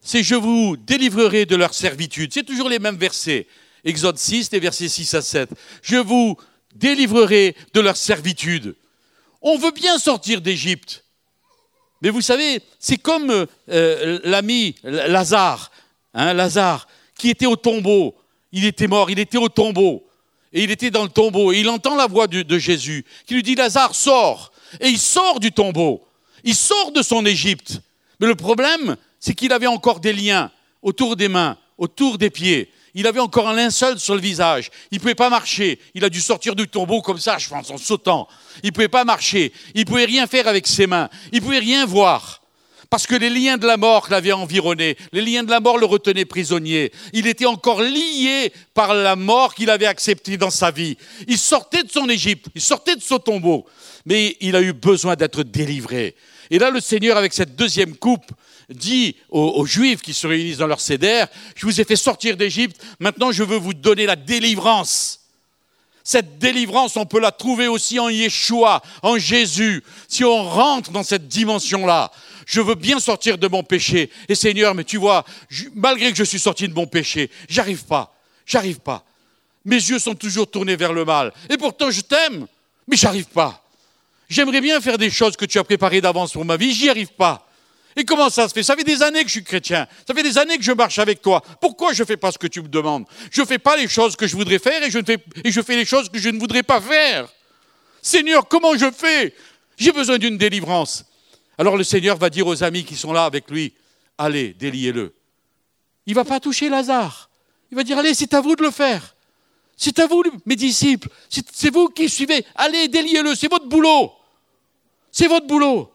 C'est 0.00 0.22
je 0.22 0.36
vous 0.36 0.76
délivrerai 0.76 1.46
de 1.46 1.56
leur 1.56 1.74
servitude. 1.74 2.32
C'est 2.32 2.44
toujours 2.44 2.68
les 2.68 2.78
mêmes 2.78 2.96
versets. 2.96 3.48
Exode 3.84 4.18
6, 4.18 4.52
les 4.52 4.60
versets 4.60 4.88
6 4.88 5.14
à 5.14 5.22
7. 5.22 5.50
Je 5.82 5.96
vous 5.96 6.36
délivrerai 6.74 7.56
de 7.74 7.80
leur 7.80 7.96
servitude. 7.96 8.76
On 9.40 9.58
veut 9.58 9.72
bien 9.72 9.98
sortir 9.98 10.40
d'Égypte. 10.40 11.04
Mais 12.00 12.10
vous 12.10 12.20
savez, 12.20 12.60
c'est 12.78 12.96
comme 12.96 13.46
euh, 13.68 14.18
l'ami 14.24 14.74
Lazare, 14.82 15.70
hein, 16.14 16.32
Lazare, 16.32 16.88
qui 17.16 17.30
était 17.30 17.46
au 17.46 17.56
tombeau. 17.56 18.16
Il 18.52 18.64
était 18.64 18.88
mort, 18.88 19.10
il 19.10 19.18
était 19.18 19.38
au 19.38 19.48
tombeau. 19.48 20.04
Et 20.52 20.64
il 20.64 20.70
était 20.70 20.90
dans 20.90 21.04
le 21.04 21.08
tombeau. 21.08 21.52
Et 21.52 21.60
il 21.60 21.68
entend 21.68 21.96
la 21.96 22.06
voix 22.06 22.26
de, 22.26 22.42
de 22.42 22.58
Jésus 22.58 23.04
qui 23.26 23.34
lui 23.34 23.42
dit, 23.42 23.54
Lazare, 23.54 23.94
sors. 23.94 24.52
Et 24.80 24.88
il 24.88 24.98
sort 24.98 25.40
du 25.40 25.52
tombeau. 25.52 26.06
Il 26.44 26.54
sort 26.54 26.92
de 26.92 27.02
son 27.02 27.24
Égypte. 27.24 27.80
Mais 28.20 28.26
le 28.26 28.34
problème, 28.34 28.96
c'est 29.18 29.34
qu'il 29.34 29.52
avait 29.52 29.66
encore 29.66 30.00
des 30.00 30.12
liens 30.12 30.50
autour 30.82 31.16
des 31.16 31.28
mains, 31.28 31.56
autour 31.78 32.18
des 32.18 32.30
pieds. 32.30 32.70
Il 32.94 33.06
avait 33.06 33.20
encore 33.20 33.48
un 33.48 33.54
linceul 33.54 33.98
sur 33.98 34.14
le 34.14 34.20
visage. 34.20 34.70
Il 34.90 34.96
ne 34.96 35.00
pouvait 35.00 35.14
pas 35.14 35.30
marcher. 35.30 35.78
Il 35.94 36.04
a 36.04 36.10
dû 36.10 36.20
sortir 36.20 36.54
du 36.54 36.68
tombeau 36.68 37.00
comme 37.00 37.18
ça, 37.18 37.38
je 37.38 37.48
pense, 37.48 37.70
en 37.70 37.78
sautant. 37.78 38.28
Il 38.62 38.66
ne 38.66 38.72
pouvait 38.72 38.88
pas 38.88 39.04
marcher. 39.04 39.52
Il 39.74 39.80
ne 39.80 39.86
pouvait 39.86 40.04
rien 40.04 40.26
faire 40.26 40.46
avec 40.46 40.66
ses 40.66 40.86
mains. 40.86 41.08
Il 41.32 41.40
ne 41.40 41.44
pouvait 41.44 41.58
rien 41.58 41.86
voir. 41.86 42.42
Parce 42.90 43.06
que 43.06 43.14
les 43.14 43.30
liens 43.30 43.56
de 43.56 43.66
la 43.66 43.78
mort 43.78 44.08
l'avaient 44.10 44.32
environné. 44.32 44.98
Les 45.12 45.22
liens 45.22 45.42
de 45.42 45.50
la 45.50 45.60
mort 45.60 45.78
le 45.78 45.86
retenaient 45.86 46.26
prisonnier. 46.26 46.92
Il 47.14 47.26
était 47.26 47.46
encore 47.46 47.80
lié 47.80 48.52
par 48.74 48.92
la 48.92 49.16
mort 49.16 49.54
qu'il 49.54 49.70
avait 49.70 49.86
acceptée 49.86 50.36
dans 50.36 50.50
sa 50.50 50.70
vie. 50.70 50.98
Il 51.26 51.38
sortait 51.38 51.84
de 51.84 51.90
son 51.90 52.10
Égypte. 52.10 52.48
Il 52.54 52.60
sortait 52.60 52.96
de 52.96 53.00
son 53.00 53.18
tombeau. 53.18 53.64
Mais 54.04 54.36
il 54.40 54.54
a 54.54 54.60
eu 54.60 54.74
besoin 54.74 55.16
d'être 55.16 55.42
délivré. 55.42 56.14
Et 56.52 56.58
là, 56.58 56.68
le 56.68 56.80
Seigneur, 56.80 57.16
avec 57.16 57.32
cette 57.32 57.56
deuxième 57.56 57.96
coupe, 57.96 58.30
dit 58.68 59.16
aux, 59.30 59.64
Juifs 59.64 60.02
qui 60.02 60.12
se 60.12 60.26
réunissent 60.26 60.58
dans 60.58 60.66
leur 60.66 60.82
cédère, 60.82 61.26
je 61.56 61.64
vous 61.64 61.80
ai 61.80 61.84
fait 61.84 61.96
sortir 61.96 62.36
d'Égypte, 62.36 62.80
maintenant 63.00 63.32
je 63.32 63.42
veux 63.42 63.56
vous 63.56 63.72
donner 63.72 64.04
la 64.04 64.16
délivrance. 64.16 65.20
Cette 66.04 66.38
délivrance, 66.38 66.98
on 66.98 67.06
peut 67.06 67.20
la 67.20 67.32
trouver 67.32 67.68
aussi 67.68 67.98
en 67.98 68.10
Yeshua, 68.10 68.82
en 69.02 69.16
Jésus. 69.16 69.82
Si 70.08 70.24
on 70.24 70.44
rentre 70.44 70.90
dans 70.90 71.02
cette 71.02 71.26
dimension-là, 71.26 72.12
je 72.44 72.60
veux 72.60 72.74
bien 72.74 73.00
sortir 73.00 73.38
de 73.38 73.48
mon 73.48 73.62
péché. 73.62 74.10
Et 74.28 74.34
Seigneur, 74.34 74.74
mais 74.74 74.84
tu 74.84 74.98
vois, 74.98 75.24
malgré 75.74 76.10
que 76.10 76.18
je 76.18 76.24
suis 76.24 76.40
sorti 76.40 76.68
de 76.68 76.74
mon 76.74 76.86
péché, 76.86 77.30
j'arrive 77.48 77.86
pas, 77.86 78.14
j'arrive 78.44 78.80
pas. 78.80 79.06
Mes 79.64 79.76
yeux 79.76 79.98
sont 79.98 80.14
toujours 80.14 80.50
tournés 80.50 80.76
vers 80.76 80.92
le 80.92 81.06
mal. 81.06 81.32
Et 81.48 81.56
pourtant, 81.56 81.90
je 81.90 82.02
t'aime, 82.02 82.46
mais 82.86 82.96
j'arrive 82.98 83.28
pas. 83.28 83.61
J'aimerais 84.32 84.62
bien 84.62 84.80
faire 84.80 84.96
des 84.96 85.10
choses 85.10 85.36
que 85.36 85.44
tu 85.44 85.58
as 85.58 85.64
préparées 85.64 86.00
d'avance 86.00 86.32
pour 86.32 86.42
ma 86.46 86.56
vie, 86.56 86.72
j'y 86.72 86.88
arrive 86.88 87.12
pas. 87.12 87.46
Et 87.94 88.02
comment 88.02 88.30
ça 88.30 88.48
se 88.48 88.54
fait? 88.54 88.62
Ça 88.62 88.74
fait 88.74 88.82
des 88.82 89.02
années 89.02 89.20
que 89.20 89.26
je 89.26 89.32
suis 89.32 89.44
chrétien. 89.44 89.86
Ça 90.06 90.14
fait 90.14 90.22
des 90.22 90.38
années 90.38 90.56
que 90.56 90.64
je 90.64 90.72
marche 90.72 90.98
avec 90.98 91.20
toi. 91.20 91.42
Pourquoi 91.60 91.92
je 91.92 92.02
ne 92.02 92.06
fais 92.06 92.16
pas 92.16 92.32
ce 92.32 92.38
que 92.38 92.46
tu 92.46 92.62
me 92.62 92.68
demandes? 92.68 93.04
Je 93.30 93.42
ne 93.42 93.46
fais 93.46 93.58
pas 93.58 93.76
les 93.76 93.88
choses 93.88 94.16
que 94.16 94.26
je 94.26 94.34
voudrais 94.34 94.58
faire 94.58 94.82
et 94.82 94.90
je, 94.90 95.00
fais, 95.04 95.18
et 95.44 95.52
je 95.52 95.60
fais 95.60 95.76
les 95.76 95.84
choses 95.84 96.08
que 96.08 96.18
je 96.18 96.30
ne 96.30 96.38
voudrais 96.38 96.62
pas 96.62 96.80
faire. 96.80 97.28
Seigneur, 98.00 98.48
comment 98.48 98.74
je 98.74 98.90
fais? 98.90 99.34
J'ai 99.76 99.92
besoin 99.92 100.16
d'une 100.16 100.38
délivrance. 100.38 101.04
Alors 101.58 101.76
le 101.76 101.84
Seigneur 101.84 102.16
va 102.16 102.30
dire 102.30 102.46
aux 102.46 102.64
amis 102.64 102.84
qui 102.84 102.96
sont 102.96 103.12
là 103.12 103.26
avec 103.26 103.50
lui, 103.50 103.74
allez, 104.16 104.54
déliez-le. 104.54 105.14
Il 106.06 106.12
ne 106.12 106.16
va 106.16 106.24
pas 106.24 106.40
toucher 106.40 106.70
Lazare. 106.70 107.28
Il 107.70 107.76
va 107.76 107.84
dire, 107.84 107.98
allez, 107.98 108.14
c'est 108.14 108.32
à 108.32 108.40
vous 108.40 108.56
de 108.56 108.62
le 108.62 108.70
faire. 108.70 109.14
C'est 109.76 109.98
à 109.98 110.06
vous, 110.06 110.24
mes 110.46 110.56
disciples. 110.56 111.10
C'est 111.28 111.70
vous 111.70 111.88
qui 111.88 112.08
suivez. 112.08 112.46
Allez, 112.54 112.88
déliez-le. 112.88 113.34
C'est 113.34 113.50
votre 113.50 113.68
boulot. 113.68 114.10
C'est 115.12 115.28
votre 115.28 115.46
boulot. 115.46 115.92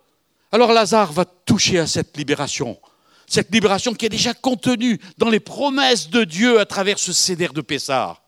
Alors 0.52 0.72
Lazare 0.72 1.12
va 1.12 1.26
toucher 1.26 1.80
à 1.80 1.88
cette 1.88 2.16
libération. 2.16 2.80
Cette 3.26 3.52
libération 3.54 3.94
qui 3.94 4.06
est 4.06 4.10
déjà 4.10 4.34
contenue 4.34 5.00
dans 5.18 5.30
les 5.30 5.42
promesses 5.42 6.10
de 6.10 6.24
Dieu 6.24 6.60
à 6.60 6.66
travers 6.66 7.00
ce 7.00 7.12
cédère 7.12 7.52
de 7.52 7.62
Pessard. 7.62 8.22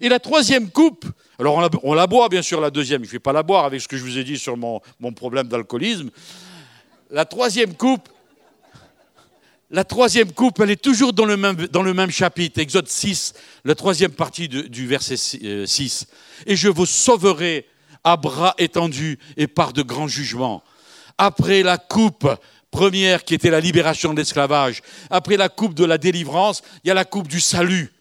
Et 0.00 0.08
la 0.08 0.18
troisième 0.18 0.70
coupe, 0.70 1.04
alors 1.38 1.70
on 1.82 1.94
la, 1.94 2.06
boit 2.06 2.28
bien 2.28 2.42
sûr 2.42 2.60
la 2.60 2.70
deuxième, 2.70 3.02
je 3.02 3.08
ne 3.08 3.12
vais 3.12 3.18
pas 3.18 3.32
la 3.32 3.42
boire 3.42 3.64
avec 3.64 3.80
ce 3.80 3.86
que 3.86 3.96
je 3.96 4.02
vous 4.02 4.18
ai 4.18 4.24
dit 4.24 4.38
sur 4.38 4.56
mon, 4.56 4.80
mon 4.98 5.12
problème 5.12 5.46
d'alcoolisme. 5.46 6.10
La 7.10 7.24
troisième 7.24 7.74
coupe, 7.74 8.08
la 9.70 9.84
troisième 9.84 10.32
coupe, 10.32 10.60
elle 10.60 10.70
est 10.70 10.82
toujours 10.82 11.12
dans 11.12 11.24
le 11.24 11.36
même, 11.36 11.56
dans 11.68 11.82
le 11.82 11.94
même 11.94 12.10
chapitre, 12.10 12.58
Exode 12.60 12.88
6, 12.88 13.34
la 13.64 13.74
troisième 13.74 14.12
partie 14.12 14.48
du 14.48 14.86
verset 14.86 15.16
6. 15.16 15.40
Euh, 15.44 15.66
et 16.46 16.56
je 16.56 16.68
vous 16.68 16.86
sauverai 16.86 17.66
à 18.04 18.16
bras 18.16 18.54
étendus 18.58 19.18
et 19.36 19.46
par 19.46 19.72
de 19.72 19.82
grands 19.82 20.08
jugements. 20.08 20.62
Après 21.18 21.62
la 21.62 21.78
coupe 21.78 22.28
première 22.70 23.24
qui 23.24 23.34
était 23.34 23.50
la 23.50 23.60
libération 23.60 24.12
de 24.12 24.18
l'esclavage, 24.18 24.82
après 25.10 25.36
la 25.36 25.48
coupe 25.48 25.74
de 25.74 25.84
la 25.84 25.98
délivrance, 25.98 26.62
il 26.84 26.88
y 26.88 26.90
a 26.90 26.94
la 26.94 27.04
coupe 27.04 27.28
du 27.28 27.40
salut. 27.40 27.92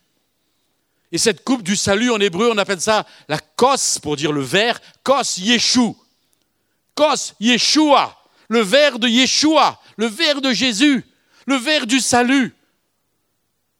Et 1.11 1.17
cette 1.17 1.43
coupe 1.43 1.63
du 1.63 1.75
salut, 1.75 2.11
en 2.11 2.19
hébreu, 2.19 2.49
on 2.53 2.57
appelle 2.57 2.81
ça 2.81 3.05
la 3.27 3.39
kos, 3.39 3.99
pour 3.99 4.15
dire 4.15 4.31
le 4.31 4.41
verre, 4.41 4.79
kos 5.03 5.39
yeshu. 5.39 5.93
Kos 6.93 7.33
yeshua, 7.39 8.15
le 8.49 8.61
verre 8.61 8.99
de 8.99 9.07
Yeshua, 9.07 9.79
le 9.97 10.07
verre 10.07 10.41
de 10.41 10.51
Jésus, 10.51 11.05
le 11.45 11.55
verre 11.55 11.87
du 11.87 11.99
salut. 11.99 12.53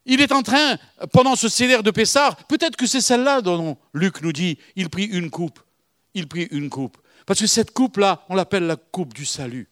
Il 0.05 0.21
est 0.21 0.31
en 0.31 0.41
train, 0.41 0.77
pendant 1.11 1.35
ce 1.35 1.49
cédère 1.49 1.83
de 1.83 1.91
Pessard, 1.91 2.35
peut-être 2.47 2.77
que 2.77 2.87
c'est 2.87 3.01
celle-là 3.01 3.41
dont 3.41 3.77
Luc 3.93 4.21
nous 4.21 4.31
dit, 4.31 4.57
il 4.75 4.89
prit 4.89 5.05
une 5.05 5.29
coupe. 5.29 5.59
Il 6.19 6.27
prit 6.27 6.49
une 6.51 6.69
coupe. 6.69 6.97
Parce 7.25 7.39
que 7.39 7.47
cette 7.47 7.71
coupe-là, 7.71 8.25
on 8.27 8.35
l'appelle 8.35 8.67
la 8.67 8.75
coupe 8.75 9.13
du 9.13 9.25
salut. 9.25 9.69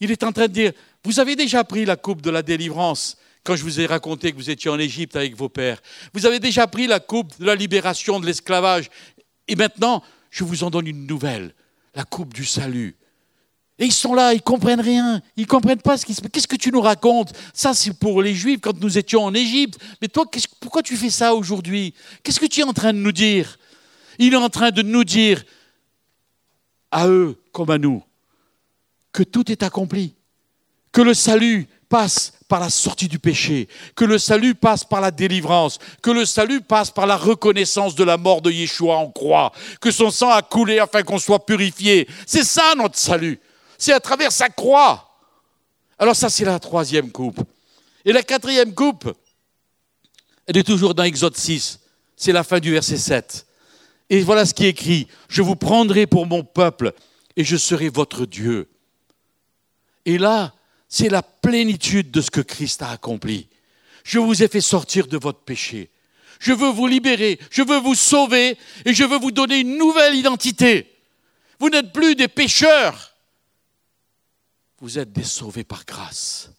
Il 0.00 0.10
est 0.10 0.22
en 0.22 0.32
train 0.32 0.48
de 0.48 0.52
dire, 0.52 0.72
vous 1.04 1.20
avez 1.20 1.36
déjà 1.36 1.62
pris 1.62 1.84
la 1.84 1.96
coupe 1.96 2.22
de 2.22 2.30
la 2.30 2.42
délivrance 2.42 3.18
quand 3.44 3.54
je 3.54 3.62
vous 3.62 3.80
ai 3.80 3.86
raconté 3.86 4.32
que 4.32 4.36
vous 4.36 4.48
étiez 4.48 4.70
en 4.70 4.78
Égypte 4.78 5.16
avec 5.16 5.36
vos 5.36 5.50
pères. 5.50 5.82
Vous 6.14 6.24
avez 6.24 6.40
déjà 6.40 6.66
pris 6.66 6.86
la 6.86 7.00
coupe 7.00 7.38
de 7.38 7.44
la 7.44 7.54
libération 7.54 8.18
de 8.18 8.24
l'esclavage. 8.24 8.88
Et 9.46 9.56
maintenant, 9.56 10.02
je 10.30 10.44
vous 10.44 10.64
en 10.64 10.70
donne 10.70 10.86
une 10.86 11.06
nouvelle, 11.06 11.54
la 11.94 12.04
coupe 12.04 12.32
du 12.32 12.46
salut. 12.46 12.96
Et 13.78 13.84
ils 13.84 13.92
sont 13.92 14.14
là, 14.14 14.32
ils 14.32 14.42
comprennent 14.42 14.80
rien, 14.80 15.20
ils 15.36 15.46
comprennent 15.46 15.82
pas 15.82 15.98
ce 15.98 16.06
qui 16.06 16.14
se 16.14 16.22
passe. 16.22 16.30
Qu'est-ce 16.32 16.48
que 16.48 16.56
tu 16.56 16.70
nous 16.70 16.80
racontes? 16.80 17.32
Ça, 17.52 17.74
c'est 17.74 17.92
pour 17.92 18.22
les 18.22 18.34
Juifs 18.34 18.60
quand 18.62 18.80
nous 18.80 18.96
étions 18.96 19.24
en 19.24 19.34
Égypte. 19.34 19.78
Mais 20.00 20.08
toi, 20.08 20.24
pourquoi 20.60 20.82
tu 20.82 20.96
fais 20.96 21.10
ça 21.10 21.34
aujourd'hui? 21.34 21.92
Qu'est-ce 22.22 22.40
que 22.40 22.46
tu 22.46 22.60
es 22.60 22.64
en 22.64 22.72
train 22.72 22.94
de 22.94 22.98
nous 22.98 23.12
dire? 23.12 23.58
Il 24.18 24.34
est 24.34 24.38
en 24.38 24.48
train 24.48 24.70
de 24.70 24.82
nous 24.82 25.04
dire, 25.04 25.44
à 26.90 27.08
eux 27.08 27.40
comme 27.52 27.70
à 27.70 27.78
nous, 27.78 28.02
que 29.12 29.22
tout 29.22 29.50
est 29.50 29.62
accompli, 29.62 30.14
que 30.92 31.00
le 31.00 31.14
salut 31.14 31.68
passe 31.88 32.32
par 32.48 32.60
la 32.60 32.70
sortie 32.70 33.08
du 33.08 33.18
péché, 33.18 33.68
que 33.94 34.04
le 34.04 34.18
salut 34.18 34.54
passe 34.54 34.84
par 34.84 35.00
la 35.00 35.10
délivrance, 35.10 35.78
que 36.02 36.10
le 36.10 36.24
salut 36.24 36.60
passe 36.60 36.90
par 36.90 37.06
la 37.06 37.16
reconnaissance 37.16 37.94
de 37.94 38.04
la 38.04 38.16
mort 38.16 38.42
de 38.42 38.50
Yeshua 38.50 38.96
en 38.96 39.10
croix, 39.10 39.52
que 39.80 39.90
son 39.90 40.10
sang 40.10 40.30
a 40.30 40.42
coulé 40.42 40.78
afin 40.78 41.02
qu'on 41.02 41.18
soit 41.18 41.44
purifié. 41.46 42.08
C'est 42.26 42.44
ça 42.44 42.74
notre 42.76 42.98
salut 42.98 43.40
c'est 43.80 43.94
à 43.94 44.00
travers 44.00 44.30
sa 44.30 44.50
croix. 44.50 45.08
Alors 45.98 46.14
ça, 46.14 46.28
c'est 46.28 46.44
la 46.44 46.58
troisième 46.60 47.10
coupe. 47.10 47.40
Et 48.04 48.12
la 48.12 48.22
quatrième 48.22 48.74
coupe, 48.74 49.10
elle 50.46 50.58
est 50.58 50.64
toujours 50.64 50.94
dans 50.94 51.02
Exode 51.02 51.36
6. 51.36 51.80
C'est 52.14 52.32
la 52.32 52.44
fin 52.44 52.60
du 52.60 52.70
verset 52.70 52.98
7. 52.98 53.46
Et 54.10 54.22
voilà 54.22 54.44
ce 54.44 54.52
qui 54.52 54.66
est 54.66 54.70
écrit. 54.70 55.06
Je 55.28 55.40
vous 55.40 55.56
prendrai 55.56 56.06
pour 56.06 56.26
mon 56.26 56.42
peuple 56.42 56.92
et 57.36 57.44
je 57.44 57.56
serai 57.56 57.88
votre 57.88 58.26
Dieu. 58.26 58.68
Et 60.04 60.18
là, 60.18 60.54
c'est 60.88 61.08
la 61.08 61.22
plénitude 61.22 62.10
de 62.10 62.20
ce 62.20 62.30
que 62.30 62.40
Christ 62.40 62.82
a 62.82 62.90
accompli. 62.90 63.48
Je 64.02 64.18
vous 64.18 64.42
ai 64.42 64.48
fait 64.48 64.60
sortir 64.60 65.06
de 65.06 65.16
votre 65.16 65.40
péché. 65.40 65.90
Je 66.40 66.52
veux 66.52 66.70
vous 66.70 66.86
libérer, 66.86 67.38
je 67.50 67.62
veux 67.62 67.78
vous 67.78 67.94
sauver 67.94 68.56
et 68.84 68.94
je 68.94 69.04
veux 69.04 69.18
vous 69.18 69.30
donner 69.30 69.60
une 69.60 69.78
nouvelle 69.78 70.16
identité. 70.16 70.96
Vous 71.58 71.68
n'êtes 71.68 71.92
plus 71.92 72.16
des 72.16 72.28
pécheurs, 72.28 73.14
vous 74.80 74.98
êtes 74.98 75.12
des 75.12 75.24
sauvés 75.24 75.64
par 75.64 75.84
grâce. 75.84 76.50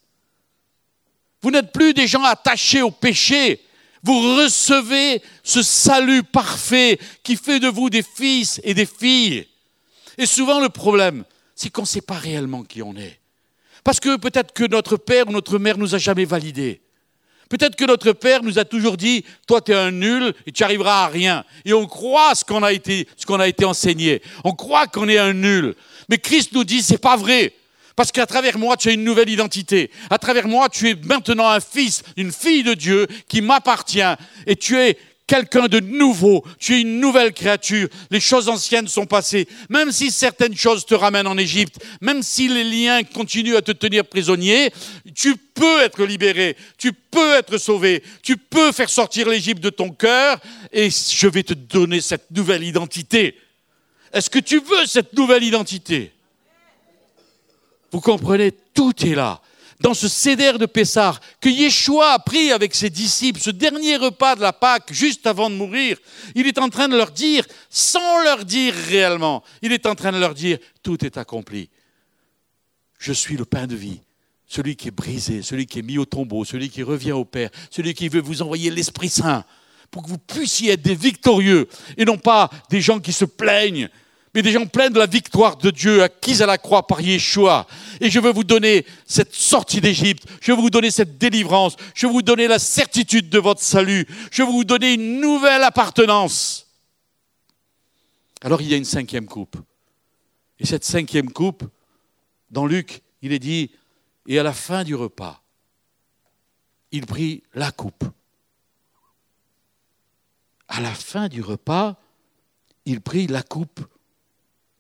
Vous 1.41 1.49
n'êtes 1.49 1.73
plus 1.73 1.95
des 1.95 2.05
gens 2.07 2.23
attachés 2.23 2.83
au 2.83 2.91
péché. 2.91 3.59
Vous 4.03 4.35
recevez 4.37 5.21
ce 5.43 5.61
salut 5.61 6.23
parfait 6.23 6.99
qui 7.23 7.35
fait 7.35 7.59
de 7.59 7.67
vous 7.67 7.89
des 7.89 8.03
fils 8.03 8.59
et 8.63 8.73
des 8.73 8.85
filles. 8.85 9.47
Et 10.17 10.25
souvent 10.25 10.59
le 10.59 10.69
problème, 10.69 11.23
c'est 11.55 11.69
qu'on 11.69 11.81
ne 11.81 11.87
sait 11.87 12.01
pas 12.01 12.15
réellement 12.15 12.63
qui 12.63 12.81
on 12.81 12.95
est. 12.95 13.19
Parce 13.83 13.99
que 13.99 14.17
peut-être 14.17 14.53
que 14.53 14.65
notre 14.65 14.97
père 14.97 15.27
ou 15.27 15.31
notre 15.31 15.57
mère 15.57 15.77
nous 15.77 15.95
a 15.95 15.97
jamais 15.97 16.25
validés. 16.25 16.81
Peut-être 17.49 17.75
que 17.75 17.85
notre 17.85 18.13
père 18.13 18.43
nous 18.43 18.59
a 18.59 18.65
toujours 18.65 18.95
dit, 18.95 19.25
toi 19.45 19.59
tu 19.61 19.71
es 19.71 19.75
un 19.75 19.91
nul 19.91 20.33
et 20.45 20.51
tu 20.51 20.63
arriveras 20.63 21.03
à 21.03 21.07
rien. 21.07 21.43
Et 21.65 21.73
on 21.73 21.85
croit 21.85 22.33
ce 22.33 22.45
qu'on 22.45 22.63
a 22.63 22.71
été, 22.71 23.07
ce 23.17 23.25
qu'on 23.25 23.39
a 23.39 23.47
été 23.47 23.65
enseigné. 23.65 24.21
On 24.43 24.53
croit 24.53 24.87
qu'on 24.87 25.09
est 25.09 25.17
un 25.17 25.33
nul. 25.33 25.75
Mais 26.07 26.17
Christ 26.17 26.53
nous 26.53 26.63
dit, 26.63 26.81
c'est 26.81 26.97
pas 26.97 27.17
vrai. 27.17 27.53
Parce 28.01 28.11
qu'à 28.11 28.25
travers 28.25 28.57
moi, 28.57 28.77
tu 28.77 28.89
as 28.89 28.93
une 28.93 29.03
nouvelle 29.03 29.29
identité. 29.29 29.91
À 30.09 30.17
travers 30.17 30.47
moi, 30.47 30.69
tu 30.69 30.89
es 30.89 30.95
maintenant 31.03 31.47
un 31.47 31.59
fils, 31.59 32.01
une 32.17 32.31
fille 32.31 32.63
de 32.63 32.73
Dieu 32.73 33.05
qui 33.27 33.41
m'appartient. 33.41 34.01
Et 34.47 34.55
tu 34.55 34.75
es 34.75 34.97
quelqu'un 35.27 35.67
de 35.67 35.79
nouveau. 35.79 36.43
Tu 36.57 36.73
es 36.73 36.81
une 36.81 36.99
nouvelle 36.99 37.31
créature. 37.31 37.87
Les 38.09 38.19
choses 38.19 38.49
anciennes 38.49 38.87
sont 38.87 39.05
passées. 39.05 39.47
Même 39.69 39.91
si 39.91 40.09
certaines 40.09 40.57
choses 40.57 40.83
te 40.87 40.95
ramènent 40.95 41.27
en 41.27 41.37
Égypte, 41.37 41.77
même 42.01 42.23
si 42.23 42.47
les 42.47 42.63
liens 42.63 43.03
continuent 43.03 43.55
à 43.55 43.61
te 43.61 43.71
tenir 43.71 44.03
prisonnier, 44.03 44.73
tu 45.13 45.35
peux 45.37 45.81
être 45.81 46.03
libéré. 46.03 46.57
Tu 46.79 46.93
peux 46.93 47.35
être 47.35 47.59
sauvé. 47.59 48.01
Tu 48.23 48.35
peux 48.35 48.71
faire 48.71 48.89
sortir 48.89 49.29
l'Égypte 49.29 49.61
de 49.61 49.69
ton 49.69 49.91
cœur. 49.91 50.39
Et 50.73 50.89
je 50.89 51.27
vais 51.27 51.43
te 51.43 51.53
donner 51.53 52.01
cette 52.01 52.31
nouvelle 52.31 52.63
identité. 52.63 53.37
Est-ce 54.11 54.31
que 54.31 54.39
tu 54.39 54.57
veux 54.57 54.87
cette 54.87 55.13
nouvelle 55.13 55.43
identité? 55.43 56.11
Vous 57.91 58.01
comprenez, 58.01 58.51
tout 58.51 58.93
est 59.05 59.15
là. 59.15 59.41
Dans 59.81 59.93
ce 59.95 60.07
cédère 60.07 60.59
de 60.59 60.67
Pessar 60.67 61.19
que 61.39 61.49
Yeshua 61.49 62.13
a 62.13 62.19
pris 62.19 62.51
avec 62.51 62.75
ses 62.75 62.91
disciples, 62.91 63.41
ce 63.41 63.49
dernier 63.49 63.97
repas 63.97 64.35
de 64.35 64.41
la 64.41 64.53
Pâque, 64.53 64.93
juste 64.93 65.25
avant 65.25 65.49
de 65.49 65.55
mourir, 65.55 65.97
il 66.35 66.45
est 66.45 66.59
en 66.59 66.69
train 66.69 66.87
de 66.87 66.95
leur 66.95 67.11
dire, 67.11 67.45
sans 67.69 68.23
leur 68.23 68.45
dire 68.45 68.73
réellement, 68.89 69.43
il 69.63 69.71
est 69.71 69.87
en 69.87 69.95
train 69.95 70.11
de 70.11 70.19
leur 70.19 70.35
dire, 70.35 70.59
tout 70.83 71.03
est 71.03 71.17
accompli. 71.17 71.69
Je 72.99 73.11
suis 73.11 73.35
le 73.35 73.45
pain 73.45 73.65
de 73.65 73.75
vie, 73.75 74.01
celui 74.45 74.75
qui 74.75 74.89
est 74.89 74.91
brisé, 74.91 75.41
celui 75.41 75.65
qui 75.65 75.79
est 75.79 75.83
mis 75.83 75.97
au 75.97 76.05
tombeau, 76.05 76.45
celui 76.45 76.69
qui 76.69 76.83
revient 76.83 77.13
au 77.13 77.25
Père, 77.25 77.49
celui 77.71 77.95
qui 77.95 78.07
veut 78.07 78.21
vous 78.21 78.43
envoyer 78.43 78.69
l'Esprit 78.69 79.09
Saint 79.09 79.43
pour 79.89 80.03
que 80.03 80.09
vous 80.09 80.19
puissiez 80.19 80.73
être 80.73 80.83
des 80.83 80.95
victorieux 80.95 81.67
et 81.97 82.05
non 82.05 82.19
pas 82.19 82.51
des 82.69 82.81
gens 82.81 82.99
qui 82.99 83.13
se 83.13 83.25
plaignent 83.25 83.89
mais 84.33 84.41
des 84.41 84.51
gens 84.51 84.65
pleins 84.65 84.89
de 84.89 84.97
la 84.97 85.07
victoire 85.07 85.57
de 85.57 85.71
Dieu 85.71 86.03
acquise 86.03 86.41
à 86.41 86.45
la 86.45 86.57
croix 86.57 86.87
par 86.87 87.01
Yeshua. 87.01 87.67
Et 87.99 88.09
je 88.09 88.19
veux 88.19 88.31
vous 88.31 88.43
donner 88.43 88.85
cette 89.05 89.33
sortie 89.33 89.81
d'Égypte, 89.81 90.25
je 90.41 90.51
veux 90.51 90.61
vous 90.61 90.69
donner 90.69 90.89
cette 90.89 91.17
délivrance, 91.17 91.75
je 91.93 92.07
veux 92.07 92.13
vous 92.13 92.21
donner 92.21 92.47
la 92.47 92.59
certitude 92.59 93.29
de 93.29 93.39
votre 93.39 93.61
salut, 93.61 94.07
je 94.31 94.43
veux 94.43 94.51
vous 94.51 94.63
donner 94.63 94.93
une 94.93 95.19
nouvelle 95.19 95.63
appartenance. 95.63 96.67
Alors 98.41 98.61
il 98.61 98.69
y 98.69 98.73
a 98.73 98.77
une 98.77 98.85
cinquième 98.85 99.25
coupe. 99.25 99.57
Et 100.59 100.65
cette 100.65 100.85
cinquième 100.85 101.31
coupe, 101.31 101.63
dans 102.49 102.65
Luc, 102.65 103.01
il 103.21 103.33
est 103.33 103.39
dit, 103.39 103.71
et 104.27 104.39
à 104.39 104.43
la 104.43 104.53
fin 104.53 104.83
du 104.83 104.95
repas, 104.95 105.41
il 106.91 107.05
prit 107.05 107.43
la 107.53 107.71
coupe. 107.71 108.03
À 110.67 110.79
la 110.79 110.93
fin 110.93 111.27
du 111.27 111.41
repas, 111.41 111.97
il 112.85 113.01
prit 113.01 113.27
la 113.27 113.43
coupe 113.43 113.81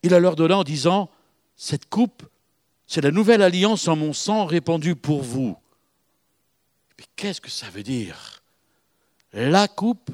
il 0.03 0.11
la 0.11 0.19
leur 0.19 0.35
donna 0.35 0.57
en 0.57 0.63
disant, 0.63 1.09
cette 1.55 1.89
coupe, 1.89 2.23
c'est 2.87 3.01
la 3.01 3.11
nouvelle 3.11 3.41
alliance 3.41 3.87
en 3.87 3.95
mon 3.95 4.13
sang 4.13 4.45
répandue 4.45 4.95
pour 4.95 5.21
vous. 5.21 5.55
Mais 6.97 7.05
qu'est-ce 7.15 7.41
que 7.41 7.51
ça 7.51 7.69
veut 7.69 7.83
dire? 7.83 8.43
La 9.33 9.67
coupe 9.67 10.11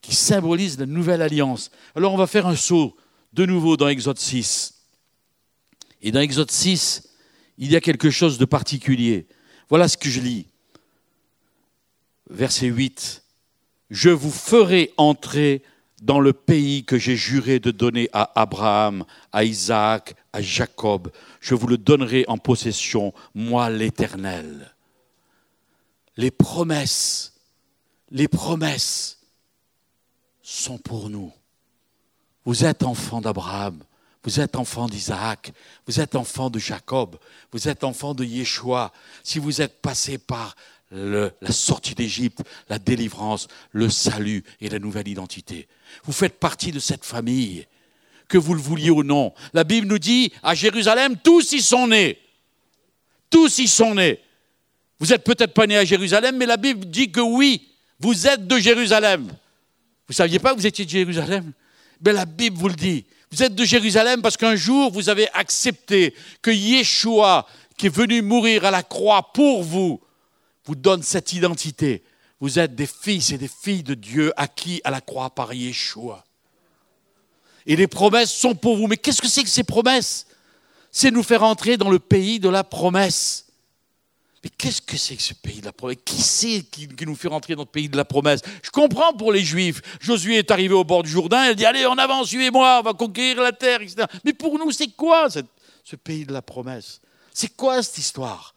qui 0.00 0.14
symbolise 0.14 0.78
la 0.78 0.86
nouvelle 0.86 1.22
alliance. 1.22 1.70
Alors 1.94 2.14
on 2.14 2.16
va 2.16 2.26
faire 2.26 2.46
un 2.46 2.56
saut 2.56 2.96
de 3.34 3.44
nouveau 3.44 3.76
dans 3.76 3.88
Exode 3.88 4.18
6. 4.18 4.74
Et 6.00 6.10
dans 6.10 6.20
Exode 6.20 6.50
6, 6.50 7.08
il 7.58 7.70
y 7.70 7.76
a 7.76 7.80
quelque 7.80 8.10
chose 8.10 8.38
de 8.38 8.44
particulier. 8.44 9.26
Voilà 9.68 9.88
ce 9.88 9.96
que 9.96 10.08
je 10.08 10.20
lis. 10.20 10.46
Verset 12.30 12.66
8. 12.66 13.22
Je 13.90 14.10
vous 14.10 14.30
ferai 14.30 14.92
entrer 14.96 15.62
dans 16.02 16.20
le 16.20 16.32
pays 16.32 16.84
que 16.84 16.98
j'ai 16.98 17.16
juré 17.16 17.58
de 17.58 17.70
donner 17.70 18.08
à 18.12 18.40
Abraham, 18.40 19.04
à 19.32 19.44
Isaac, 19.44 20.14
à 20.32 20.40
Jacob. 20.40 21.10
Je 21.40 21.54
vous 21.54 21.66
le 21.66 21.78
donnerai 21.78 22.24
en 22.28 22.38
possession, 22.38 23.12
moi 23.34 23.70
l'Éternel. 23.70 24.74
Les 26.16 26.30
promesses, 26.30 27.34
les 28.10 28.28
promesses 28.28 29.18
sont 30.42 30.78
pour 30.78 31.10
nous. 31.10 31.32
Vous 32.44 32.64
êtes 32.64 32.82
enfant 32.82 33.20
d'Abraham, 33.20 33.82
vous 34.24 34.40
êtes 34.40 34.56
enfant 34.56 34.88
d'Isaac, 34.88 35.52
vous 35.86 36.00
êtes 36.00 36.16
enfant 36.16 36.50
de 36.50 36.58
Jacob, 36.58 37.16
vous 37.52 37.68
êtes 37.68 37.84
enfant 37.84 38.14
de 38.14 38.24
Yeshua. 38.24 38.92
Si 39.22 39.38
vous 39.38 39.60
êtes 39.60 39.80
passé 39.80 40.18
par 40.18 40.56
la 40.90 41.30
sortie 41.50 41.94
d'Égypte, 41.94 42.42
la 42.68 42.78
délivrance, 42.78 43.48
le 43.72 43.90
salut 43.90 44.42
et 44.60 44.68
la 44.68 44.78
nouvelle 44.78 45.08
identité. 45.08 45.68
Vous 46.04 46.12
faites 46.12 46.38
partie 46.38 46.72
de 46.72 46.78
cette 46.78 47.04
famille, 47.04 47.66
que 48.28 48.38
vous 48.38 48.54
le 48.54 48.60
vouliez 48.60 48.90
ou 48.90 49.02
non. 49.02 49.32
La 49.52 49.64
Bible 49.64 49.86
nous 49.86 49.98
dit, 49.98 50.32
à 50.42 50.54
Jérusalem, 50.54 51.16
tous 51.22 51.52
y 51.52 51.60
sont 51.60 51.88
nés. 51.88 52.18
Tous 53.30 53.58
y 53.58 53.66
sont 53.66 53.94
nés. 53.94 54.20
Vous 54.98 55.06
n'êtes 55.06 55.24
peut-être 55.24 55.54
pas 55.54 55.66
nés 55.66 55.76
à 55.76 55.84
Jérusalem, 55.84 56.36
mais 56.36 56.46
la 56.46 56.56
Bible 56.56 56.86
dit 56.86 57.10
que 57.10 57.20
oui, 57.20 57.68
vous 58.00 58.26
êtes 58.26 58.46
de 58.46 58.58
Jérusalem. 58.58 59.26
Vous 59.26 60.12
ne 60.12 60.14
saviez 60.14 60.38
pas 60.38 60.54
que 60.54 60.60
vous 60.60 60.66
étiez 60.66 60.84
de 60.84 60.90
Jérusalem? 60.90 61.52
Mais 62.04 62.12
la 62.12 62.24
Bible 62.24 62.56
vous 62.56 62.68
le 62.68 62.74
dit. 62.74 63.04
Vous 63.30 63.42
êtes 63.42 63.54
de 63.54 63.64
Jérusalem 63.64 64.22
parce 64.22 64.36
qu'un 64.36 64.56
jour, 64.56 64.90
vous 64.90 65.08
avez 65.08 65.28
accepté 65.34 66.14
que 66.40 66.50
Yeshua, 66.50 67.46
qui 67.76 67.86
est 67.86 67.94
venu 67.94 68.22
mourir 68.22 68.64
à 68.64 68.70
la 68.70 68.82
croix 68.82 69.32
pour 69.32 69.62
vous, 69.62 70.00
vous 70.68 70.76
donne 70.76 71.02
cette 71.02 71.32
identité. 71.32 72.04
Vous 72.40 72.58
êtes 72.58 72.74
des 72.74 72.86
fils 72.86 73.32
et 73.32 73.38
des 73.38 73.48
filles 73.48 73.82
de 73.82 73.94
Dieu 73.94 74.32
acquis 74.36 74.82
à 74.84 74.90
la 74.90 75.00
croix 75.00 75.30
par 75.30 75.54
Yeshua. 75.54 76.24
Et 77.66 77.74
les 77.74 77.86
promesses 77.86 78.32
sont 78.32 78.54
pour 78.54 78.76
vous. 78.76 78.86
Mais 78.86 78.98
qu'est-ce 78.98 79.22
que 79.22 79.28
c'est 79.28 79.42
que 79.42 79.48
ces 79.48 79.64
promesses? 79.64 80.26
C'est 80.92 81.10
nous 81.10 81.22
faire 81.22 81.42
entrer 81.42 81.78
dans 81.78 81.90
le 81.90 81.98
pays 81.98 82.38
de 82.38 82.50
la 82.50 82.64
promesse. 82.64 83.46
Mais 84.44 84.50
qu'est-ce 84.50 84.82
que 84.82 84.98
c'est 84.98 85.16
que 85.16 85.22
ce 85.22 85.32
pays 85.32 85.60
de 85.60 85.64
la 85.64 85.72
promesse? 85.72 85.96
Qui 86.04 86.20
c'est 86.20 86.62
qui, 86.62 86.86
nous 87.06 87.16
fait 87.16 87.28
rentrer 87.28 87.54
dans 87.54 87.62
le 87.62 87.66
pays 87.66 87.88
de 87.88 87.96
la 87.96 88.04
promesse? 88.04 88.42
Je 88.62 88.70
comprends 88.70 89.14
pour 89.14 89.32
les 89.32 89.42
Juifs. 89.42 89.80
Josué 90.00 90.36
est 90.36 90.50
arrivé 90.50 90.74
au 90.74 90.84
bord 90.84 91.02
du 91.02 91.10
Jourdain, 91.10 91.48
il 91.48 91.56
dit 91.56 91.64
Allez, 91.64 91.86
en 91.86 91.96
avant, 91.96 92.24
suivez-moi, 92.24 92.80
on 92.80 92.82
va 92.82 92.92
conquérir 92.92 93.42
la 93.42 93.52
terre, 93.52 93.80
etc. 93.80 94.04
Mais 94.22 94.34
pour 94.34 94.58
nous, 94.58 94.70
c'est 94.70 94.88
quoi 94.88 95.28
ce 95.30 95.96
pays 95.96 96.26
de 96.26 96.32
la 96.34 96.42
promesse? 96.42 97.00
C'est 97.32 97.56
quoi 97.56 97.82
cette 97.82 97.98
histoire? 97.98 98.54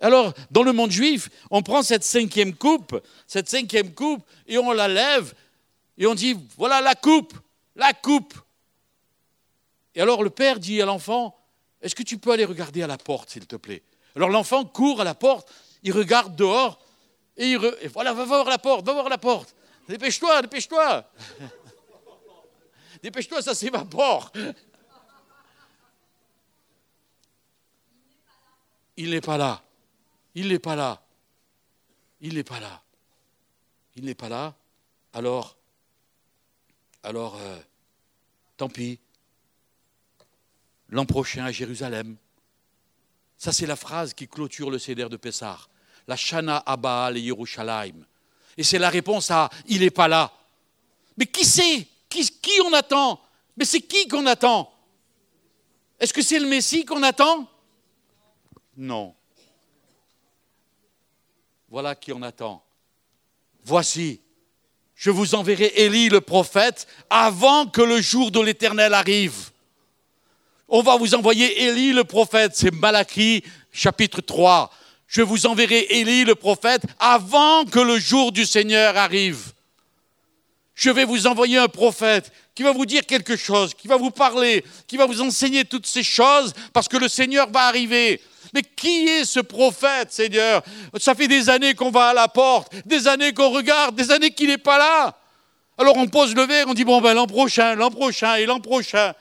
Alors, 0.00 0.32
dans 0.50 0.62
le 0.62 0.72
monde 0.72 0.90
juif, 0.90 1.28
on 1.50 1.62
prend 1.62 1.82
cette 1.82 2.04
cinquième 2.04 2.54
coupe, 2.54 3.00
cette 3.26 3.48
cinquième 3.48 3.92
coupe, 3.92 4.24
et 4.46 4.58
on 4.58 4.72
la 4.72 4.88
lève, 4.88 5.34
et 5.98 6.06
on 6.06 6.14
dit, 6.14 6.36
voilà 6.56 6.80
la 6.80 6.94
coupe, 6.94 7.34
la 7.76 7.92
coupe. 7.92 8.34
Et 9.94 10.00
alors 10.00 10.22
le 10.22 10.30
père 10.30 10.58
dit 10.58 10.82
à 10.82 10.86
l'enfant, 10.86 11.36
est-ce 11.80 11.94
que 11.94 12.02
tu 12.02 12.18
peux 12.18 12.32
aller 12.32 12.44
regarder 12.44 12.82
à 12.82 12.86
la 12.86 12.98
porte, 12.98 13.30
s'il 13.30 13.46
te 13.46 13.56
plaît? 13.56 13.82
Alors 14.16 14.28
l'enfant 14.28 14.64
court 14.64 15.00
à 15.00 15.04
la 15.04 15.14
porte, 15.14 15.52
il 15.82 15.92
regarde 15.92 16.34
dehors, 16.34 16.80
et, 17.36 17.52
il 17.52 17.58
voilà, 17.92 18.12
va 18.12 18.24
voir 18.24 18.44
la 18.46 18.58
porte, 18.58 18.86
va 18.86 18.92
voir 18.92 19.08
la 19.08 19.18
porte. 19.18 19.54
Dépêche-toi, 19.88 20.42
dépêche-toi. 20.42 21.04
dépêche-toi, 23.02 23.42
ça 23.42 23.54
s'évapore. 23.54 24.32
Il 28.96 29.10
n'est 29.10 29.20
pas 29.20 29.36
là. 29.36 29.62
Il 30.34 30.48
n'est 30.48 30.58
pas 30.58 30.76
là. 30.76 31.02
Il 32.20 32.34
n'est 32.34 32.44
pas 32.44 32.60
là. 32.60 32.82
Il 33.96 34.04
n'est 34.04 34.14
pas 34.14 34.28
là. 34.28 34.54
Alors, 35.12 35.56
alors, 37.02 37.36
euh, 37.36 37.58
tant 38.56 38.68
pis. 38.68 38.98
L'an 40.88 41.06
prochain 41.06 41.44
à 41.44 41.52
Jérusalem. 41.52 42.16
Ça, 43.36 43.52
c'est 43.52 43.66
la 43.66 43.76
phrase 43.76 44.14
qui 44.14 44.26
clôture 44.26 44.70
le 44.70 44.78
Seder 44.78 45.08
de 45.08 45.16
Pessah. 45.16 45.58
La 46.06 46.16
Shana 46.16 46.62
Abbaal 46.66 47.16
et 47.16 47.20
Yerushalayim. 47.20 48.04
Et 48.56 48.62
c'est 48.62 48.78
la 48.78 48.90
réponse 48.90 49.30
à 49.30 49.50
Il 49.66 49.80
n'est 49.80 49.90
pas 49.90 50.08
là. 50.08 50.32
Mais 51.16 51.26
qui 51.26 51.44
c'est? 51.44 51.86
Qui 52.08 52.60
on 52.64 52.72
attend? 52.72 53.20
Mais 53.56 53.64
c'est 53.64 53.80
qui 53.80 54.06
qu'on 54.08 54.26
attend? 54.26 54.72
Est-ce 55.98 56.12
que 56.12 56.22
c'est 56.22 56.38
le 56.38 56.46
Messie 56.46 56.84
qu'on 56.84 57.02
attend? 57.02 57.48
Non. 58.76 59.14
Voilà 61.74 61.96
qui 61.96 62.12
en 62.12 62.22
attend. 62.22 62.62
Voici, 63.64 64.20
je 64.94 65.10
vous 65.10 65.34
enverrai 65.34 65.72
Élie 65.74 66.08
le 66.08 66.20
prophète 66.20 66.86
avant 67.10 67.66
que 67.66 67.82
le 67.82 68.00
jour 68.00 68.30
de 68.30 68.38
l'Éternel 68.38 68.94
arrive. 68.94 69.50
On 70.68 70.82
va 70.82 70.96
vous 70.96 71.16
envoyer 71.16 71.64
Élie 71.64 71.92
le 71.92 72.04
prophète, 72.04 72.52
c'est 72.54 72.72
Malachie 72.72 73.42
chapitre 73.72 74.20
3. 74.20 74.70
Je 75.08 75.22
vous 75.22 75.46
enverrai 75.46 75.80
Élie 75.90 76.24
le 76.24 76.36
prophète 76.36 76.82
avant 77.00 77.64
que 77.64 77.80
le 77.80 77.98
jour 77.98 78.30
du 78.30 78.46
Seigneur 78.46 78.96
arrive. 78.96 79.52
Je 80.76 80.90
vais 80.90 81.04
vous 81.04 81.26
envoyer 81.26 81.58
un 81.58 81.66
prophète 81.66 82.30
qui 82.54 82.62
va 82.62 82.70
vous 82.70 82.86
dire 82.86 83.04
quelque 83.04 83.34
chose, 83.34 83.74
qui 83.74 83.88
va 83.88 83.96
vous 83.96 84.12
parler, 84.12 84.64
qui 84.86 84.96
va 84.96 85.06
vous 85.06 85.20
enseigner 85.20 85.64
toutes 85.64 85.88
ces 85.88 86.04
choses 86.04 86.54
parce 86.72 86.86
que 86.86 86.98
le 86.98 87.08
Seigneur 87.08 87.50
va 87.50 87.62
arriver. 87.62 88.20
Mais 88.54 88.62
qui 88.62 89.08
est 89.08 89.24
ce 89.24 89.40
prophète, 89.40 90.12
Seigneur? 90.12 90.62
Ça 90.98 91.16
fait 91.16 91.26
des 91.26 91.50
années 91.50 91.74
qu'on 91.74 91.90
va 91.90 92.10
à 92.10 92.14
la 92.14 92.28
porte, 92.28 92.72
des 92.86 93.08
années 93.08 93.34
qu'on 93.34 93.50
regarde, 93.50 93.96
des 93.96 94.12
années 94.12 94.30
qu'il 94.30 94.46
n'est 94.46 94.58
pas 94.58 94.78
là. 94.78 95.18
Alors 95.76 95.96
on 95.96 96.06
pose 96.06 96.36
le 96.36 96.42
verre, 96.42 96.66
on 96.68 96.74
dit, 96.74 96.84
bon 96.84 97.00
ben 97.00 97.14
l'an 97.14 97.26
prochain, 97.26 97.74
l'an 97.74 97.90
prochain 97.90 98.36
et 98.36 98.46
l'an 98.46 98.60
prochain. 98.60 99.12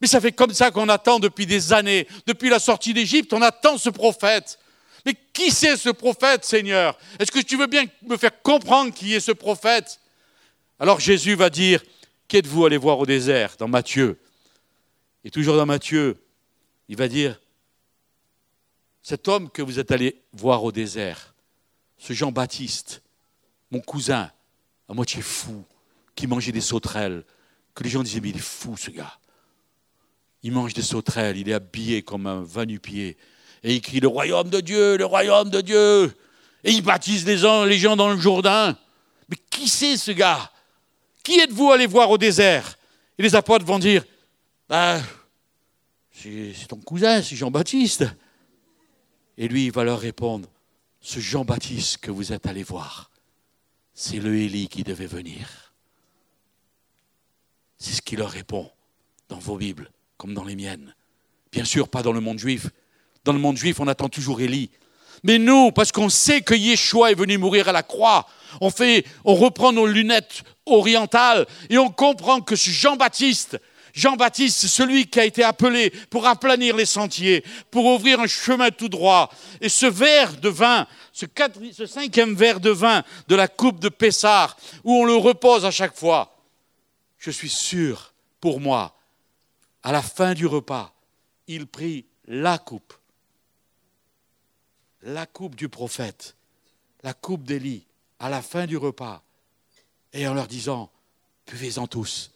Mais 0.00 0.06
ça 0.06 0.18
fait 0.18 0.32
comme 0.32 0.54
ça 0.54 0.70
qu'on 0.70 0.88
attend 0.88 1.18
depuis 1.18 1.44
des 1.44 1.74
années. 1.74 2.08
Depuis 2.26 2.48
la 2.48 2.58
sortie 2.58 2.94
d'Égypte, 2.94 3.34
on 3.34 3.42
attend 3.42 3.76
ce 3.76 3.90
prophète. 3.90 4.58
Mais 5.04 5.14
qui 5.34 5.50
c'est 5.50 5.76
ce 5.76 5.90
prophète, 5.90 6.46
Seigneur? 6.46 6.98
Est-ce 7.18 7.30
que 7.30 7.40
tu 7.40 7.58
veux 7.58 7.66
bien 7.66 7.84
me 8.06 8.16
faire 8.16 8.40
comprendre 8.42 8.94
qui 8.94 9.14
est 9.14 9.20
ce 9.20 9.32
prophète? 9.32 10.00
Alors 10.78 11.00
Jésus 11.00 11.34
va 11.34 11.50
dire, 11.50 11.82
qu'êtes-vous 12.28 12.64
allé 12.64 12.78
voir 12.78 12.98
au 12.98 13.04
désert 13.04 13.56
Dans 13.58 13.68
Matthieu? 13.68 14.18
Et 15.22 15.30
toujours 15.30 15.58
dans 15.58 15.66
Matthieu, 15.66 16.16
il 16.88 16.96
va 16.96 17.08
dire, 17.08 17.38
cet 19.02 19.28
homme 19.28 19.50
que 19.50 19.62
vous 19.62 19.78
êtes 19.78 19.90
allé 19.90 20.20
voir 20.32 20.62
au 20.64 20.72
désert, 20.72 21.34
ce 21.98 22.12
Jean-Baptiste, 22.12 23.02
mon 23.70 23.80
cousin, 23.80 24.30
à 24.88 24.94
moitié 24.94 25.22
fou, 25.22 25.64
qui 26.14 26.26
mangeait 26.26 26.52
des 26.52 26.60
sauterelles, 26.60 27.24
que 27.74 27.84
les 27.84 27.90
gens 27.90 28.02
disaient, 28.02 28.20
mais 28.20 28.30
il 28.30 28.36
est 28.36 28.40
fou 28.40 28.76
ce 28.76 28.90
gars. 28.90 29.18
Il 30.42 30.52
mange 30.52 30.74
des 30.74 30.82
sauterelles, 30.82 31.36
il 31.36 31.48
est 31.48 31.54
habillé 31.54 32.02
comme 32.02 32.26
un 32.26 32.42
va-nu-pied, 32.42 33.16
et 33.62 33.74
il 33.74 33.80
crie 33.80 34.00
le 34.00 34.08
royaume 34.08 34.48
de 34.48 34.60
Dieu, 34.60 34.96
le 34.96 35.04
royaume 35.04 35.50
de 35.50 35.60
Dieu. 35.60 36.16
Et 36.64 36.72
il 36.72 36.82
baptise 36.82 37.26
les 37.26 37.38
gens, 37.38 37.64
les 37.64 37.78
gens 37.78 37.96
dans 37.96 38.10
le 38.10 38.18
Jourdain. 38.18 38.76
Mais 39.28 39.36
qui 39.50 39.68
c'est 39.68 39.96
ce 39.96 40.10
gars? 40.10 40.50
Qui 41.22 41.38
êtes-vous 41.40 41.70
allé 41.70 41.86
voir 41.86 42.10
au 42.10 42.18
désert? 42.18 42.78
Et 43.18 43.22
les 43.22 43.34
apôtres 43.34 43.64
vont 43.64 43.78
dire, 43.78 44.04
ben, 44.68 45.02
c'est 46.12 46.66
ton 46.68 46.78
cousin, 46.78 47.22
c'est 47.22 47.36
Jean-Baptiste. 47.36 48.06
Et 49.40 49.48
lui, 49.48 49.64
il 49.64 49.72
va 49.72 49.84
leur 49.84 49.98
répondre, 49.98 50.50
ce 51.00 51.18
Jean-Baptiste 51.18 51.96
que 51.96 52.10
vous 52.10 52.34
êtes 52.34 52.46
allé 52.46 52.62
voir, 52.62 53.10
c'est 53.94 54.18
le 54.18 54.36
Élie 54.36 54.68
qui 54.68 54.82
devait 54.82 55.06
venir. 55.06 55.72
C'est 57.78 57.94
ce 57.94 58.02
qu'il 58.02 58.18
leur 58.18 58.30
répond 58.30 58.70
dans 59.30 59.38
vos 59.38 59.56
Bibles, 59.56 59.90
comme 60.18 60.34
dans 60.34 60.44
les 60.44 60.56
miennes. 60.56 60.94
Bien 61.52 61.64
sûr, 61.64 61.88
pas 61.88 62.02
dans 62.02 62.12
le 62.12 62.20
monde 62.20 62.38
juif. 62.38 62.66
Dans 63.24 63.32
le 63.32 63.38
monde 63.38 63.56
juif, 63.56 63.80
on 63.80 63.88
attend 63.88 64.10
toujours 64.10 64.42
Élie. 64.42 64.68
Mais 65.22 65.38
nous, 65.38 65.72
parce 65.72 65.90
qu'on 65.90 66.10
sait 66.10 66.42
que 66.42 66.52
Yeshua 66.52 67.10
est 67.10 67.14
venu 67.14 67.38
mourir 67.38 67.66
à 67.66 67.72
la 67.72 67.82
croix, 67.82 68.26
on, 68.60 68.68
fait, 68.68 69.06
on 69.24 69.34
reprend 69.34 69.72
nos 69.72 69.86
lunettes 69.86 70.42
orientales 70.66 71.46
et 71.70 71.78
on 71.78 71.88
comprend 71.88 72.42
que 72.42 72.56
ce 72.56 72.68
Jean-Baptiste, 72.68 73.58
Jean-Baptiste, 73.94 74.66
celui 74.66 75.06
qui 75.06 75.20
a 75.20 75.24
été 75.24 75.42
appelé 75.42 75.90
pour 76.10 76.26
aplanir 76.26 76.76
les 76.76 76.86
sentiers, 76.86 77.44
pour 77.70 77.86
ouvrir 77.86 78.20
un 78.20 78.26
chemin 78.26 78.70
tout 78.70 78.88
droit. 78.88 79.30
Et 79.60 79.68
ce 79.68 79.86
verre 79.86 80.36
de 80.36 80.48
vin, 80.48 80.86
ce, 81.12 81.26
cinquième 81.86 82.34
verre 82.34 82.60
de 82.60 82.70
vin 82.70 83.02
de 83.28 83.34
la 83.34 83.48
coupe 83.48 83.80
de 83.80 83.88
Pessard, 83.88 84.56
où 84.84 84.94
on 84.94 85.04
le 85.04 85.16
repose 85.16 85.64
à 85.64 85.70
chaque 85.70 85.96
fois, 85.96 86.36
je 87.18 87.30
suis 87.30 87.50
sûr, 87.50 88.12
pour 88.40 88.60
moi, 88.60 88.96
à 89.82 89.92
la 89.92 90.02
fin 90.02 90.34
du 90.34 90.46
repas, 90.46 90.94
il 91.46 91.66
prit 91.66 92.06
la 92.26 92.58
coupe, 92.58 92.94
la 95.02 95.26
coupe 95.26 95.56
du 95.56 95.68
prophète, 95.68 96.36
la 97.02 97.14
coupe 97.14 97.44
d'Élie, 97.44 97.84
à 98.18 98.28
la 98.28 98.42
fin 98.42 98.66
du 98.66 98.76
repas, 98.76 99.22
et 100.12 100.26
en 100.28 100.34
leur 100.34 100.46
disant, 100.46 100.90
buvez-en 101.46 101.86
tous 101.86 102.30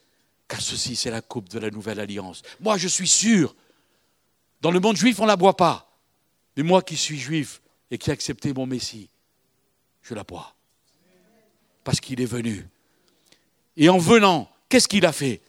ceci, 0.60 0.96
c'est 0.96 1.10
la 1.10 1.22
coupe 1.22 1.48
de 1.48 1.58
la 1.58 1.70
nouvelle 1.70 2.00
alliance. 2.00 2.42
Moi, 2.60 2.76
je 2.76 2.88
suis 2.88 3.08
sûr, 3.08 3.54
dans 4.60 4.70
le 4.70 4.80
monde 4.80 4.96
juif, 4.96 5.18
on 5.20 5.24
ne 5.24 5.28
la 5.28 5.36
boit 5.36 5.56
pas. 5.56 5.90
Mais 6.56 6.62
moi 6.62 6.82
qui 6.82 6.96
suis 6.96 7.18
juif 7.18 7.60
et 7.90 7.98
qui 7.98 8.10
ai 8.10 8.12
accepté 8.12 8.52
mon 8.52 8.66
Messie, 8.66 9.08
je 10.02 10.14
la 10.14 10.24
bois. 10.24 10.54
Parce 11.82 12.00
qu'il 12.00 12.20
est 12.20 12.26
venu. 12.26 12.66
Et 13.76 13.88
en 13.88 13.98
venant, 13.98 14.50
qu'est-ce 14.68 14.88
qu'il 14.88 15.04
a 15.04 15.12
fait? 15.12 15.42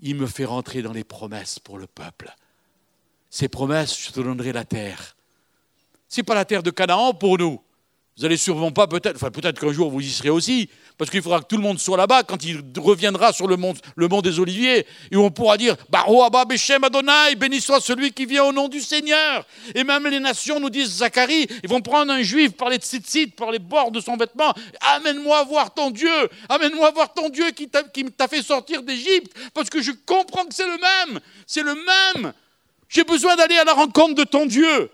Il 0.00 0.16
me 0.16 0.26
fait 0.26 0.44
rentrer 0.44 0.82
dans 0.82 0.92
les 0.92 1.04
promesses 1.04 1.58
pour 1.58 1.78
le 1.78 1.86
peuple. 1.86 2.34
Ces 3.30 3.48
promesses, 3.48 3.98
je 3.98 4.10
te 4.10 4.20
donnerai 4.20 4.52
la 4.52 4.64
terre. 4.64 5.16
Ce 6.08 6.20
n'est 6.20 6.24
pas 6.24 6.34
la 6.34 6.44
terre 6.44 6.62
de 6.62 6.70
Canaan 6.70 7.14
pour 7.14 7.38
nous. 7.38 7.62
Vous 8.18 8.26
allez 8.26 8.36
sûrement 8.36 8.72
pas, 8.72 8.86
peut-être, 8.86 9.16
enfin 9.16 9.30
peut-être 9.30 9.58
qu'un 9.58 9.72
jour 9.72 9.90
vous 9.90 10.00
y 10.00 10.10
serez 10.10 10.28
aussi, 10.28 10.68
parce 10.98 11.10
qu'il 11.10 11.22
faudra 11.22 11.40
que 11.40 11.46
tout 11.46 11.56
le 11.56 11.62
monde 11.62 11.78
soit 11.78 11.96
là-bas 11.96 12.24
quand 12.24 12.44
il 12.44 12.62
reviendra 12.76 13.32
sur 13.32 13.46
le 13.46 13.56
mont, 13.56 13.72
le 13.96 14.06
des 14.20 14.38
Oliviers, 14.38 14.86
et 15.10 15.16
on 15.16 15.30
pourra 15.30 15.56
dire 15.56 15.76
Baro 15.88 16.22
Abba 16.22 16.44
Adonai, 16.82 17.34
béni 17.36 17.58
soit 17.58 17.80
celui 17.80 18.12
qui 18.12 18.26
vient 18.26 18.44
au 18.44 18.52
nom 18.52 18.68
du 18.68 18.82
Seigneur. 18.82 19.46
Et 19.74 19.82
même 19.82 20.06
les 20.06 20.20
nations 20.20 20.60
nous 20.60 20.68
disent 20.68 20.98
Zacharie, 20.98 21.46
ils 21.62 21.68
vont 21.70 21.80
prendre 21.80 22.12
un 22.12 22.20
juif 22.22 22.52
par 22.52 22.68
les 22.68 22.76
tzitzit, 22.76 23.28
par 23.28 23.50
les 23.50 23.58
bords 23.58 23.90
de 23.90 24.00
son 24.00 24.18
vêtement, 24.18 24.52
amène-moi 24.94 25.42
voir 25.44 25.72
ton 25.72 25.90
Dieu, 25.90 26.28
amène-moi 26.50 26.90
voir 26.90 27.14
ton 27.14 27.30
Dieu 27.30 27.50
qui 27.52 27.66
t'a 27.68 28.28
fait 28.28 28.42
sortir 28.42 28.82
d'Égypte, 28.82 29.32
parce 29.54 29.70
que 29.70 29.80
je 29.80 29.92
comprends 30.04 30.44
que 30.44 30.54
c'est 30.54 30.66
le 30.66 30.78
même, 30.78 31.18
c'est 31.46 31.62
le 31.62 31.74
même. 31.74 32.34
J'ai 32.90 33.04
besoin 33.04 33.36
d'aller 33.36 33.56
à 33.56 33.64
la 33.64 33.72
rencontre 33.72 34.14
de 34.14 34.24
ton 34.24 34.44
Dieu. 34.44 34.90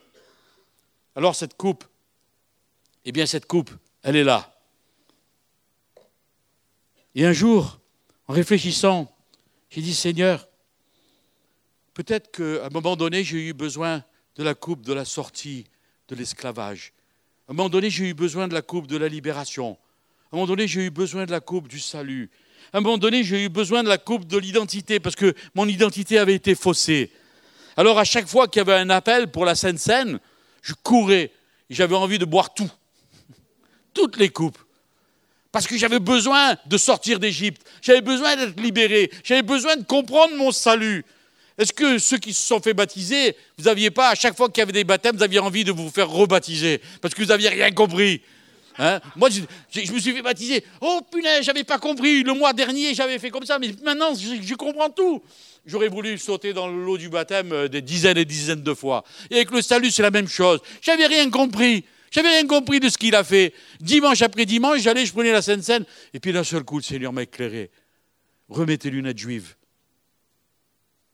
Alors 1.17 1.35
cette 1.35 1.57
coupe, 1.57 1.85
eh 3.09 3.13
bien 3.13 3.25
cette 3.25 3.47
coupe, 3.47 3.71
elle 4.03 4.17
est 4.17 4.25
là. 4.25 4.55
Et 7.15 7.25
un 7.25 7.33
jour, 7.33 7.81
en 8.27 8.35
réfléchissant, 8.35 9.11
j'ai 9.71 9.81
dit, 9.81 9.95
Seigneur, 9.95 10.47
peut-être 11.95 12.31
qu'à 12.31 12.67
un 12.67 12.69
moment 12.69 12.97
donné, 12.97 13.25
j'ai 13.25 13.49
eu 13.49 13.55
besoin 13.55 14.05
de 14.37 14.43
la 14.43 14.55
coupe 14.55 14.83
de 14.83 14.93
la 14.93 15.07
sortie 15.07 15.65
de 16.09 16.17
l'esclavage. 16.17 16.93
À 17.49 17.53
un 17.53 17.55
moment 17.55 17.71
donné, 17.71 17.89
j'ai 17.89 18.11
eu 18.11 18.13
besoin 18.13 18.47
de 18.47 18.53
la 18.53 18.61
coupe 18.61 18.87
de 18.87 18.99
la 18.99 19.09
libération. 19.09 19.79
À 20.31 20.37
un 20.37 20.37
moment 20.37 20.47
donné, 20.47 20.69
j'ai 20.69 20.85
eu 20.85 20.91
besoin 20.91 21.25
de 21.25 21.31
la 21.31 21.41
coupe 21.41 21.67
du 21.67 21.81
salut. 21.81 22.29
À 22.75 22.79
un 22.79 22.81
moment 22.83 22.99
donné, 22.99 23.25
j'ai 23.25 23.43
eu 23.43 23.49
besoin 23.49 23.83
de 23.83 23.89
la 23.89 23.97
coupe 23.97 24.27
de 24.27 24.37
l'identité 24.37 25.01
parce 25.01 25.17
que 25.17 25.35
mon 25.55 25.67
identité 25.67 26.19
avait 26.19 26.35
été 26.35 26.55
faussée. 26.55 27.11
Alors 27.75 27.99
à 27.99 28.05
chaque 28.05 28.29
fois 28.29 28.49
qu'il 28.49 28.61
y 28.61 28.69
avait 28.69 28.75
un 28.75 28.91
appel 28.91 29.31
pour 29.31 29.47
la 29.47 29.55
Sainte 29.55 29.79
Seine, 29.79 30.21
je 30.61 30.75
courais 30.75 31.33
et 31.71 31.75
j'avais 31.75 31.97
envie 31.97 32.19
de 32.19 32.27
boire 32.27 32.53
tout 32.53 32.71
toutes 33.99 34.17
les 34.17 34.29
coupes. 34.29 34.59
Parce 35.51 35.67
que 35.67 35.77
j'avais 35.77 35.99
besoin 35.99 36.57
de 36.67 36.77
sortir 36.77 37.19
d'Égypte, 37.19 37.63
j'avais 37.83 38.01
besoin 38.01 38.37
d'être 38.37 38.61
libéré, 38.61 39.11
j'avais 39.25 39.43
besoin 39.43 39.75
de 39.77 39.83
comprendre 39.83 40.37
mon 40.37 40.53
salut. 40.53 41.05
Est-ce 41.57 41.73
que 41.73 41.99
ceux 41.99 42.19
qui 42.19 42.33
se 42.33 42.47
sont 42.47 42.61
fait 42.61 42.75
baptiser, 42.75 43.35
vous 43.57 43.65
n'aviez 43.65 43.91
pas, 43.91 44.11
à 44.11 44.15
chaque 44.15 44.37
fois 44.37 44.49
qu'il 44.49 44.59
y 44.59 44.63
avait 44.63 44.73
des 44.73 44.85
baptêmes, 44.85 45.17
vous 45.17 45.23
aviez 45.25 45.41
envie 45.41 45.65
de 45.65 45.73
vous 45.73 45.91
faire 45.91 46.09
rebaptiser? 46.09 46.81
Parce 47.01 47.13
que 47.13 47.23
vous 47.23 47.29
n'aviez 47.29 47.49
rien 47.49 47.73
compris. 47.73 48.23
Hein? 48.79 49.01
Moi, 49.17 49.31
je, 49.31 49.93
me 49.93 49.99
suis 49.99 50.13
fait 50.13 50.23
baptiser. 50.23 50.63
Oh 50.81 51.01
punaise, 51.11 51.45
j'avais 51.45 51.65
pas 51.65 51.79
compris. 51.79 52.23
Le 52.23 52.35
mois 52.35 52.53
dernier, 52.53 52.95
j'avais 52.95 53.19
fait 53.19 53.31
comme 53.31 53.45
ça, 53.45 53.59
mais 53.59 53.71
maintenant, 53.83 54.15
je, 54.15 54.55
comprends 54.55 54.91
tout. 54.91 55.21
J'aurais 55.67 55.89
voulu 55.89 56.17
sauter 56.19 56.53
dans 56.53 56.69
l'eau 56.69 56.97
du 56.97 57.09
baptême 57.09 57.53
euh, 57.53 57.69
des 57.69 57.83
dizaines 57.83 58.17
et 58.17 58.25
dizaines 58.25 58.63
de 58.63 58.75
fois. 58.75 59.03
Et 59.31 59.37
avec 59.37 59.51
le 59.51 59.61
salut, 59.61 59.91
c'est 59.91 60.03
la 60.03 60.13
même 60.13 60.29
chose. 60.29 60.61
J'avais 60.81 61.07
rien 61.07 61.29
compris. 61.29 61.85
J'avais 62.11 62.29
rien 62.29 62.47
compris 62.47 62.81
de 62.81 62.89
ce 62.89 62.99
qu'il 62.99 63.15
a 63.15 63.25
fait. 63.25 63.55
Dimanche 63.81 64.23
après 64.23 64.47
dimanche, 64.47 64.81
j'allais, 64.81 65.05
je 65.05 65.13
prenais 65.13 65.33
la 65.33 65.43
Sainte 65.43 65.63
Seine, 65.63 65.85
et 66.15 66.21
puis 66.21 66.33
d'un 66.33 66.45
seul 66.45 66.65
coup, 66.65 66.79
le 66.79 66.83
Seigneur 66.83 67.13
m'a 67.13 67.23
éclairé. 67.23 67.71
Remets 68.49 68.79
tes 68.79 68.91
lunettes 68.91 69.19
juives. 69.19 69.55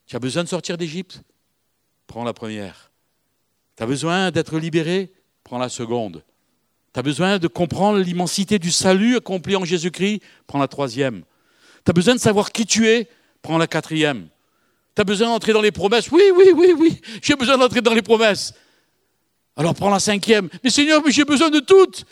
Tu 0.07 0.17
as 0.17 0.21
besoin 0.21 0.45
de 0.45 0.49
sortir 0.49 0.77
d'Égypte? 0.77 1.23
Prends 2.07 2.25
la 2.25 2.33
première. 2.33 2.91
Tu 3.77 3.83
as 3.83 3.87
besoin 3.87 4.31
d'être 4.31 4.59
libéré? 4.59 5.13
Prends 5.43 5.59
la 5.59 5.69
seconde. 5.69 6.23
Tu 6.93 7.01
as 7.01 7.03
besoin 7.03 7.39
de 7.39 7.49
comprendre 7.49 7.99
l'immensité 7.99 8.59
du 8.59 8.71
salut 8.71 9.17
accompli 9.17 9.57
en 9.57 9.65
Jésus-Christ? 9.65 10.23
Prends 10.47 10.61
la 10.61 10.69
troisième. 10.69 11.25
Tu 11.85 11.91
as 11.91 11.93
besoin 11.93 12.15
de 12.15 12.21
savoir 12.21 12.53
qui 12.53 12.67
tu 12.67 12.87
es? 12.87 13.09
Prends 13.43 13.59
la 13.59 13.67
quatrième. 13.67 14.29
Tu 14.95 15.03
as 15.03 15.05
besoin 15.05 15.29
d'entrer 15.29 15.53
dans 15.53 15.61
les 15.61 15.73
promesses? 15.73 16.11
Oui, 16.13 16.23
oui, 16.37 16.53
oui, 16.55 16.73
oui. 16.79 17.01
J'ai 17.21 17.35
besoin 17.35 17.59
d'entrer 17.59 17.81
dans 17.81 17.95
les 17.95 18.03
promesses. 18.03 18.55
Alors 19.57 19.75
prends 19.75 19.91
la 19.91 20.01
cinquième. 20.01 20.49
Mais 20.63 20.71
Seigneur, 20.71 21.03
mais 21.05 21.13
j'ai 21.13 21.25
besoin 21.25 21.51
de 21.51 21.61
toutes. 21.61 22.05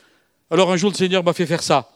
Alors 0.51 0.70
un 0.70 0.76
jour, 0.76 0.90
le 0.90 0.97
Seigneur 0.97 1.24
m'a 1.24 1.32
fait 1.32 1.47
faire 1.47 1.62
ça. 1.62 1.88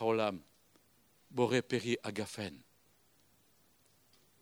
Haolam, 0.00 0.40
Peri 1.68 1.98
Agafen. 2.02 2.58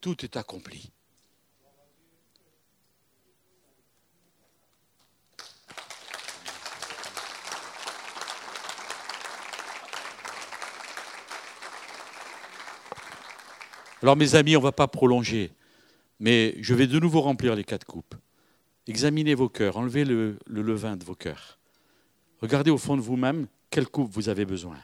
Tout 0.00 0.24
est 0.24 0.36
accompli. 0.36 0.92
Alors 14.02 14.16
mes 14.16 14.36
amis, 14.36 14.56
on 14.56 14.60
ne 14.60 14.64
va 14.64 14.70
pas 14.70 14.86
prolonger, 14.86 15.52
mais 16.20 16.54
je 16.60 16.74
vais 16.74 16.86
de 16.86 17.00
nouveau 17.00 17.20
remplir 17.20 17.56
les 17.56 17.64
quatre 17.64 17.84
coupes. 17.84 18.14
Examinez 18.86 19.34
vos 19.34 19.48
cœurs, 19.48 19.76
enlevez 19.76 20.04
le 20.04 20.38
levain 20.46 20.96
de 20.96 21.04
vos 21.04 21.16
cœurs. 21.16 21.59
Regardez 22.40 22.70
au 22.70 22.78
fond 22.78 22.96
de 22.96 23.02
vous-même 23.02 23.46
quelle 23.70 23.86
coupe 23.86 24.10
vous 24.10 24.28
avez 24.28 24.44
besoin. 24.44 24.78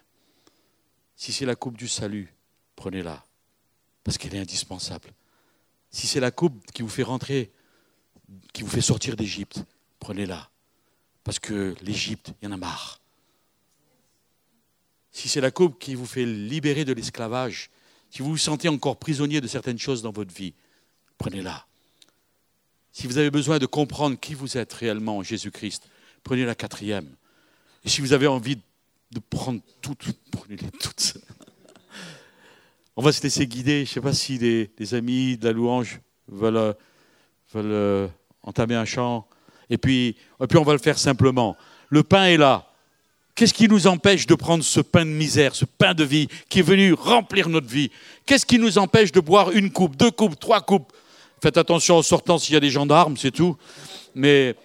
Si 1.17 1.33
c'est 1.33 1.47
la 1.47 1.57
coupe 1.57 1.77
du 1.77 1.89
salut, 1.89 2.35
prenez-la, 2.77 3.25
parce 4.05 4.19
qu'elle 4.19 4.35
est 4.35 4.41
indispensable. 4.41 5.11
Si 5.91 6.07
c'est 6.07 6.21
la 6.21 6.31
coupe 6.31 6.71
qui 6.73 6.83
vous 6.83 6.89
fait 6.89 7.03
rentrer, 7.03 7.51
qui 8.53 8.63
vous 8.63 8.69
fait 8.69 8.83
sortir 8.83 9.17
d'Égypte, 9.17 9.65
prenez-la, 9.99 10.51
parce 11.25 11.39
que 11.39 11.75
l'Égypte, 11.81 12.33
il 12.41 12.45
y 12.45 12.49
en 12.49 12.53
a 12.53 12.57
marre. 12.59 13.01
Si 15.11 15.29
c'est 15.29 15.41
la 15.41 15.51
coupe 15.51 15.79
qui 15.79 15.95
vous 15.95 16.05
fait 16.05 16.27
libérer 16.27 16.85
de 16.85 16.93
l'esclavage, 16.93 17.71
si 18.11 18.21
vous 18.21 18.31
vous 18.31 18.37
sentez 18.37 18.69
encore 18.69 18.99
prisonnier 18.99 19.41
de 19.41 19.47
certaines 19.47 19.79
choses 19.79 20.03
dans 20.03 20.13
votre 20.13 20.35
vie, 20.35 20.53
prenez-la. 21.17 21.67
Si 22.93 23.07
vous 23.07 23.17
avez 23.17 23.31
besoin 23.31 23.59
de 23.59 23.67
comprendre 23.67 24.19
qui 24.19 24.35
vous 24.35 24.59
êtes 24.59 24.73
réellement 24.75 25.19
en 25.19 25.23
Jésus-Christ, 25.23 25.89
prenez 26.23 26.45
la 26.45 26.55
quatrième. 26.55 27.17
Et 27.87 27.89
si 27.89 28.01
vous 28.01 28.13
avez 28.13 28.27
envie 28.27 28.57
de 29.13 29.21
prendre 29.31 29.61
toutes, 29.81 30.07
prenez-les 30.33 30.71
toutes. 30.81 31.19
On 32.97 33.03
va 33.03 33.13
se 33.13 33.23
laisser 33.23 33.47
guider. 33.47 33.85
Je 33.85 33.91
ne 33.91 33.95
sais 33.95 34.01
pas 34.01 34.13
si 34.13 34.39
les, 34.39 34.95
amis 34.95 35.37
de 35.37 35.47
la 35.47 35.53
louange 35.53 36.01
veulent, 36.27 36.75
veulent 37.55 37.65
euh, 37.71 38.09
entamer 38.43 38.75
un 38.75 38.85
chant. 38.85 39.29
Et 39.71 39.79
puis, 39.79 40.17
et 40.41 40.47
puis 40.49 40.59
on 40.59 40.65
va 40.65 40.73
le 40.73 40.81
faire 40.81 40.99
simplement. 40.99 41.57
Le 41.89 42.03
pain 42.03 42.25
est 42.25 42.37
là. 42.37 42.67
Qu'est-ce 43.37 43.55
qui 43.55 43.69
nous 43.69 43.87
empêche 43.87 44.27
de 44.27 44.35
prendre 44.35 44.65
ce 44.65 44.81
pain 44.81 45.05
de 45.05 45.11
misère, 45.11 45.55
ce 45.55 45.65
pain 45.65 45.95
de 45.95 46.03
vie 46.03 46.27
qui 46.49 46.59
est 46.59 46.63
venu 46.63 46.93
remplir 46.93 47.49
notre 47.49 47.69
vie? 47.69 47.93
Qu'est-ce 48.25 48.47
qui 48.47 48.59
nous 48.59 48.79
empêche 48.79 49.13
de 49.13 49.21
boire 49.21 49.53
une 49.53 49.71
coupe, 49.71 49.95
deux 49.95 50.11
coupes, 50.11 50.41
trois 50.41 50.61
coupes? 50.61 50.93
Faites 51.41 51.57
attention 51.57 51.99
en 51.99 52.03
sortant 52.03 52.39
s'il 52.39 52.55
y 52.55 52.57
a 52.57 52.61
des 52.61 52.71
gendarmes, 52.71 53.17
c'est 53.17 53.31
tout. 53.31 53.57
Mais 54.17 54.57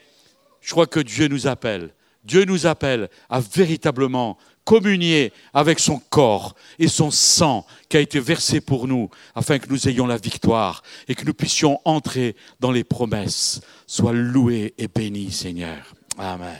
je 0.62 0.72
crois 0.72 0.88
que 0.88 1.02
Dieu 1.02 1.28
nous 1.28 1.46
appelle 1.46 1.92
Dieu 2.24 2.46
nous 2.46 2.68
appelle 2.68 3.10
à 3.30 3.40
véritablement 3.40 4.38
communier 4.64 5.34
avec 5.54 5.80
son 5.80 6.00
corps 6.10 6.56
et 6.78 6.88
son 6.88 7.12
sang 7.12 7.66
qui 7.90 7.98
a 7.98 8.00
été 8.00 8.20
versé 8.20 8.62
pour 8.62 8.88
nous, 8.88 9.10
afin 9.36 9.60
que 9.60 9.68
nous 9.70 9.88
ayons 9.88 10.06
la 10.06 10.18
victoire 10.18 10.84
et 11.08 11.16
que 11.16 11.26
nous 11.26 11.34
puissions 11.34 11.80
entrer 11.86 12.36
dans 12.60 12.72
les 12.72 12.84
promesses. 12.84 13.62
Sois 13.88 14.14
loué 14.14 14.74
et 14.78 14.88
béni, 14.88 15.32
Seigneur. 15.32 15.94
Amen. 16.18 16.58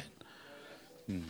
Hmm. 1.08 1.22